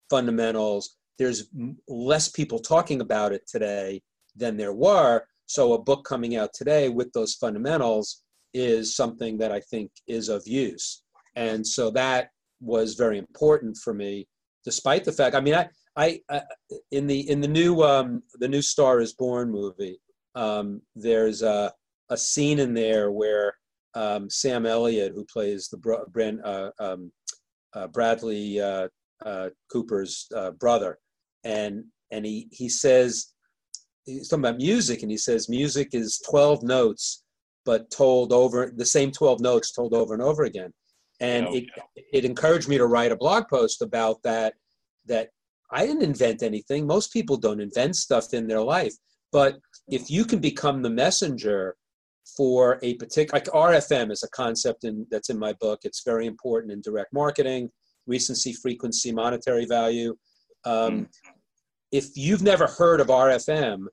fundamentals, 0.09 0.97
there's 1.17 1.49
less 1.87 2.29
people 2.29 2.59
talking 2.59 3.01
about 3.01 3.31
it 3.31 3.43
today 3.47 4.01
than 4.35 4.57
there 4.57 4.73
were. 4.73 5.23
So 5.45 5.73
a 5.73 5.81
book 5.81 6.05
coming 6.05 6.35
out 6.35 6.53
today 6.53 6.89
with 6.89 7.11
those 7.13 7.35
fundamentals 7.35 8.23
is 8.53 8.95
something 8.95 9.37
that 9.37 9.51
I 9.51 9.59
think 9.59 9.91
is 10.07 10.29
of 10.29 10.47
use. 10.47 11.03
And 11.35 11.65
so 11.65 11.91
that 11.91 12.29
was 12.59 12.95
very 12.95 13.17
important 13.17 13.77
for 13.77 13.93
me, 13.93 14.27
despite 14.65 15.03
the 15.03 15.11
fact. 15.11 15.35
I 15.35 15.41
mean, 15.41 15.55
I, 15.55 15.69
I, 15.95 16.19
I 16.29 16.41
in 16.91 17.07
the 17.07 17.29
in 17.29 17.41
the 17.41 17.47
new 17.47 17.81
um, 17.81 18.23
the 18.35 18.47
new 18.47 18.61
Star 18.61 18.99
is 18.99 19.13
Born 19.13 19.51
movie, 19.51 19.99
um, 20.35 20.81
there's 20.95 21.41
a, 21.41 21.71
a 22.09 22.17
scene 22.17 22.59
in 22.59 22.73
there 22.73 23.11
where 23.11 23.53
um, 23.93 24.29
Sam 24.29 24.65
Elliott, 24.65 25.13
who 25.13 25.25
plays 25.25 25.67
the 25.69 25.77
bro- 25.77 26.05
Brand, 26.11 26.41
uh, 26.43 26.71
um, 26.79 27.11
uh, 27.73 27.87
Bradley 27.87 28.59
uh, 28.59 28.87
uh 29.25 29.49
Cooper's 29.71 30.27
uh, 30.35 30.51
brother, 30.51 30.97
and 31.43 31.83
and 32.11 32.25
he 32.25 32.47
he 32.51 32.69
says 32.69 33.33
he's 34.05 34.29
talking 34.29 34.45
about 34.45 34.57
music, 34.57 35.01
and 35.01 35.11
he 35.11 35.17
says 35.17 35.49
music 35.49 35.89
is 35.93 36.21
12 36.29 36.63
notes, 36.63 37.23
but 37.65 37.91
told 37.91 38.33
over 38.33 38.71
the 38.75 38.85
same 38.85 39.11
12 39.11 39.41
notes 39.41 39.71
told 39.71 39.93
over 39.93 40.13
and 40.13 40.23
over 40.23 40.43
again, 40.43 40.71
and 41.19 41.47
it 41.53 41.65
it 42.13 42.25
encouraged 42.25 42.69
me 42.69 42.77
to 42.77 42.87
write 42.87 43.11
a 43.11 43.17
blog 43.17 43.45
post 43.49 43.81
about 43.81 44.21
that. 44.23 44.53
That 45.05 45.29
I 45.71 45.85
didn't 45.85 46.03
invent 46.03 46.43
anything. 46.43 46.85
Most 46.85 47.13
people 47.13 47.37
don't 47.37 47.61
invent 47.61 47.95
stuff 47.95 48.33
in 48.33 48.47
their 48.47 48.61
life, 48.61 48.93
but 49.31 49.59
if 49.91 50.09
you 50.09 50.25
can 50.25 50.39
become 50.39 50.81
the 50.81 50.89
messenger 50.89 51.75
for 52.37 52.79
a 52.81 52.95
particular, 52.95 53.39
like 53.39 53.47
RFM 53.47 54.11
is 54.11 54.23
a 54.23 54.29
concept 54.29 54.85
in, 54.85 55.05
that's 55.11 55.29
in 55.29 55.37
my 55.37 55.53
book. 55.59 55.81
It's 55.83 56.03
very 56.03 56.25
important 56.25 56.71
in 56.71 56.81
direct 56.81 57.13
marketing, 57.13 57.69
recency, 58.07 58.53
frequency, 58.53 59.11
monetary 59.11 59.65
value. 59.65 60.15
Um, 60.63 61.09
if 61.91 62.15
you've 62.15 62.41
never 62.41 62.67
heard 62.67 63.01
of 63.01 63.07
RFM, 63.07 63.85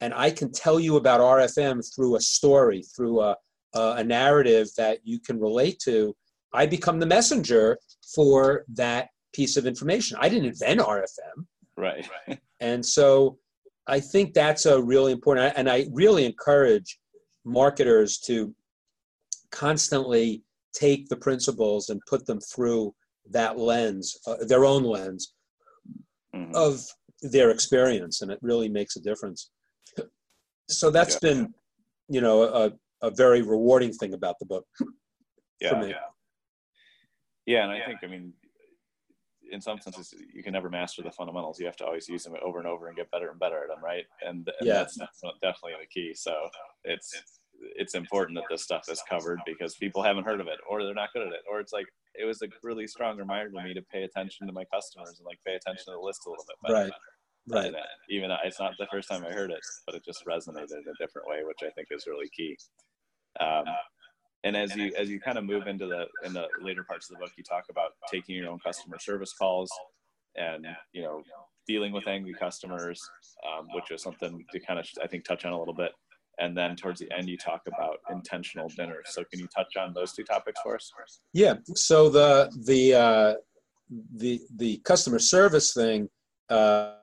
and 0.00 0.14
I 0.14 0.30
can 0.30 0.50
tell 0.50 0.80
you 0.80 0.96
about 0.96 1.20
RFM 1.20 1.84
through 1.94 2.16
a 2.16 2.20
story, 2.20 2.82
through 2.96 3.20
a, 3.20 3.36
a 3.74 4.02
narrative 4.02 4.68
that 4.78 4.98
you 5.04 5.20
can 5.20 5.38
relate 5.38 5.78
to, 5.84 6.14
I 6.54 6.66
become 6.66 6.98
the 6.98 7.06
messenger 7.06 7.78
for 8.14 8.64
that 8.74 9.08
piece 9.34 9.56
of 9.56 9.66
information. 9.66 10.16
I 10.20 10.28
didn't 10.28 10.48
invent 10.48 10.80
RFM. 10.80 11.46
Right. 11.76 12.08
And 12.60 12.86
so 12.86 13.38
I 13.86 14.00
think 14.00 14.34
that's 14.34 14.66
a 14.66 14.80
really 14.80 15.12
important, 15.12 15.54
and 15.56 15.68
I 15.68 15.86
really 15.92 16.24
encourage 16.24 16.98
marketers 17.44 18.18
to 18.26 18.54
constantly 19.50 20.42
take 20.72 21.08
the 21.08 21.16
principles 21.16 21.90
and 21.90 22.00
put 22.08 22.24
them 22.26 22.40
through 22.40 22.94
that 23.30 23.58
lens, 23.58 24.16
uh, 24.26 24.36
their 24.46 24.64
own 24.64 24.84
lens 24.84 25.34
mm-hmm. 26.34 26.54
of 26.54 26.80
their 27.22 27.50
experience, 27.50 28.22
and 28.22 28.30
it 28.30 28.38
really 28.40 28.68
makes 28.68 28.96
a 28.96 29.00
difference. 29.00 29.50
So 30.68 30.90
that's 30.90 31.14
yeah. 31.14 31.28
been, 31.28 31.54
you 32.08 32.20
know, 32.20 32.44
a, 32.44 32.72
a 33.02 33.10
very 33.10 33.42
rewarding 33.42 33.92
thing 33.92 34.14
about 34.14 34.38
the 34.38 34.46
book. 34.46 34.64
Yeah, 35.60 35.84
yeah, 35.84 35.94
yeah, 37.46 37.64
and 37.64 37.72
I 37.72 37.84
think, 37.84 37.98
I 38.02 38.06
mean, 38.06 38.32
in 39.52 39.60
some 39.60 39.78
senses, 39.78 40.14
you 40.34 40.42
can 40.42 40.52
never 40.52 40.70
master 40.70 41.02
the 41.02 41.10
fundamentals. 41.10 41.60
You 41.60 41.66
have 41.66 41.76
to 41.76 41.84
always 41.84 42.08
use 42.08 42.24
them 42.24 42.34
over 42.42 42.58
and 42.58 42.66
over 42.66 42.88
and 42.88 42.96
get 42.96 43.10
better 43.10 43.30
and 43.30 43.38
better 43.38 43.62
at 43.62 43.68
them, 43.68 43.84
right? 43.84 44.04
And, 44.26 44.48
and 44.58 44.66
yeah. 44.66 44.74
that's, 44.74 44.98
definitely 45.42 45.74
the 45.80 45.86
key. 45.92 46.14
So 46.14 46.34
it's 46.84 47.12
it's 47.76 47.94
important 47.94 48.36
that 48.36 48.44
this 48.50 48.64
stuff 48.64 48.88
is 48.88 49.00
covered 49.08 49.38
because 49.46 49.76
people 49.76 50.02
haven't 50.02 50.24
heard 50.24 50.40
of 50.40 50.48
it 50.48 50.58
or 50.68 50.82
they're 50.82 50.94
not 50.94 51.12
good 51.12 51.22
at 51.22 51.32
it 51.32 51.42
or 51.48 51.60
it's 51.60 51.72
like 51.72 51.86
it 52.14 52.24
was 52.24 52.42
a 52.42 52.48
really 52.64 52.88
strong 52.88 53.16
reminder 53.16 53.52
to 53.52 53.62
me 53.62 53.72
to 53.72 53.82
pay 53.82 54.02
attention 54.02 54.48
to 54.48 54.52
my 54.52 54.64
customers 54.72 55.18
and 55.18 55.26
like 55.26 55.38
pay 55.46 55.54
attention 55.54 55.84
to 55.84 55.92
the 55.92 55.98
list 55.98 56.22
a 56.26 56.30
little 56.30 56.44
bit 56.48 56.56
better. 56.62 56.84
Right. 56.84 56.92
Right. 57.48 57.66
And, 57.66 57.76
even 58.08 58.30
it's 58.44 58.60
not 58.60 58.72
the 58.78 58.86
first 58.90 59.08
time 59.08 59.24
I 59.24 59.32
heard 59.32 59.50
it, 59.50 59.60
but 59.86 59.94
it 59.94 60.04
just 60.04 60.24
resonated 60.26 60.72
in 60.72 60.84
a 60.88 60.98
different 60.98 61.28
way, 61.28 61.42
which 61.44 61.58
I 61.62 61.70
think 61.70 61.88
is 61.90 62.06
really 62.06 62.28
key. 62.28 62.56
Um, 63.40 63.64
and 64.44 64.56
as 64.56 64.74
you 64.74 64.92
as 64.98 65.08
you 65.08 65.20
kind 65.20 65.38
of 65.38 65.44
move 65.44 65.66
into 65.66 65.86
the 65.86 66.06
in 66.24 66.32
the 66.32 66.46
later 66.60 66.82
parts 66.84 67.10
of 67.10 67.16
the 67.16 67.20
book, 67.20 67.32
you 67.36 67.44
talk 67.44 67.64
about 67.70 67.92
taking 68.10 68.36
your 68.36 68.50
own 68.50 68.58
customer 68.58 68.98
service 68.98 69.32
calls 69.32 69.70
and 70.36 70.66
you 70.92 71.02
know 71.02 71.22
dealing 71.66 71.92
with 71.92 72.08
angry 72.08 72.34
customers, 72.34 73.00
um, 73.46 73.68
which 73.72 73.90
is 73.90 74.02
something 74.02 74.44
to 74.52 74.60
kind 74.60 74.78
of 74.80 74.86
I 75.02 75.06
think 75.06 75.24
touch 75.24 75.44
on 75.44 75.52
a 75.52 75.58
little 75.58 75.74
bit. 75.74 75.92
And 76.40 76.56
then 76.56 76.74
towards 76.76 76.98
the 76.98 77.12
end 77.16 77.28
you 77.28 77.36
talk 77.36 77.62
about 77.66 77.98
intentional 78.10 78.68
dinners 78.68 79.04
so 79.10 79.22
can 79.30 79.38
you 79.38 79.46
touch 79.54 79.76
on 79.76 79.92
those 79.92 80.12
two 80.12 80.24
topics 80.24 80.60
for 80.62 80.74
us? 80.74 80.92
Yeah. 81.32 81.54
So 81.74 82.08
the 82.08 82.50
the 82.66 82.94
uh, 82.94 83.34
the 84.16 84.40
the 84.56 84.78
customer 84.78 85.18
service 85.18 85.72
thing 85.74 86.08
uh, 86.48 86.94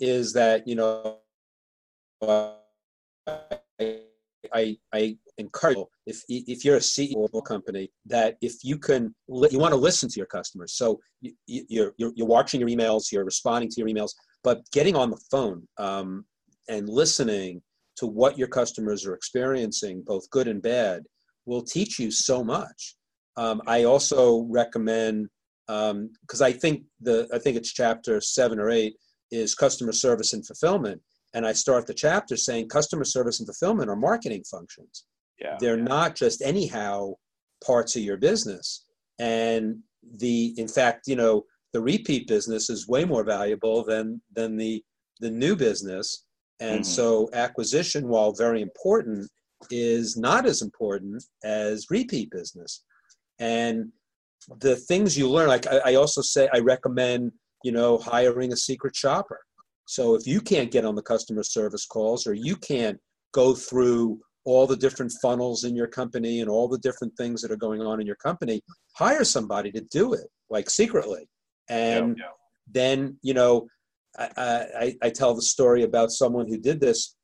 is 0.00 0.32
that 0.32 0.66
you 0.66 0.74
know 0.74 1.18
uh, 2.22 2.52
I, 3.78 4.00
I 4.54 5.16
encourage 5.38 5.78
if 6.06 6.22
if 6.28 6.64
you're 6.64 6.76
a 6.76 6.80
CEO 6.80 7.24
of 7.24 7.34
a 7.34 7.42
company 7.42 7.90
that 8.06 8.36
if 8.40 8.54
you 8.62 8.78
can 8.78 9.14
you 9.28 9.58
want 9.58 9.72
to 9.72 9.80
listen 9.80 10.08
to 10.08 10.16
your 10.16 10.26
customers 10.26 10.74
so 10.74 10.98
you, 11.20 11.32
you're, 11.46 11.92
you're 11.98 12.12
you're 12.16 12.26
watching 12.26 12.60
your 12.60 12.68
emails 12.68 13.12
you're 13.12 13.24
responding 13.24 13.68
to 13.70 13.80
your 13.80 13.88
emails 13.88 14.12
but 14.42 14.62
getting 14.72 14.96
on 14.96 15.10
the 15.10 15.20
phone 15.30 15.66
um, 15.78 16.24
and 16.68 16.88
listening 16.88 17.62
to 17.96 18.06
what 18.06 18.38
your 18.38 18.48
customers 18.48 19.04
are 19.06 19.14
experiencing, 19.14 20.02
both 20.06 20.28
good 20.30 20.48
and 20.48 20.62
bad, 20.62 21.02
will 21.44 21.62
teach 21.62 21.98
you 21.98 22.10
so 22.10 22.42
much. 22.42 22.96
Um, 23.36 23.60
I 23.66 23.84
also 23.84 24.46
recommend 24.48 25.28
because 25.66 26.40
um, 26.40 26.42
I 26.42 26.52
think 26.52 26.84
the 27.00 27.28
I 27.32 27.38
think 27.38 27.56
it's 27.56 27.72
chapter 27.72 28.20
seven 28.20 28.58
or 28.58 28.70
eight 28.70 28.94
is 29.30 29.54
customer 29.54 29.92
service 29.92 30.32
and 30.32 30.44
fulfillment, 30.44 31.00
and 31.34 31.46
I 31.46 31.52
start 31.52 31.86
the 31.86 31.94
chapter 31.94 32.36
saying 32.36 32.68
customer 32.68 33.04
service 33.04 33.40
and 33.40 33.46
fulfillment 33.46 33.90
are 33.90 33.96
marketing 33.96 34.44
functions. 34.50 35.04
Yeah, 35.40 35.56
They're 35.58 35.78
yeah. 35.78 35.84
not 35.84 36.14
just 36.14 36.42
anyhow 36.42 37.14
parts 37.64 37.96
of 37.96 38.02
your 38.02 38.16
business, 38.16 38.86
and 39.18 39.78
the 40.16 40.54
in 40.56 40.68
fact 40.68 41.06
you 41.06 41.16
know 41.16 41.44
the 41.72 41.80
repeat 41.80 42.26
business 42.26 42.70
is 42.70 42.88
way 42.88 43.04
more 43.04 43.24
valuable 43.24 43.84
than 43.84 44.20
than 44.34 44.56
the 44.56 44.82
the 45.20 45.30
new 45.30 45.54
business 45.54 46.24
and 46.60 46.80
mm-hmm. 46.80 46.84
so 46.84 47.30
acquisition, 47.32 48.06
while 48.08 48.32
very 48.32 48.60
important, 48.60 49.28
is 49.70 50.16
not 50.16 50.46
as 50.46 50.62
important 50.62 51.24
as 51.42 51.86
repeat 51.90 52.30
business. 52.30 52.84
And 53.38 53.90
the 54.60 54.76
things 54.76 55.16
you 55.16 55.28
learn, 55.28 55.48
like 55.48 55.66
I, 55.66 55.78
I 55.86 55.94
also 55.94 56.20
say, 56.20 56.48
I 56.52 56.58
recommend, 56.58 57.32
you 57.64 57.72
know, 57.72 57.98
hiring 57.98 58.52
a 58.52 58.56
secret 58.56 58.94
shopper. 58.94 59.40
So 59.90 60.14
if 60.14 60.24
you 60.24 60.40
can't 60.40 60.70
get 60.70 60.84
on 60.84 60.94
the 60.94 61.02
customer 61.02 61.42
service 61.42 61.84
calls 61.84 62.24
or 62.24 62.32
you 62.32 62.54
can't 62.54 62.96
go 63.32 63.54
through 63.56 64.20
all 64.44 64.64
the 64.64 64.76
different 64.76 65.12
funnels 65.20 65.64
in 65.64 65.74
your 65.74 65.88
company 65.88 66.40
and 66.40 66.48
all 66.48 66.68
the 66.68 66.78
different 66.78 67.12
things 67.16 67.42
that 67.42 67.50
are 67.50 67.56
going 67.56 67.82
on 67.82 68.00
in 68.00 68.06
your 68.06 68.14
company, 68.14 68.62
hire 68.94 69.24
somebody 69.24 69.72
to 69.72 69.80
do 69.90 70.12
it, 70.12 70.28
like 70.48 70.70
secretly. 70.70 71.28
And 71.68 72.16
yeah, 72.16 72.26
yeah. 72.26 72.30
then, 72.70 73.16
you 73.22 73.34
know, 73.34 73.66
I, 74.16 74.28
I, 74.38 74.96
I 75.02 75.10
tell 75.10 75.34
the 75.34 75.42
story 75.42 75.82
about 75.82 76.12
someone 76.12 76.46
who 76.46 76.58
did 76.58 76.80
this 76.80 77.16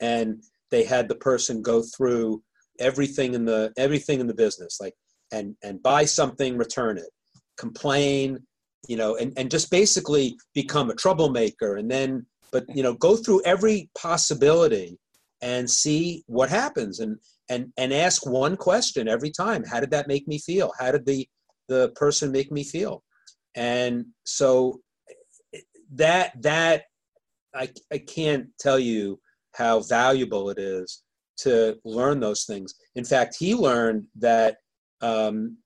and 0.00 0.44
they 0.70 0.84
had 0.84 1.08
the 1.08 1.16
person 1.16 1.60
go 1.60 1.82
through 1.82 2.40
everything 2.78 3.34
in 3.34 3.44
the 3.44 3.72
everything 3.76 4.20
in 4.20 4.26
the 4.26 4.34
business 4.34 4.78
like 4.80 4.94
and 5.32 5.54
and 5.62 5.82
buy 5.82 6.02
something 6.02 6.56
return 6.56 6.96
it 6.96 7.10
complain 7.58 8.38
you 8.88 8.96
know 8.96 9.16
and, 9.16 9.32
and 9.36 9.50
just 9.50 9.70
basically 9.70 10.36
become 10.54 10.90
a 10.90 10.94
troublemaker 10.94 11.76
and 11.76 11.90
then 11.90 12.24
but 12.52 12.64
you 12.74 12.82
know 12.82 12.94
go 12.94 13.16
through 13.16 13.42
every 13.44 13.90
possibility 13.96 14.98
and 15.42 15.68
see 15.68 16.22
what 16.26 16.50
happens 16.50 17.00
and 17.00 17.16
and 17.48 17.72
and 17.76 17.92
ask 17.92 18.26
one 18.26 18.56
question 18.56 19.08
every 19.08 19.30
time. 19.30 19.64
How 19.64 19.80
did 19.80 19.90
that 19.90 20.08
make 20.08 20.26
me 20.26 20.38
feel? 20.38 20.72
How 20.78 20.92
did 20.92 21.04
the 21.04 21.28
the 21.68 21.90
person 21.96 22.32
make 22.32 22.50
me 22.50 22.64
feel? 22.64 23.02
And 23.54 24.06
so 24.24 24.80
that 25.94 26.40
that 26.42 26.84
I, 27.54 27.68
I 27.92 27.98
can't 27.98 28.46
tell 28.58 28.78
you 28.78 29.20
how 29.54 29.80
valuable 29.80 30.50
it 30.50 30.58
is 30.58 31.02
to 31.38 31.76
learn 31.84 32.20
those 32.20 32.44
things. 32.44 32.74
In 32.94 33.04
fact, 33.04 33.36
he 33.38 33.54
learned 33.54 34.04
that 34.18 34.58
um, 35.00 35.56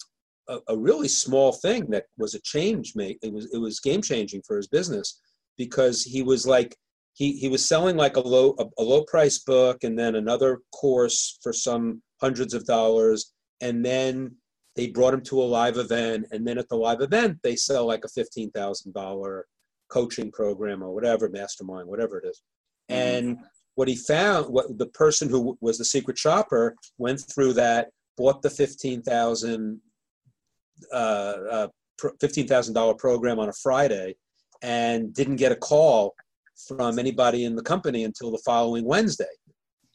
a, 0.48 0.59
a, 0.68 0.76
really 0.76 1.09
small 1.09 1.52
thing 1.52 1.87
that 1.90 2.04
was 2.18 2.35
a 2.35 2.40
change 2.40 2.92
make 2.94 3.18
it 3.22 3.33
was 3.33 3.52
it 3.52 3.59
was 3.59 3.80
game 3.80 4.02
changing 4.02 4.42
for 4.46 4.57
his 4.57 4.68
business 4.68 5.20
because 5.57 6.02
he 6.02 6.22
was 6.22 6.46
like 6.46 6.76
he 7.14 7.33
he 7.33 7.48
was 7.48 7.66
selling 7.66 7.96
like 7.96 8.16
a 8.16 8.20
low 8.20 8.54
a, 8.59 8.64
a 8.78 8.83
low 8.83 9.04
price 9.04 9.38
book 9.38 9.85
and 9.85 9.98
then 9.98 10.16
another 10.16 10.61
course 10.72 11.38
for 11.42 11.52
some 11.52 12.02
hundreds 12.20 12.54
of 12.54 12.64
dollars 12.66 13.33
and 13.61 13.85
then 13.85 14.35
they 14.76 14.88
brought 14.88 15.14
him 15.14 15.22
to 15.22 15.40
a 15.40 15.44
live 15.44 15.76
event 15.76 16.26
and 16.33 16.46
then 16.46 16.59
at 16.59 16.68
the 16.68 16.76
live 16.76 17.00
event 17.00 17.38
they 17.42 17.57
sell 17.57 17.87
like 17.87 18.04
a 18.04 18.09
fifteen 18.09 18.50
thousand 18.50 18.92
dollar 18.92 19.46
coaching 19.88 20.30
program 20.33 20.83
or 20.83 20.92
whatever, 20.92 21.28
mastermind, 21.28 21.88
whatever 21.88 22.18
it 22.18 22.26
is. 22.26 22.42
Mm-hmm. 22.90 23.00
And 23.00 23.38
what 23.76 23.88
he 23.88 23.96
found, 23.96 24.46
what 24.46 24.78
the 24.78 24.87
person 24.87 25.28
who 25.28 25.57
was 25.61 25.78
the 25.78 25.85
secret 25.85 26.18
shopper 26.18 26.74
went 26.98 27.20
through 27.20 27.54
that, 27.54 27.90
bought 28.16 28.42
the 28.42 28.50
fifteen 28.50 29.02
thousand 29.02 29.80
uh, 30.92 31.36
uh, 31.50 31.68
fifteen 32.20 32.46
thousand 32.46 32.74
dollar 32.74 32.94
program 32.94 33.38
on 33.38 33.48
a 33.48 33.52
Friday, 33.62 34.16
and 34.62 35.12
didn't 35.14 35.36
get 35.36 35.52
a 35.52 35.56
call 35.56 36.14
from 36.68 36.98
anybody 36.98 37.44
in 37.44 37.56
the 37.56 37.62
company 37.62 38.04
until 38.04 38.30
the 38.30 38.42
following 38.44 38.84
Wednesday. 38.84 39.24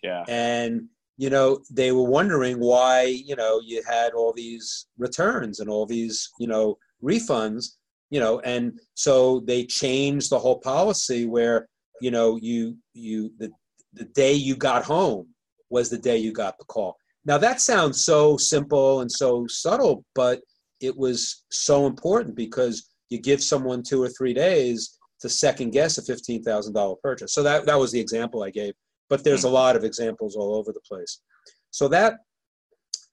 Yeah. 0.04 0.24
And 0.28 0.90
you 1.20 1.30
know 1.30 1.60
they 1.70 1.92
were 1.92 2.10
wondering 2.10 2.60
why 2.60 3.04
you 3.04 3.36
know 3.36 3.60
you 3.64 3.84
had 3.88 4.14
all 4.14 4.34
these 4.34 4.88
returns 4.98 5.60
and 5.60 5.70
all 5.70 5.86
these 5.86 6.30
you 6.40 6.48
know 6.48 6.78
refunds 7.04 7.76
you 8.10 8.20
know 8.20 8.40
and 8.40 8.80
so 8.94 9.42
they 9.42 9.66
changed 9.66 10.30
the 10.30 10.40
whole 10.40 10.60
policy 10.60 11.26
where 11.26 11.68
you 12.02 12.10
know 12.10 12.40
you 12.42 12.76
you 12.94 13.32
the, 13.38 13.52
the 13.94 14.06
day 14.06 14.34
you 14.34 14.56
got 14.56 14.84
home 14.84 15.28
was 15.70 15.90
the 15.90 15.98
day 15.98 16.18
you 16.18 16.32
got 16.32 16.58
the 16.58 16.66
call 16.66 16.96
now 17.26 17.38
that 17.38 17.60
sounds 17.60 18.06
so 18.06 18.38
simple 18.38 19.02
and 19.02 19.12
so 19.12 19.46
subtle 19.48 20.06
but 20.16 20.40
it 20.82 20.96
was 20.96 21.46
so 21.52 21.86
important 21.86 22.36
because 22.36 22.90
you 23.10 23.20
give 23.20 23.42
someone 23.44 23.84
two 23.84 24.02
or 24.02 24.10
three 24.10 24.34
days 24.34 24.98
to 25.20 25.30
second 25.30 25.72
guess 25.72 25.98
a 25.98 26.02
$15000 26.02 26.96
purchase 27.02 27.34
so 27.34 27.44
that, 27.44 27.66
that 27.66 27.80
was 27.80 27.92
the 27.92 28.00
example 28.00 28.44
i 28.44 28.50
gave 28.50 28.74
but 29.10 29.24
there's 29.24 29.44
a 29.44 29.48
mm-hmm. 29.48 29.56
lot 29.56 29.76
of 29.76 29.84
examples 29.84 30.36
all 30.36 30.56
over 30.56 30.72
the 30.72 30.82
place 30.82 31.22
so 31.72 31.88
that 31.88 32.18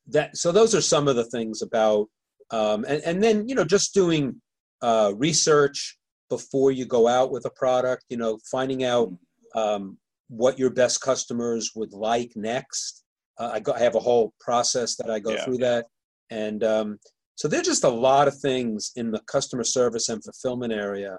that 0.06 0.36
so 0.36 0.52
those 0.52 0.74
are 0.74 0.80
some 0.80 1.08
of 1.08 1.16
the 1.16 1.24
things 1.24 1.62
about 1.62 2.06
um, 2.50 2.84
and, 2.86 3.02
and 3.04 3.22
then 3.22 3.48
you 3.48 3.54
know 3.54 3.64
just 3.64 3.92
doing 3.92 4.40
uh, 4.82 5.12
research 5.16 5.98
before 6.28 6.72
you 6.72 6.84
go 6.84 7.06
out 7.06 7.30
with 7.30 7.44
a 7.44 7.50
product, 7.50 8.04
you 8.08 8.16
know, 8.16 8.38
finding 8.50 8.84
out 8.84 9.12
um, 9.54 9.96
what 10.28 10.58
your 10.58 10.70
best 10.70 11.00
customers 11.00 11.72
would 11.74 11.92
like 11.92 12.32
next. 12.34 13.04
Uh, 13.38 13.50
I, 13.54 13.60
go, 13.60 13.72
I 13.72 13.80
have 13.80 13.94
a 13.94 14.00
whole 14.00 14.32
process 14.40 14.96
that 14.96 15.10
I 15.10 15.18
go 15.18 15.32
yeah, 15.32 15.44
through 15.44 15.58
that. 15.58 15.86
And, 16.30 16.64
um, 16.64 16.98
So 17.36 17.48
there's 17.48 17.66
just 17.66 17.84
a 17.84 17.88
lot 17.88 18.28
of 18.28 18.38
things 18.38 18.92
in 18.96 19.10
the 19.10 19.20
customer 19.20 19.64
service 19.64 20.08
and 20.08 20.24
fulfillment 20.24 20.72
area 20.72 21.18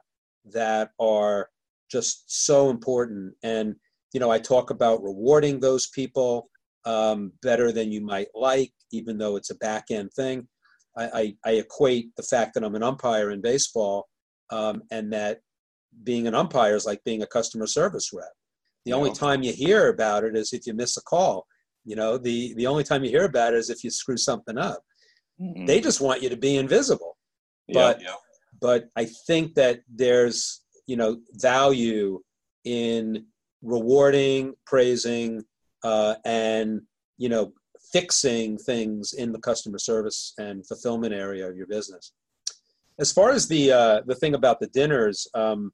that 0.51 0.89
are 0.99 1.49
just 1.89 2.23
so 2.27 2.69
important. 2.69 3.33
And 3.43 3.75
you 4.13 4.19
know, 4.19 4.31
I 4.31 4.39
talk 4.39 4.71
about 4.71 5.03
rewarding 5.03 5.59
those 5.59 5.87
people 5.87 6.49
um, 6.85 7.33
better 7.41 7.71
than 7.71 7.91
you 7.91 8.01
might 8.01 8.27
like, 8.33 8.71
even 8.91 9.17
though 9.17 9.35
it's 9.35 9.51
a 9.51 9.55
back 9.55 9.85
end 9.91 10.11
thing. 10.13 10.47
I, 10.97 11.05
I, 11.05 11.35
I, 11.45 11.51
equate 11.55 12.15
the 12.15 12.23
fact 12.23 12.53
that 12.53 12.63
I'm 12.63 12.75
an 12.75 12.81
umpire 12.81 13.31
in 13.31 13.41
baseball 13.41 14.07
um, 14.49 14.81
and 14.89 15.11
that 15.13 15.41
being 16.03 16.27
an 16.27 16.33
umpire 16.33 16.75
is 16.75 16.85
like 16.85 17.03
being 17.03 17.21
a 17.21 17.27
customer 17.27 17.67
service 17.67 18.11
rep. 18.13 18.31
The 18.85 18.93
only 18.93 19.11
time 19.11 19.43
you 19.43 19.51
hear 19.51 19.89
about 19.89 20.23
it 20.23 20.35
is 20.35 20.53
if 20.53 20.65
you 20.65 20.73
miss 20.73 20.95
a 20.97 21.03
call. 21.03 21.45
You 21.83 21.97
know, 21.97 22.17
the, 22.17 22.53
the 22.55 22.65
only 22.65 22.83
time 22.83 23.03
you 23.03 23.09
hear 23.09 23.25
about 23.25 23.53
it 23.53 23.57
is 23.57 23.69
if 23.69 23.83
you 23.83 23.91
screw 23.91 24.17
something 24.17 24.57
up. 24.57 24.81
Mm-hmm. 25.41 25.65
They 25.65 25.81
just 25.81 26.01
want 26.01 26.21
you 26.21 26.29
to 26.29 26.37
be 26.37 26.57
invisible. 26.57 27.17
But 27.71 28.01
yeah, 28.01 28.07
yeah. 28.07 28.15
but 28.59 28.89
I 28.95 29.05
think 29.05 29.55
that 29.55 29.81
there's 29.93 30.61
you 30.87 30.95
know 30.95 31.19
value 31.33 32.21
in 32.63 33.25
rewarding, 33.61 34.53
praising, 34.65 35.43
uh, 35.83 36.15
and 36.25 36.81
you 37.17 37.29
know 37.29 37.53
fixing 37.91 38.57
things 38.57 39.13
in 39.13 39.31
the 39.31 39.39
customer 39.39 39.79
service 39.79 40.33
and 40.37 40.67
fulfillment 40.67 41.13
area 41.13 41.47
of 41.47 41.55
your 41.55 41.67
business. 41.67 42.11
As 42.99 43.11
far 43.11 43.31
as 43.31 43.47
the 43.47 43.71
uh, 43.71 44.01
the 44.05 44.15
thing 44.15 44.33
about 44.33 44.59
the 44.59 44.67
dinners, 44.67 45.27
um, 45.33 45.71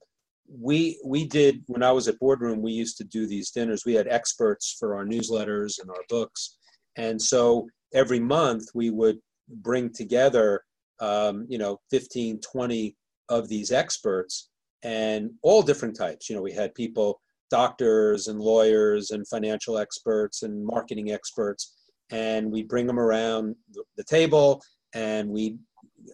we 0.48 1.00
we 1.04 1.26
did 1.26 1.62
when 1.66 1.82
I 1.82 1.92
was 1.92 2.08
at 2.08 2.18
Boardroom, 2.18 2.60
we 2.60 2.72
used 2.72 2.98
to 2.98 3.04
do 3.04 3.26
these 3.26 3.50
dinners. 3.50 3.84
We 3.84 3.94
had 3.94 4.08
experts 4.08 4.76
for 4.78 4.96
our 4.96 5.04
newsletters 5.04 5.80
and 5.80 5.90
our 5.90 6.04
books, 6.08 6.56
and 6.96 7.20
so 7.20 7.66
every 7.94 8.20
month 8.20 8.64
we 8.74 8.90
would 8.90 9.18
bring 9.48 9.92
together, 9.92 10.62
um, 11.00 11.46
you 11.48 11.58
know, 11.58 11.80
15, 11.90 12.40
20 12.40 12.96
of 13.28 13.48
these 13.48 13.72
experts 13.72 14.50
and 14.82 15.30
all 15.42 15.62
different 15.62 15.96
types. 15.96 16.28
You 16.28 16.36
know, 16.36 16.42
we 16.42 16.52
had 16.52 16.74
people, 16.74 17.20
doctors 17.50 18.28
and 18.28 18.40
lawyers 18.40 19.10
and 19.10 19.26
financial 19.28 19.78
experts 19.78 20.42
and 20.42 20.64
marketing 20.64 21.12
experts, 21.12 21.74
and 22.10 22.50
we 22.50 22.62
bring 22.62 22.86
them 22.86 22.98
around 22.98 23.56
the 23.96 24.04
table 24.04 24.62
and 24.94 25.28
we 25.28 25.56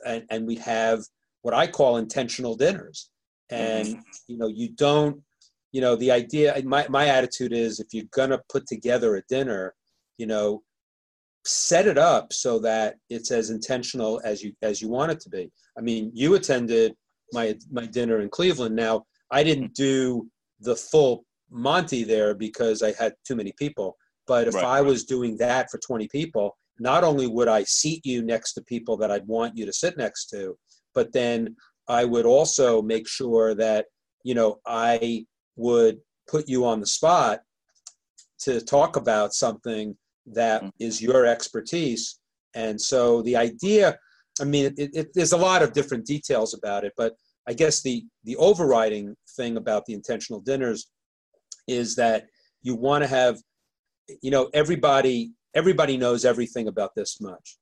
and, 0.06 0.24
and 0.30 0.46
we 0.46 0.56
have 0.56 1.00
what 1.42 1.54
I 1.54 1.66
call 1.66 1.96
intentional 1.96 2.54
dinners. 2.54 3.10
And 3.50 3.88
mm-hmm. 3.88 4.00
you 4.28 4.38
know, 4.38 4.46
you 4.48 4.70
don't, 4.70 5.20
you 5.72 5.80
know, 5.80 5.96
the 5.96 6.10
idea. 6.10 6.60
My 6.64 6.86
my 6.88 7.06
attitude 7.06 7.52
is, 7.52 7.80
if 7.80 7.88
you're 7.92 8.04
gonna 8.12 8.40
put 8.48 8.66
together 8.66 9.16
a 9.16 9.22
dinner, 9.28 9.74
you 10.18 10.26
know, 10.26 10.62
set 11.44 11.86
it 11.86 11.98
up 11.98 12.32
so 12.32 12.58
that 12.58 12.96
it's 13.08 13.30
as 13.30 13.50
intentional 13.50 14.20
as 14.24 14.42
you 14.42 14.52
as 14.62 14.82
you 14.82 14.88
want 14.88 15.12
it 15.12 15.20
to 15.20 15.30
be. 15.30 15.50
I 15.78 15.80
mean, 15.80 16.10
you 16.14 16.34
attended 16.34 16.94
my 17.32 17.56
my 17.70 17.86
dinner 17.86 18.20
in 18.20 18.28
Cleveland. 18.28 18.76
Now, 18.76 19.04
I 19.30 19.42
didn't 19.42 19.74
do 19.74 20.28
the 20.60 20.76
full 20.76 21.24
Monty 21.50 22.04
there 22.04 22.34
because 22.34 22.82
I 22.82 22.92
had 22.92 23.14
too 23.26 23.36
many 23.36 23.52
people. 23.58 23.96
But 24.26 24.46
if 24.46 24.54
right, 24.54 24.64
I 24.64 24.80
was 24.80 25.04
doing 25.04 25.36
that 25.38 25.70
for 25.70 25.78
20 25.78 26.06
people, 26.08 26.56
not 26.78 27.02
only 27.02 27.26
would 27.26 27.48
I 27.48 27.64
seat 27.64 28.06
you 28.06 28.22
next 28.22 28.52
to 28.54 28.62
people 28.62 28.96
that 28.98 29.10
I'd 29.10 29.26
want 29.26 29.56
you 29.56 29.66
to 29.66 29.72
sit 29.72 29.96
next 29.96 30.26
to, 30.26 30.56
but 30.94 31.12
then 31.12 31.56
I 31.88 32.04
would 32.04 32.26
also 32.26 32.80
make 32.80 33.08
sure 33.08 33.54
that 33.54 33.86
you 34.22 34.34
know 34.34 34.60
I 34.66 35.26
would 35.56 35.98
put 36.28 36.48
you 36.48 36.64
on 36.64 36.80
the 36.80 36.86
spot 36.86 37.40
to 38.40 38.60
talk 38.60 38.96
about 38.96 39.34
something 39.34 39.96
that 40.26 40.62
mm-hmm. 40.62 40.70
is 40.78 41.02
your 41.02 41.26
expertise. 41.26 42.18
And 42.54 42.80
so 42.80 43.22
the 43.22 43.36
idea, 43.36 43.98
I 44.40 44.44
mean, 44.44 44.74
it, 44.76 44.90
it, 44.94 45.08
there's 45.14 45.32
a 45.32 45.36
lot 45.36 45.62
of 45.62 45.72
different 45.72 46.06
details 46.06 46.54
about 46.54 46.84
it, 46.84 46.92
but 46.96 47.14
I 47.48 47.52
guess 47.52 47.82
the, 47.82 48.04
the 48.24 48.36
overriding 48.36 49.16
thing 49.36 49.56
about 49.56 49.86
the 49.86 49.94
intentional 49.94 50.40
dinners 50.40 50.90
is 51.66 51.96
that 51.96 52.26
you 52.62 52.74
want 52.74 53.02
to 53.02 53.08
have, 53.08 53.38
you 54.22 54.30
know, 54.30 54.50
everybody 54.52 55.32
everybody 55.54 55.96
knows 55.96 56.24
everything 56.24 56.68
about 56.68 56.94
this 56.94 57.20
much. 57.20 57.58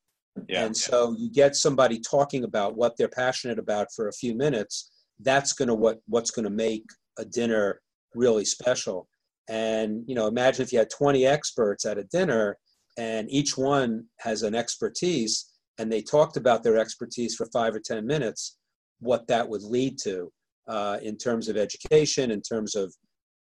Yeah. 0.49 0.65
And 0.65 0.77
so 0.77 1.15
you 1.19 1.31
get 1.31 1.57
somebody 1.57 2.01
talking 2.01 2.45
about 2.45 2.77
what 2.77 2.97
they're 2.97 3.09
passionate 3.09 3.59
about 3.59 3.89
for 3.95 4.09
a 4.09 4.13
few 4.13 4.35
minutes, 4.35 4.91
that's 5.21 5.53
going 5.53 5.69
to 5.69 5.75
what 5.75 5.99
what's 6.07 6.31
going 6.31 6.45
to 6.45 6.51
make 6.51 6.85
a 7.19 7.25
dinner 7.25 7.81
really 8.15 8.45
special. 8.45 9.09
And 9.49 10.05
you 10.07 10.15
know, 10.15 10.27
imagine 10.27 10.63
if 10.63 10.73
you 10.73 10.79
had 10.79 10.91
20 10.91 11.27
experts 11.27 11.85
at 11.85 11.99
a 11.99 12.05
dinner 12.05 12.59
and 12.97 13.31
each 13.31 13.57
one 13.57 14.05
has 14.19 14.43
an 14.43 14.55
expertise 14.55 15.53
and 15.79 15.91
they 15.91 16.03
talked 16.03 16.37
about 16.37 16.63
their 16.63 16.77
expertise 16.77 17.35
for 17.35 17.47
five 17.47 17.75
or 17.75 17.81
10 17.81 18.07
minutes, 18.07 18.59
what 19.01 19.27
that 19.29 19.49
would 19.49 19.63
lead 19.63 19.99
to 20.03 20.31
uh, 20.69 20.99
in 21.03 21.17
terms 21.17 21.49
of 21.49 21.57
education, 21.57 22.31
in 22.31 22.43
terms 22.43 22.75
of 22.75 22.93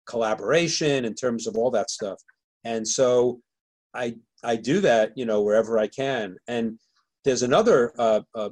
collaboration, 0.07 1.05
in 1.05 1.15
terms 1.15 1.47
of 1.47 1.57
all 1.57 1.71
that 1.71 1.89
stuff. 1.89 2.17
And 2.63 2.87
so 2.87 3.41
I, 3.93 4.15
I 4.43 4.55
do 4.55 4.79
that, 4.81 5.11
you 5.15 5.25
know, 5.25 5.41
wherever 5.41 5.79
I 5.79 5.87
can. 5.87 6.35
And 6.47 6.79
there's 7.25 7.43
another 7.43 7.91
uh, 7.97 8.21
uh, 8.35 8.49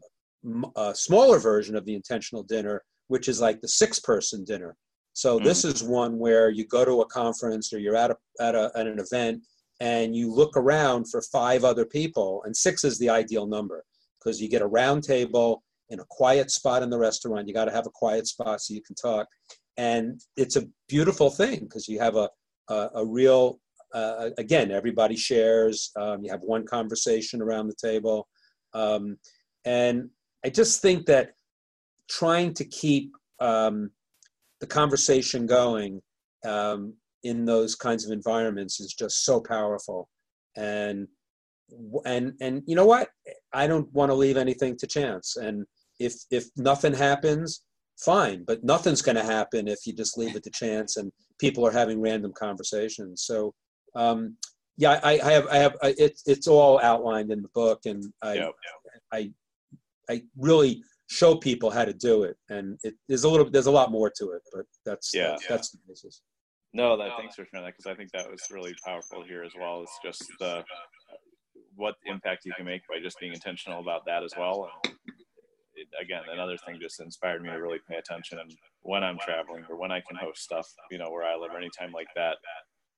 uh, 0.75 0.93
smaller 0.93 1.39
version 1.39 1.75
of 1.75 1.85
the 1.85 1.95
intentional 1.95 2.43
dinner, 2.43 2.83
which 3.07 3.27
is 3.27 3.39
like 3.39 3.61
the 3.61 3.67
six 3.67 3.99
person 3.99 4.43
dinner. 4.43 4.75
So 5.17 5.39
mm. 5.39 5.43
this 5.43 5.65
is 5.65 5.81
one 5.81 6.19
where 6.19 6.51
you 6.51 6.63
go 6.67 6.85
to 6.85 7.01
a 7.01 7.07
conference 7.07 7.73
or 7.73 7.79
you're 7.79 7.95
at 7.95 8.11
a, 8.11 8.17
at, 8.39 8.53
a, 8.53 8.71
at 8.75 8.85
an 8.85 8.99
event 8.99 9.41
and 9.79 10.15
you 10.15 10.31
look 10.31 10.55
around 10.55 11.09
for 11.09 11.23
five 11.23 11.63
other 11.63 11.85
people, 11.85 12.43
and 12.45 12.55
six 12.55 12.83
is 12.83 12.99
the 12.99 13.09
ideal 13.09 13.47
number 13.47 13.83
because 14.19 14.39
you 14.39 14.47
get 14.47 14.61
a 14.61 14.67
round 14.67 15.03
table 15.03 15.63
in 15.89 16.01
a 16.01 16.05
quiet 16.09 16.51
spot 16.51 16.83
in 16.83 16.91
the 16.91 16.99
restaurant. 16.99 17.47
You 17.47 17.53
got 17.55 17.65
to 17.65 17.71
have 17.71 17.87
a 17.87 17.91
quiet 17.91 18.27
spot 18.27 18.61
so 18.61 18.75
you 18.75 18.81
can 18.83 18.95
talk, 18.95 19.27
and 19.75 20.21
it's 20.35 20.55
a 20.55 20.67
beautiful 20.87 21.31
thing 21.31 21.61
because 21.61 21.87
you 21.87 21.99
have 21.99 22.15
a 22.15 22.29
a, 22.69 22.89
a 22.95 23.05
real 23.05 23.59
uh, 23.93 24.29
again 24.37 24.71
everybody 24.71 25.15
shares. 25.15 25.91
Um, 25.95 26.23
you 26.23 26.31
have 26.31 26.41
one 26.41 26.65
conversation 26.65 27.41
around 27.41 27.67
the 27.67 27.87
table, 27.89 28.27
um, 28.73 29.17
and 29.65 30.09
I 30.43 30.49
just 30.49 30.81
think 30.81 31.05
that 31.05 31.33
trying 32.09 32.53
to 32.55 32.65
keep 32.65 33.15
um, 33.39 33.91
the 34.59 34.67
conversation 34.67 35.45
going 35.45 36.01
um, 36.45 36.93
in 37.23 37.45
those 37.45 37.75
kinds 37.75 38.05
of 38.05 38.11
environments 38.11 38.79
is 38.79 38.93
just 38.93 39.25
so 39.25 39.41
powerful. 39.41 40.09
And 40.55 41.07
and 42.05 42.33
and 42.39 42.63
you 42.65 42.75
know 42.75 42.85
what? 42.85 43.09
I 43.53 43.67
don't 43.67 43.91
want 43.93 44.09
to 44.09 44.15
leave 44.15 44.37
anything 44.37 44.77
to 44.77 44.87
chance. 44.87 45.35
And 45.37 45.65
if 45.99 46.13
if 46.31 46.45
nothing 46.57 46.93
happens 46.93 47.63
fine 47.97 48.43
but 48.45 48.63
nothing's 48.63 49.01
going 49.01 49.15
to 49.15 49.23
happen 49.23 49.67
if 49.67 49.79
you 49.87 49.91
just 49.91 50.19
leave 50.19 50.35
it 50.35 50.43
to 50.43 50.51
chance 50.51 50.97
and 50.97 51.11
people 51.39 51.65
are 51.65 51.71
having 51.71 51.99
random 51.99 52.31
conversations. 52.37 53.23
So 53.23 53.55
um, 53.95 54.37
yeah 54.77 54.99
I, 55.03 55.19
I 55.19 55.31
have 55.31 55.47
i 55.47 55.57
have 55.57 55.75
it's 55.81 56.23
it's 56.27 56.47
all 56.47 56.79
outlined 56.79 57.31
in 57.31 57.41
the 57.41 57.49
book 57.49 57.81
and 57.85 58.03
i 58.21 58.35
yep, 58.35 58.43
yep. 58.45 59.01
i 59.11 59.31
i 60.09 60.21
really 60.37 60.81
show 61.07 61.35
people 61.35 61.69
how 61.69 61.85
to 61.85 61.93
do 61.93 62.23
it 62.23 62.35
and 62.49 62.77
it, 62.83 62.93
there's 63.07 63.23
a 63.23 63.29
little 63.29 63.49
there's 63.49 63.67
a 63.67 63.71
lot 63.71 63.91
more 63.91 64.09
to 64.09 64.31
it 64.31 64.41
but 64.53 64.65
that's 64.85 65.11
yeah, 65.13 65.29
that's, 65.29 65.47
that's 65.47 65.71
the 65.71 65.79
basis. 65.87 66.21
No 66.73 66.97
that 66.97 67.11
thanks 67.17 67.35
for 67.35 67.45
sharing 67.45 67.65
that 67.65 67.73
because 67.77 67.89
i 67.89 67.95
think 67.95 68.11
that 68.11 68.29
was 68.29 68.43
really 68.51 68.75
powerful 68.85 69.23
here 69.23 69.43
as 69.43 69.53
well. 69.59 69.81
It's 69.81 69.97
just 70.03 70.23
the 70.39 70.63
what 71.75 71.95
impact 72.05 72.43
you 72.45 72.51
can 72.57 72.65
make 72.65 72.81
by 72.89 72.99
just 73.01 73.19
being 73.19 73.33
intentional 73.33 73.79
about 73.79 74.05
that 74.05 74.23
as 74.23 74.33
well. 74.37 74.69
And 74.83 74.93
it, 75.77 75.87
again 76.01 76.23
another 76.31 76.57
thing 76.57 76.77
just 76.81 76.99
inspired 76.99 77.41
me 77.41 77.49
to 77.49 77.55
really 77.61 77.79
pay 77.89 77.95
attention 77.95 78.39
and 78.39 78.51
when 78.81 79.03
i'm 79.03 79.17
traveling 79.19 79.63
or 79.69 79.79
when 79.79 79.91
i 79.91 80.01
can 80.01 80.17
host 80.17 80.41
stuff 80.43 80.67
you 80.91 80.97
know 80.97 81.09
where 81.09 81.23
i 81.23 81.35
live 81.35 81.51
or 81.53 81.57
anytime 81.57 81.91
like 81.91 82.07
that 82.15 82.37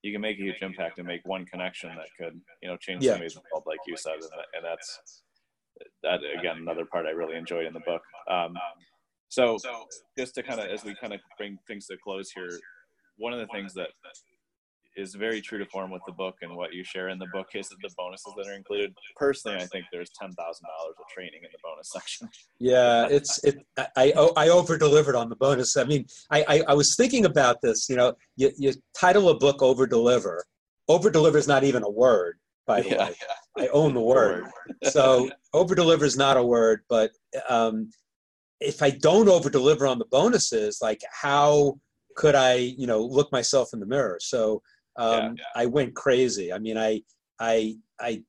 you 0.02 0.14
can 0.14 0.22
make 0.22 0.40
a 0.40 0.44
huge 0.44 0.62
impact 0.62 0.98
and 0.98 1.06
make 1.06 1.22
one 1.26 1.46
connection 1.46 1.90
that 1.96 2.08
could 2.18 2.40
you 2.64 2.70
know 2.70 2.78
change 2.78 3.04
yeah. 3.04 3.12
somebody's 3.12 3.36
world 3.36 3.64
like 3.68 3.80
you 3.86 3.98
said 3.98 4.14
and, 4.14 4.32
and 4.56 4.66
that's 4.66 5.22
that 6.04 6.20
again 6.38 6.58
another 6.58 6.86
part 6.86 7.06
I 7.06 7.12
really 7.12 7.38
enjoyed 7.38 7.66
in 7.66 7.74
the 7.74 7.82
book. 7.82 8.02
Um, 8.30 8.54
so 9.30 9.58
just 10.18 10.36
to 10.36 10.44
kind 10.44 10.60
of 10.60 10.68
as 10.68 10.84
we 10.84 10.96
kind 10.96 11.14
of 11.14 11.20
bring 11.38 11.58
things 11.68 11.86
to 11.88 11.98
close 12.04 12.32
here, 12.32 12.50
one 13.18 13.34
of 13.34 13.40
the 13.40 13.48
things 13.48 13.74
that 13.76 13.90
is 14.96 15.16
very 15.16 15.40
true 15.40 15.58
to 15.58 15.66
form 15.68 15.92
with 15.92 16.02
the 16.06 16.12
book 16.12 16.36
and 16.42 16.56
what 16.56 16.74
you 16.74 16.84
share 16.84 17.10
in 17.10 17.20
the 17.20 17.28
book 17.32 17.48
is 17.54 17.70
the 17.70 17.90
bonuses 17.98 18.34
that 18.36 18.48
are 18.48 18.56
included. 18.56 18.94
Personally, 19.16 19.58
I 19.58 19.66
think 19.66 19.86
there's 19.92 20.10
ten 20.20 20.32
thousand 20.34 20.66
dollars 20.66 20.96
of 21.00 21.06
training 21.14 21.42
in 21.44 21.50
the 21.52 21.60
bonus 21.64 21.92
section. 21.94 22.30
Yeah, 22.60 23.08
it's 23.10 23.44
it. 23.44 23.58
I 23.96 24.14
I 24.36 24.50
over 24.50 24.78
delivered 24.78 25.16
on 25.16 25.30
the 25.30 25.36
bonus. 25.36 25.78
I 25.78 25.84
mean, 25.84 26.06
I, 26.32 26.46
I, 26.48 26.64
I 26.70 26.74
was 26.74 26.96
thinking 26.96 27.26
about 27.26 27.62
this. 27.62 27.88
You 27.90 27.96
know, 27.96 28.14
you 28.36 28.52
you 28.58 28.74
title 29.00 29.30
a 29.30 29.38
book 29.38 29.62
over 29.62 29.88
deliver. 29.88 30.44
Over 30.88 31.12
deliver 31.12 31.38
is 31.38 31.48
not 31.48 31.64
even 31.64 31.84
a 31.84 31.90
word, 31.90 32.40
by 32.70 32.82
the 32.84 32.90
yeah, 32.90 33.06
way. 33.06 33.16
Yeah. 33.58 33.64
I 33.66 33.68
own 33.74 33.94
the 33.94 34.02
word. 34.16 34.46
so 34.84 35.30
over 35.54 35.76
deliver 35.76 36.06
is 36.06 36.16
not 36.16 36.38
a 36.38 36.44
word, 36.44 36.82
but 36.88 37.12
um, 37.50 37.90
if 38.62 38.82
I 38.82 38.92
don't 38.92 39.28
over 39.28 39.50
deliver 39.50 39.86
on 39.88 40.00
the 40.00 40.06
bonuses, 40.06 40.80
like 40.82 41.02
how 41.12 41.80
could 42.16 42.36
I, 42.36 42.54
you 42.54 42.88
know, 42.88 43.02
look 43.02 43.32
myself 43.32 43.70
in 43.74 43.80
the 43.80 43.86
mirror? 43.86 44.20
So 44.22 44.62
um, 44.98 45.36
yeah, 45.38 45.44
I 45.56 45.66
went 45.66 45.96
crazy. 45.96 46.54
I 46.54 46.60
mean, 46.60 46.78
I 46.78 47.02
I 47.40 47.76
I 48.00 48.24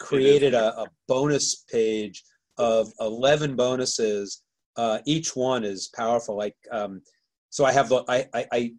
created 0.00 0.54
a, 0.54 0.78
a 0.80 0.86
bonus 1.08 1.64
page 1.70 2.24
of 2.58 2.92
11 3.00 3.56
bonuses. 3.56 4.42
Uh, 4.76 4.98
each 5.06 5.36
one 5.36 5.64
is 5.64 5.90
powerful. 5.94 6.36
Like, 6.36 6.56
um, 6.70 7.02
so 7.50 7.64
I 7.64 7.72
have 7.72 7.88
the, 7.88 8.04
I, 8.08 8.26
I, 8.34 8.46
I, 8.52 8.72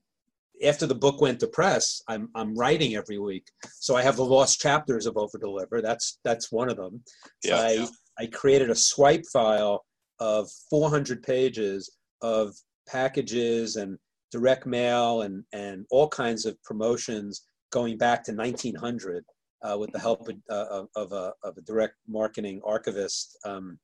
after 0.63 0.87
the 0.87 0.95
book 0.95 1.21
went 1.21 1.39
to 1.39 1.47
press, 1.47 2.01
I'm, 2.07 2.29
I'm 2.35 2.55
writing 2.55 2.95
every 2.95 3.19
week. 3.19 3.47
So 3.79 3.95
I 3.95 4.01
have 4.01 4.15
the 4.15 4.25
lost 4.25 4.59
chapters 4.59 5.05
of 5.05 5.17
Over 5.17 5.37
Deliver. 5.37 5.81
That's, 5.81 6.19
that's 6.23 6.51
one 6.51 6.69
of 6.69 6.77
them. 6.77 7.03
Yeah, 7.43 7.59
I, 7.59 7.71
yeah. 7.71 7.87
I 8.19 8.25
created 8.27 8.69
a 8.69 8.75
swipe 8.75 9.25
file 9.31 9.83
of 10.19 10.49
400 10.69 11.21
pages 11.23 11.97
of 12.21 12.55
packages 12.87 13.75
and 13.75 13.97
direct 14.31 14.65
mail 14.65 15.21
and, 15.23 15.43
and 15.53 15.85
all 15.89 16.07
kinds 16.07 16.45
of 16.45 16.61
promotions 16.63 17.43
going 17.71 17.97
back 17.97 18.23
to 18.23 18.33
1900 18.33 19.23
uh, 19.63 19.77
with 19.77 19.91
the 19.91 19.99
help 19.99 20.27
of, 20.27 20.35
uh, 20.49 20.83
of, 20.95 21.11
a, 21.11 21.33
of 21.43 21.57
a 21.57 21.61
direct 21.61 21.95
marketing 22.07 22.61
archivist, 22.65 23.37
um, 23.45 23.77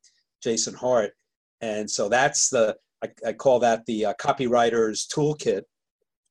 Jason 0.43 0.73
Hart. 0.73 1.11
And 1.61 1.89
so 1.89 2.09
that's 2.09 2.49
the, 2.49 2.75
I, 3.03 3.09
I 3.27 3.33
call 3.33 3.59
that 3.59 3.85
the 3.85 4.05
uh, 4.05 4.13
copywriter's 4.19 5.07
toolkit. 5.13 5.63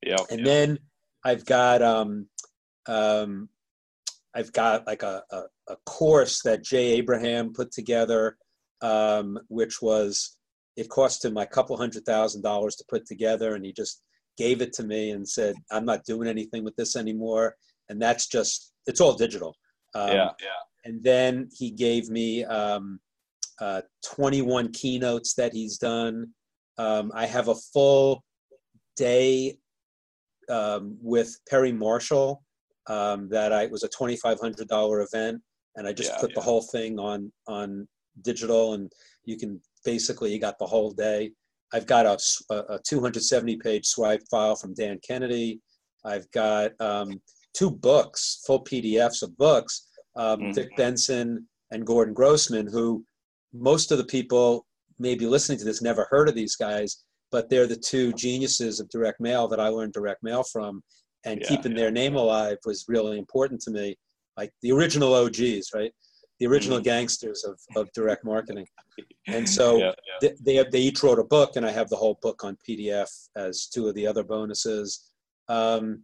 Yeah. 0.05 0.17
And 0.29 0.45
then 0.45 0.79
I've 1.23 1.45
got, 1.45 1.81
um, 1.81 2.27
um, 2.87 3.49
I've 4.33 4.51
got 4.53 4.87
like 4.87 5.03
a, 5.03 5.23
a, 5.31 5.41
a 5.69 5.75
course 5.85 6.41
that 6.43 6.63
Jay 6.63 6.93
Abraham 6.93 7.53
put 7.53 7.71
together, 7.71 8.37
um, 8.81 9.37
which 9.49 9.81
was, 9.81 10.37
it 10.77 10.89
cost 10.89 11.23
him 11.25 11.37
a 11.37 11.45
couple 11.45 11.75
hundred 11.77 12.05
thousand 12.05 12.41
dollars 12.41 12.75
to 12.77 12.85
put 12.89 13.05
together. 13.05 13.55
And 13.55 13.65
he 13.65 13.73
just 13.73 14.01
gave 14.37 14.61
it 14.61 14.73
to 14.73 14.83
me 14.83 15.11
and 15.11 15.27
said, 15.27 15.55
I'm 15.69 15.85
not 15.85 16.05
doing 16.05 16.27
anything 16.27 16.63
with 16.63 16.75
this 16.75 16.95
anymore. 16.95 17.55
And 17.89 18.01
that's 18.01 18.27
just, 18.27 18.71
it's 18.87 19.01
all 19.01 19.13
digital. 19.13 19.55
Um, 19.93 20.07
yeah. 20.09 20.29
Yeah. 20.39 20.61
and 20.85 21.03
then 21.03 21.49
he 21.57 21.69
gave 21.69 22.09
me 22.09 22.45
um, 22.45 22.99
uh, 23.59 23.81
21 24.05 24.71
keynotes 24.71 25.33
that 25.35 25.53
he's 25.53 25.77
done. 25.77 26.29
Um, 26.77 27.11
I 27.13 27.25
have 27.25 27.49
a 27.49 27.55
full 27.55 28.23
day 28.95 29.57
um, 30.51 30.97
with 31.01 31.39
Perry 31.49 31.71
Marshall 31.71 32.43
um, 32.87 33.29
that 33.29 33.53
I 33.53 33.67
was 33.67 33.83
a 33.83 33.89
$2,500 33.89 35.05
event, 35.05 35.41
and 35.75 35.87
I 35.87 35.93
just 35.93 36.11
Yeah, 36.11 36.19
put 36.19 36.33
the 36.35 36.41
whole 36.41 36.61
thing 36.61 36.99
on 36.99 37.31
on 37.47 37.87
digital, 38.23 38.73
and 38.73 38.91
you 39.23 39.37
can 39.37 39.61
basically 39.85 40.31
you 40.33 40.39
got 40.39 40.59
the 40.59 40.65
whole 40.65 40.91
day. 40.91 41.31
I've 41.73 41.87
got 41.87 42.05
a 42.05 42.79
270 42.83 43.55
page 43.57 43.85
swipe 43.87 44.23
file 44.29 44.55
from 44.57 44.73
Dan 44.73 44.99
Kennedy. 45.07 45.61
I've 46.03 46.29
got 46.31 46.71
um, 46.81 47.21
two 47.53 47.71
books, 47.71 48.43
full 48.45 48.63
PDFs 48.63 49.21
of 49.23 49.37
books, 49.37 49.87
um, 50.17 50.41
Mhm. 50.41 50.53
Dick 50.53 50.75
Benson 50.75 51.47
and 51.71 51.87
Gordon 51.87 52.13
Grossman, 52.13 52.67
who 52.67 53.05
most 53.53 53.91
of 53.91 53.97
the 53.97 54.03
people 54.17 54.65
maybe 54.99 55.25
listening 55.25 55.57
to 55.59 55.65
this 55.65 55.81
never 55.81 56.05
heard 56.11 56.27
of 56.27 56.35
these 56.35 56.55
guys, 56.57 57.03
but 57.31 57.49
they're 57.49 57.67
the 57.67 57.75
two 57.75 58.13
geniuses 58.13 58.79
of 58.79 58.89
direct 58.89 59.19
mail 59.19 59.47
that 59.47 59.59
I 59.59 59.69
learned 59.69 59.93
direct 59.93 60.21
mail 60.23 60.43
from. 60.43 60.83
And 61.25 61.39
Yeah, 61.41 61.47
keeping 61.49 61.75
their 61.75 61.91
name 61.91 62.15
alive 62.15 62.57
was 62.65 62.85
really 62.87 63.17
important 63.17 63.61
to 63.61 63.71
me. 63.71 63.95
Like 64.37 64.51
the 64.61 64.71
original 64.71 65.13
OGs, 65.13 65.69
right? 65.73 65.93
The 66.39 66.47
original 66.47 66.79
Mhm. 66.79 66.83
gangsters 66.83 67.43
of, 67.43 67.59
of 67.75 67.91
direct 67.93 68.25
marketing. 68.25 68.67
And 69.27 69.47
so 69.47 69.77
yeah, 69.83 69.93
yeah. 70.21 70.29
they, 70.43 70.57
they, 70.63 70.69
they 70.69 70.79
each 70.81 71.03
wrote 71.03 71.19
a 71.19 71.23
book, 71.23 71.55
and 71.55 71.65
I 71.65 71.71
have 71.71 71.89
the 71.89 71.95
whole 71.95 72.17
book 72.21 72.43
on 72.43 72.57
PDF 72.67 73.09
as 73.35 73.67
two 73.67 73.87
of 73.87 73.95
the 73.95 74.07
other 74.07 74.23
bonuses. 74.23 75.11
Um, 75.47 76.03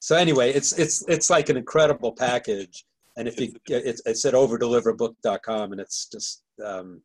so 0.00 0.16
anyway, 0.16 0.52
it's 0.52 0.72
it's 0.78 1.04
it's 1.08 1.30
like 1.30 1.48
an 1.48 1.56
incredible 1.56 2.12
package. 2.12 2.84
And 3.16 3.28
if 3.28 3.38
you 3.40 3.52
it's 3.68 4.02
it's 4.06 4.24
at 4.24 4.34
overdeliverbook.com, 4.34 5.72
and 5.72 5.80
it's 5.80 6.06
just 6.10 6.42
um, 6.64 7.00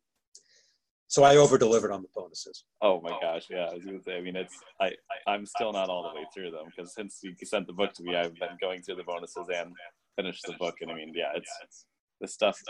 so 1.10 1.24
I 1.24 1.36
over 1.36 1.58
delivered 1.58 1.90
on 1.90 2.02
the 2.02 2.08
bonuses. 2.14 2.64
Oh 2.80 3.00
my 3.00 3.10
gosh, 3.20 3.46
yeah. 3.50 3.66
I 3.68 3.74
was 3.74 3.84
gonna 3.84 4.00
say. 4.00 4.16
I 4.16 4.20
mean, 4.20 4.36
it's 4.36 4.56
I, 4.80 4.92
I'm 5.26 5.44
still 5.44 5.72
not 5.72 5.88
all 5.88 6.04
the 6.04 6.14
way 6.14 6.24
through 6.32 6.52
them 6.52 6.66
because 6.66 6.94
since 6.94 7.18
you 7.22 7.34
sent 7.42 7.66
the 7.66 7.72
book 7.72 7.92
to 7.94 8.04
me, 8.04 8.14
I've 8.14 8.36
been 8.36 8.56
going 8.60 8.80
through 8.82 8.94
the 8.94 9.02
bonuses 9.02 9.48
and 9.52 9.72
finished 10.14 10.44
the 10.46 10.52
book. 10.52 10.76
And 10.80 10.90
I 10.90 10.94
mean, 10.94 11.12
yeah, 11.12 11.32
it's 11.34 11.84
the 12.20 12.28
stuff. 12.28 12.60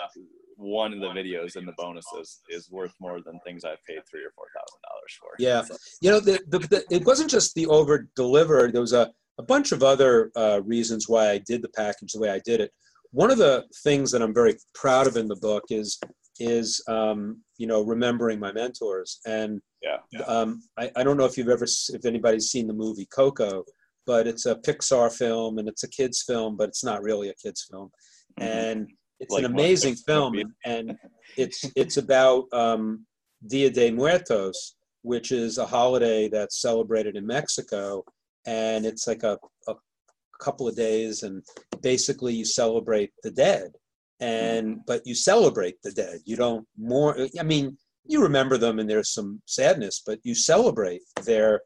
One 0.57 0.95
of 0.95 1.01
the 1.01 1.09
videos 1.09 1.57
in 1.57 1.67
the 1.67 1.75
bonuses 1.77 2.41
is 2.49 2.71
worth 2.71 2.95
more 2.99 3.21
than 3.21 3.39
things 3.45 3.63
I've 3.63 3.85
paid 3.87 4.01
three 4.11 4.25
or 4.25 4.33
four 4.35 4.47
thousand 4.57 4.81
dollars 4.89 5.19
for. 5.21 5.29
Yeah. 5.39 5.63
You 6.01 6.11
know, 6.11 6.21
the, 6.21 6.41
the, 6.49 6.67
the, 6.67 6.85
it 6.91 7.05
wasn't 7.05 7.31
just 7.31 7.55
the 7.55 7.67
over 7.67 8.09
deliver. 8.17 8.71
There 8.73 8.81
was 8.81 8.95
a, 8.95 9.11
a 9.39 9.43
bunch 9.43 9.73
of 9.73 9.83
other 9.83 10.31
uh, 10.35 10.63
reasons 10.65 11.11
why 11.11 11.31
I 11.31 11.39
did 11.39 11.61
the 11.61 11.69
package 11.69 12.13
the 12.13 12.21
way 12.21 12.31
I 12.31 12.41
did 12.43 12.61
it. 12.61 12.73
One 13.11 13.31
of 13.31 13.37
the 13.37 13.65
things 13.83 14.13
that 14.13 14.23
I'm 14.23 14.33
very 14.33 14.57
proud 14.75 15.07
of 15.07 15.19
in 15.19 15.29
the 15.29 15.37
book 15.37 15.65
is 15.69 15.99
is 16.41 16.83
um, 16.89 17.41
you 17.59 17.67
know 17.67 17.83
remembering 17.83 18.41
my 18.41 18.51
mentors 18.53 19.21
and 19.27 19.61
yeah, 19.83 19.99
yeah. 20.13 20.23
um, 20.23 20.61
I, 20.79 20.91
I 20.97 21.05
don't 21.05 21.17
know 21.17 21.25
if 21.25 21.39
you've 21.39 21.49
ever 21.49 21.65
if 21.91 22.05
anybody's 22.05 22.49
seen 22.51 22.67
the 22.67 22.73
movie 22.75 23.07
Coco, 23.15 23.65
but 24.07 24.27
it's 24.27 24.47
a 24.47 24.57
Pixar 24.57 25.13
film 25.13 25.59
and 25.59 25.69
it's 25.69 25.85
a 25.85 25.89
kids 25.89 26.23
film, 26.27 26.57
but 26.57 26.69
it's 26.69 26.85
not 26.85 27.03
really 27.03 27.29
a 27.29 27.35
kids 27.35 27.67
film, 27.71 27.91
Mhm. 28.39 28.45
and 28.47 28.89
it's 29.21 29.33
Like 29.33 29.45
an 29.45 29.53
amazing 29.53 29.95
film, 29.97 30.35
movie? 30.35 30.47
and 30.65 30.97
it's 31.37 31.65
it's 31.77 31.97
about 31.99 32.45
um, 32.53 33.07
Dia 33.47 33.71
de 33.71 33.91
Muertos, 33.91 34.77
which 35.03 35.31
is 35.33 35.59
a 35.59 35.67
holiday 35.67 36.29
that's 36.29 36.61
celebrated 36.61 37.17
in 37.17 37.27
Mexico, 37.27 38.05
and 38.47 38.85
it's 38.87 39.07
like 39.07 39.23
a, 39.23 39.39
a 39.69 39.75
couple 40.41 40.67
of 40.69 40.75
days, 40.77 41.23
and 41.23 41.43
basically 41.83 42.35
you 42.35 42.45
celebrate 42.45 43.13
the 43.23 43.31
dead, 43.31 43.73
and 44.21 44.81
but 44.87 45.07
you 45.07 45.15
celebrate 45.15 45.77
the 45.83 45.93
dead. 45.93 46.21
You 46.25 46.37
don't 46.37 46.67
more. 46.79 47.17
I 47.39 47.43
mean, 47.43 47.77
you 48.05 48.23
remember 48.23 48.57
them, 48.59 48.79
and 48.79 48.89
there's 48.89 49.13
some 49.13 49.41
sadness, 49.47 50.03
but 50.07 50.19
you 50.23 50.35
celebrate 50.35 51.03
their 51.25 51.63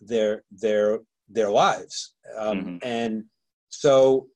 their 0.00 0.42
their 0.50 1.00
their 1.28 1.50
lives, 1.50 2.14
um, 2.36 2.58
Mhm. 2.64 2.78
and 2.82 3.24
so 3.68 4.28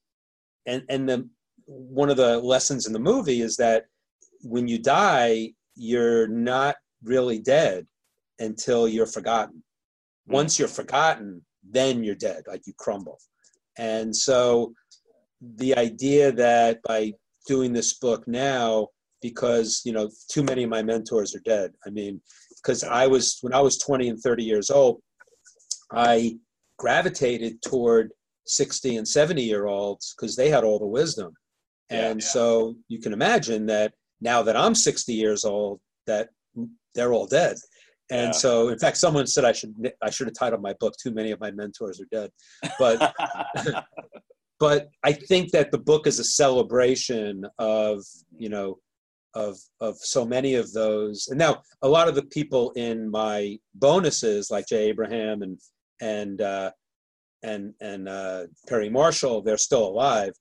and 0.67 0.83
and 0.89 1.09
the 1.09 1.29
one 1.67 2.11
of 2.11 2.17
the 2.17 2.39
lessons 2.39 2.87
in 2.87 2.93
the 2.93 2.99
movie 2.99 3.41
is 3.41 3.57
that 3.57 3.87
when 4.43 4.67
you 4.69 4.79
die, 4.79 5.53
you're 5.77 6.27
not 6.29 6.77
really 7.03 7.39
dead 7.39 7.87
until 8.41 8.87
you're 8.89 9.07
forgotten. 9.07 9.63
Once 10.27 10.59
you're 10.59 10.69
forgotten, 10.69 11.45
then 11.63 12.03
you're 12.05 12.15
dead, 12.17 12.43
like 12.47 12.67
you 12.67 12.73
crumble. 12.77 13.19
And 13.79 14.15
so 14.15 14.75
the 15.41 15.77
idea 15.77 16.33
that 16.33 16.83
by 16.83 17.15
doing 17.47 17.73
this 17.73 17.95
book 17.99 18.27
now, 18.27 18.89
because 19.21 19.83
you 19.85 19.93
know 19.93 20.11
too 20.31 20.43
many 20.43 20.65
of 20.65 20.71
my 20.71 20.83
mentors 20.83 21.35
are 21.35 21.41
dead. 21.45 21.73
I 21.87 21.91
mean, 21.91 22.21
because 22.57 22.85
I 22.85 23.07
was 23.07 23.39
when 23.43 23.55
I 23.55 23.61
was 23.61 23.79
20 23.79 24.09
and 24.09 24.19
30 24.21 24.45
years 24.45 24.71
old, 24.71 25.01
I 25.93 26.37
gravitated 26.79 27.63
toward 27.63 28.11
60 28.47 28.97
and 28.97 29.07
70 29.07 29.43
year 29.43 29.67
olds 29.67 30.15
because 30.17 30.35
they 30.37 30.49
had 30.49 30.65
all 30.65 30.79
the 30.79 30.87
wisdom. 30.87 31.33
Yeah, 31.91 32.11
And 32.11 32.21
yeah. 32.21 32.27
so 32.27 32.77
you 32.89 33.01
can 33.01 33.13
imagine 33.13 33.67
that 33.67 33.93
now 34.21 34.43
that 34.43 34.57
I'm 34.57 34.75
60 34.75 35.13
years 35.13 35.45
old, 35.45 35.81
that 36.07 36.31
they're 36.95 37.13
all 37.13 37.27
dead. 37.27 37.57
And 38.11 38.27
Yeah. 38.29 38.31
so, 38.33 38.69
in 38.69 38.79
fact, 38.79 38.97
someone 38.97 39.27
said 39.27 39.45
I 39.45 39.53
should 39.53 39.75
I 40.03 40.11
should 40.11 40.27
have 40.27 40.35
titled 40.35 40.61
my 40.63 40.75
book 40.81 40.95
"Too 41.01 41.13
Many 41.13 41.31
of 41.31 41.41
My 41.41 41.51
Mentors 41.53 42.01
Are 42.01 42.07
Dead," 42.11 42.31
but 42.79 43.15
but 44.63 44.91
I 45.03 45.13
think 45.13 45.51
that 45.51 45.73
the 45.73 45.85
book 45.91 46.07
is 46.07 46.21
a 46.21 46.25
celebration 46.43 47.45
of 47.59 48.05
you 48.39 48.49
know 48.49 48.79
of 49.35 49.59
of 49.81 49.97
so 49.99 50.25
many 50.25 50.55
of 50.55 50.73
those. 50.73 51.27
And 51.27 51.39
now 51.41 51.63
a 51.83 51.89
lot 51.89 52.07
of 52.07 52.15
the 52.15 52.27
people 52.27 52.71
in 52.77 53.11
my 53.11 53.59
bonuses, 53.75 54.53
like 54.53 54.69
Jay 54.69 54.85
Abraham 54.85 55.43
and 55.43 55.59
and 56.01 56.41
uh, 56.41 56.71
and 57.43 57.75
and 57.81 58.09
uh, 58.09 58.45
Perry 58.69 58.89
Marshall, 58.89 59.43
they're 59.43 59.57
still 59.57 59.85
alive. 59.85 60.33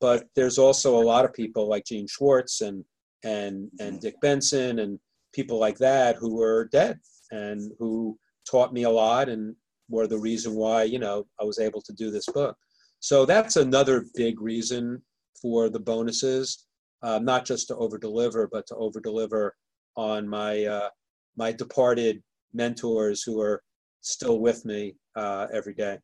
But 0.00 0.24
there's 0.34 0.56
also 0.56 0.96
a 0.96 1.08
lot 1.12 1.26
of 1.26 1.34
people 1.34 1.68
like 1.68 1.84
Gene 1.84 2.06
Schwartz 2.08 2.62
and 2.62 2.82
and 3.24 3.68
and 3.78 4.00
Dick 4.00 4.14
Benson 4.22 4.78
and 4.78 4.98
people 5.34 5.58
like 5.58 5.76
that 5.78 6.16
who 6.16 6.34
were 6.34 6.70
dead 6.72 6.98
and 7.30 7.60
who 7.78 8.16
taught 8.50 8.72
me 8.72 8.84
a 8.84 8.96
lot 9.04 9.28
and 9.28 9.54
were 9.90 10.06
the 10.06 10.24
reason 10.30 10.54
why 10.54 10.84
you 10.84 10.98
know 10.98 11.26
I 11.38 11.44
was 11.44 11.58
able 11.58 11.82
to 11.82 11.92
do 11.92 12.10
this 12.10 12.24
book. 12.32 12.56
So 13.00 13.26
that's 13.26 13.56
another 13.56 14.06
big 14.14 14.40
reason 14.40 15.02
for 15.40 15.68
the 15.68 15.80
bonuses, 15.80 16.66
uh, 17.02 17.18
not 17.18 17.44
just 17.44 17.68
to 17.68 17.76
over 17.76 17.98
deliver, 17.98 18.48
but 18.50 18.66
to 18.68 18.76
over 18.76 19.00
deliver 19.00 19.54
on 19.96 20.28
my 20.28 20.64
uh, 20.64 20.88
my 21.36 21.52
departed 21.52 22.22
mentors 22.52 23.22
who 23.22 23.40
are 23.40 23.62
still 24.00 24.40
with 24.40 24.64
me 24.64 24.96
uh, 25.14 25.46
every 25.52 25.74
day. 25.74 25.98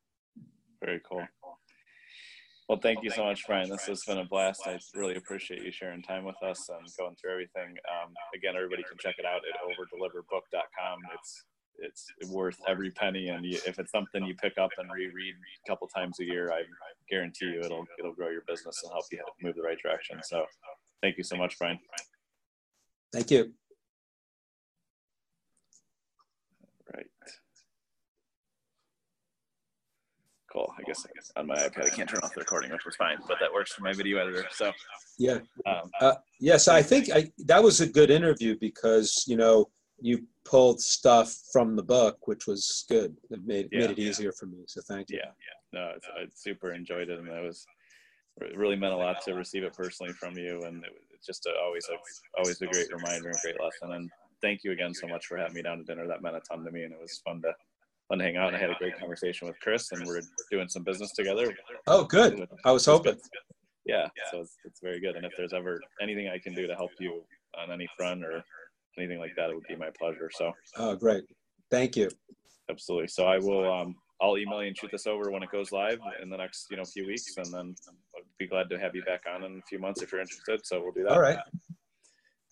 Very 0.85 1.01
cool. 1.09 1.27
Well, 2.69 2.81
thank 2.81 3.03
you 3.03 3.11
so 3.11 3.25
much, 3.25 3.45
Brian. 3.47 3.69
This 3.69 3.85
has 3.87 4.03
been 4.05 4.19
a 4.19 4.25
blast. 4.25 4.63
I 4.67 4.79
really 4.95 5.17
appreciate 5.17 5.63
you 5.63 5.71
sharing 5.71 6.03
time 6.03 6.25
with 6.25 6.41
us 6.43 6.69
and 6.69 6.87
going 6.99 7.17
through 7.21 7.33
everything. 7.33 7.77
Um, 7.85 8.15
again, 8.35 8.55
everybody 8.57 8.83
can 8.83 8.97
check 8.99 9.17
it 9.19 9.27
out 9.27 9.43
at 9.45 9.61
overdeliverbook.com. 9.61 10.99
It's 11.15 11.45
it's 11.79 12.07
worth 12.29 12.59
every 12.69 12.91
penny, 12.91 13.29
and 13.29 13.45
you, 13.45 13.59
if 13.67 13.79
it's 13.79 13.91
something 13.91 14.25
you 14.25 14.35
pick 14.35 14.59
up 14.59 14.71
and 14.79 14.91
reread 14.91 15.35
a 15.35 15.71
couple 15.71 15.89
times 15.89 16.21
a 16.21 16.25
year, 16.25 16.53
I 16.53 16.63
guarantee 17.11 17.47
you 17.47 17.61
it'll 17.61 17.87
it'll 17.99 18.15
grow 18.15 18.31
your 18.31 18.43
business 18.47 18.81
and 18.83 18.93
help 18.93 19.05
you 19.11 19.23
move 19.43 19.57
the 19.57 19.63
right 19.63 19.79
direction. 19.83 20.21
So, 20.23 20.45
thank 21.03 21.19
you 21.19 21.25
so 21.25 21.37
much, 21.37 21.59
Brian. 21.59 21.79
Thank 23.13 23.31
you. 23.31 23.53
Right. 26.95 27.07
Cool. 30.53 30.71
I 30.79 30.83
guess, 30.83 31.07
I 31.09 31.13
guess 31.15 31.33
on 31.37 31.47
my 31.47 31.57
iPad 31.57 31.85
I 31.85 31.89
can't 31.89 32.09
turn 32.09 32.21
off 32.23 32.35
the 32.35 32.41
recording, 32.41 32.71
which 32.71 32.85
was 32.85 32.95
fine, 32.97 33.17
but 33.27 33.39
that 33.41 33.51
works 33.53 33.73
for 33.73 33.83
my 33.83 33.93
video 33.95 34.19
editor. 34.19 34.45
So 34.51 34.71
Yeah. 35.19 35.39
um, 35.67 35.91
Uh, 36.01 36.17
yes, 36.41 36.69
I 36.69 36.83
think 36.83 37.11
I, 37.11 37.33
that 37.47 37.63
was 37.63 37.81
a 37.81 37.87
good 37.87 38.11
interview 38.11 38.59
because 38.61 39.25
you 39.27 39.37
know 39.37 39.71
you 40.03 40.27
pulled 40.45 40.81
stuff 40.81 41.35
from 41.53 41.77
the 41.77 41.83
book, 41.83 42.27
which 42.27 42.47
was 42.47 42.85
good. 42.89 43.17
It 43.31 43.41
made 43.45 43.69
Yeah. 43.71 43.81
made 43.81 43.91
it 43.91 43.99
easier 43.99 44.33
for 44.33 44.47
me. 44.47 44.65
So 44.67 44.81
thank 44.89 45.11
you. 45.11 45.19
yeah, 45.19 45.31
yeah. 45.31 45.81
no, 45.81 45.93
it's, 45.97 46.07
I 46.09 46.27
super 46.35 46.73
enjoyed 46.73 47.09
it, 47.09 47.19
and 47.19 47.29
it 47.29 47.43
was 47.43 47.65
it 48.41 48.57
really 48.57 48.77
meant 48.77 48.95
a 48.95 48.97
lot 48.97 49.23
to 49.25 49.35
receive 49.35 49.63
it 49.63 49.75
personally 49.75 50.13
from 50.15 50.37
you, 50.37 50.63
and 50.65 50.83
it 50.85 50.91
was 50.91 51.25
just 51.27 51.47
a, 51.47 51.53
always 51.63 51.87
a 51.89 51.97
always 52.39 52.61
a 52.61 52.67
great 52.67 52.93
reminder 52.93 53.29
and 53.29 53.39
great 53.43 53.61
lesson. 53.61 53.93
And 53.93 54.11
thank 54.41 54.65
you 54.65 54.73
again 54.73 54.93
so 54.95 55.07
much 55.07 55.27
for 55.27 55.37
having 55.37 55.55
me 55.55 55.63
down 55.63 55.79
to 55.79 55.85
dinner. 55.85 56.07
That 56.07 56.23
meant 56.23 56.37
a 56.37 56.41
ton 56.41 56.65
to 56.65 56.71
me, 56.71 56.83
and 56.85 56.93
it 56.93 57.01
was 57.01 57.21
fun 57.25 57.41
to 57.43 57.55
fun 58.09 58.19
to 58.19 58.25
hang 58.25 58.37
out. 58.37 58.49
And 58.49 58.57
I 58.57 58.61
had 58.61 58.71
a 58.71 58.75
great 58.75 58.99
conversation 58.99 59.47
with 59.47 59.59
Chris, 59.61 59.93
and 59.93 60.07
we're 60.07 60.23
doing 60.51 60.69
some 60.69 60.83
business 60.83 61.13
together. 61.13 61.55
Oh, 61.87 62.05
good. 62.05 62.49
I 62.65 62.73
was 62.73 62.87
hoping. 62.87 63.19
Yeah, 63.85 64.09
so 64.31 64.41
it's, 64.41 64.57
it's 64.65 64.81
very 64.81 65.01
good. 65.01 65.17
And 65.17 65.27
if 65.27 65.33
there's 65.37 65.53
ever 65.53 65.81
anything 66.01 66.29
I 66.29 66.39
can 66.39 66.55
do 66.55 66.67
to 66.69 66.75
help 66.75 66.93
you 67.01 67.23
on 67.59 67.73
any 67.73 67.89
front 67.97 68.25
or 68.25 68.45
anything 68.99 69.19
like 69.19 69.33
that, 69.37 69.51
it 69.51 69.55
would 69.55 69.65
be 69.69 69.77
my 69.77 69.91
pleasure. 69.99 70.31
So 70.33 70.53
Oh, 70.77 70.95
great. 70.97 71.25
Thank 71.71 71.97
you. 71.97 72.09
absolutely. 72.71 73.09
So 73.09 73.25
I 73.25 73.39
will. 73.39 73.71
Um, 73.73 73.95
I'll 74.21 74.39
email 74.39 74.61
you 74.63 74.69
and 74.69 74.77
shoot 74.79 74.91
this 74.93 75.07
over 75.09 75.33
when 75.33 75.43
it 75.43 75.51
goes 75.51 75.73
live 75.73 75.99
in 76.23 76.31
the 76.31 76.37
next 76.37 76.69
you 76.71 76.77
know 76.77 76.85
few 76.85 77.07
weeks, 77.07 77.37
and 77.39 77.47
then 77.53 77.75
I'd 78.17 78.23
be 78.39 78.47
glad 78.47 78.71
to 78.71 78.79
have 78.79 78.95
you 78.95 79.03
back 79.05 79.23
on 79.33 79.43
in 79.43 79.59
a 79.59 79.63
few 79.69 79.79
months 79.81 80.01
if 80.03 80.13
you're 80.13 80.21
interested. 80.21 80.61
So 80.65 80.81
we'll 80.81 80.93
do 80.93 81.03
that. 81.05 81.13
All 81.13 81.21
right. 81.21 81.39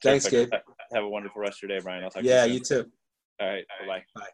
Thanks, 0.03 0.27
Gabe. 0.29 0.51
Have 0.95 1.05
a 1.05 1.09
wonderful 1.09 1.41
rest 1.43 1.63
of 1.63 1.69
your 1.69 1.79
day, 1.79 1.83
Brian. 1.85 2.03
I'll 2.03 2.11
talk 2.11 2.23
Yeah, 2.25 2.43
to 2.43 2.49
you. 2.49 2.55
Yeah, 2.55 2.59
you 2.59 2.65
soon. 2.65 2.85
too. 2.85 2.91
All 3.41 3.49
right. 3.49 3.65
Bye 3.87 4.03
bye. 4.17 4.27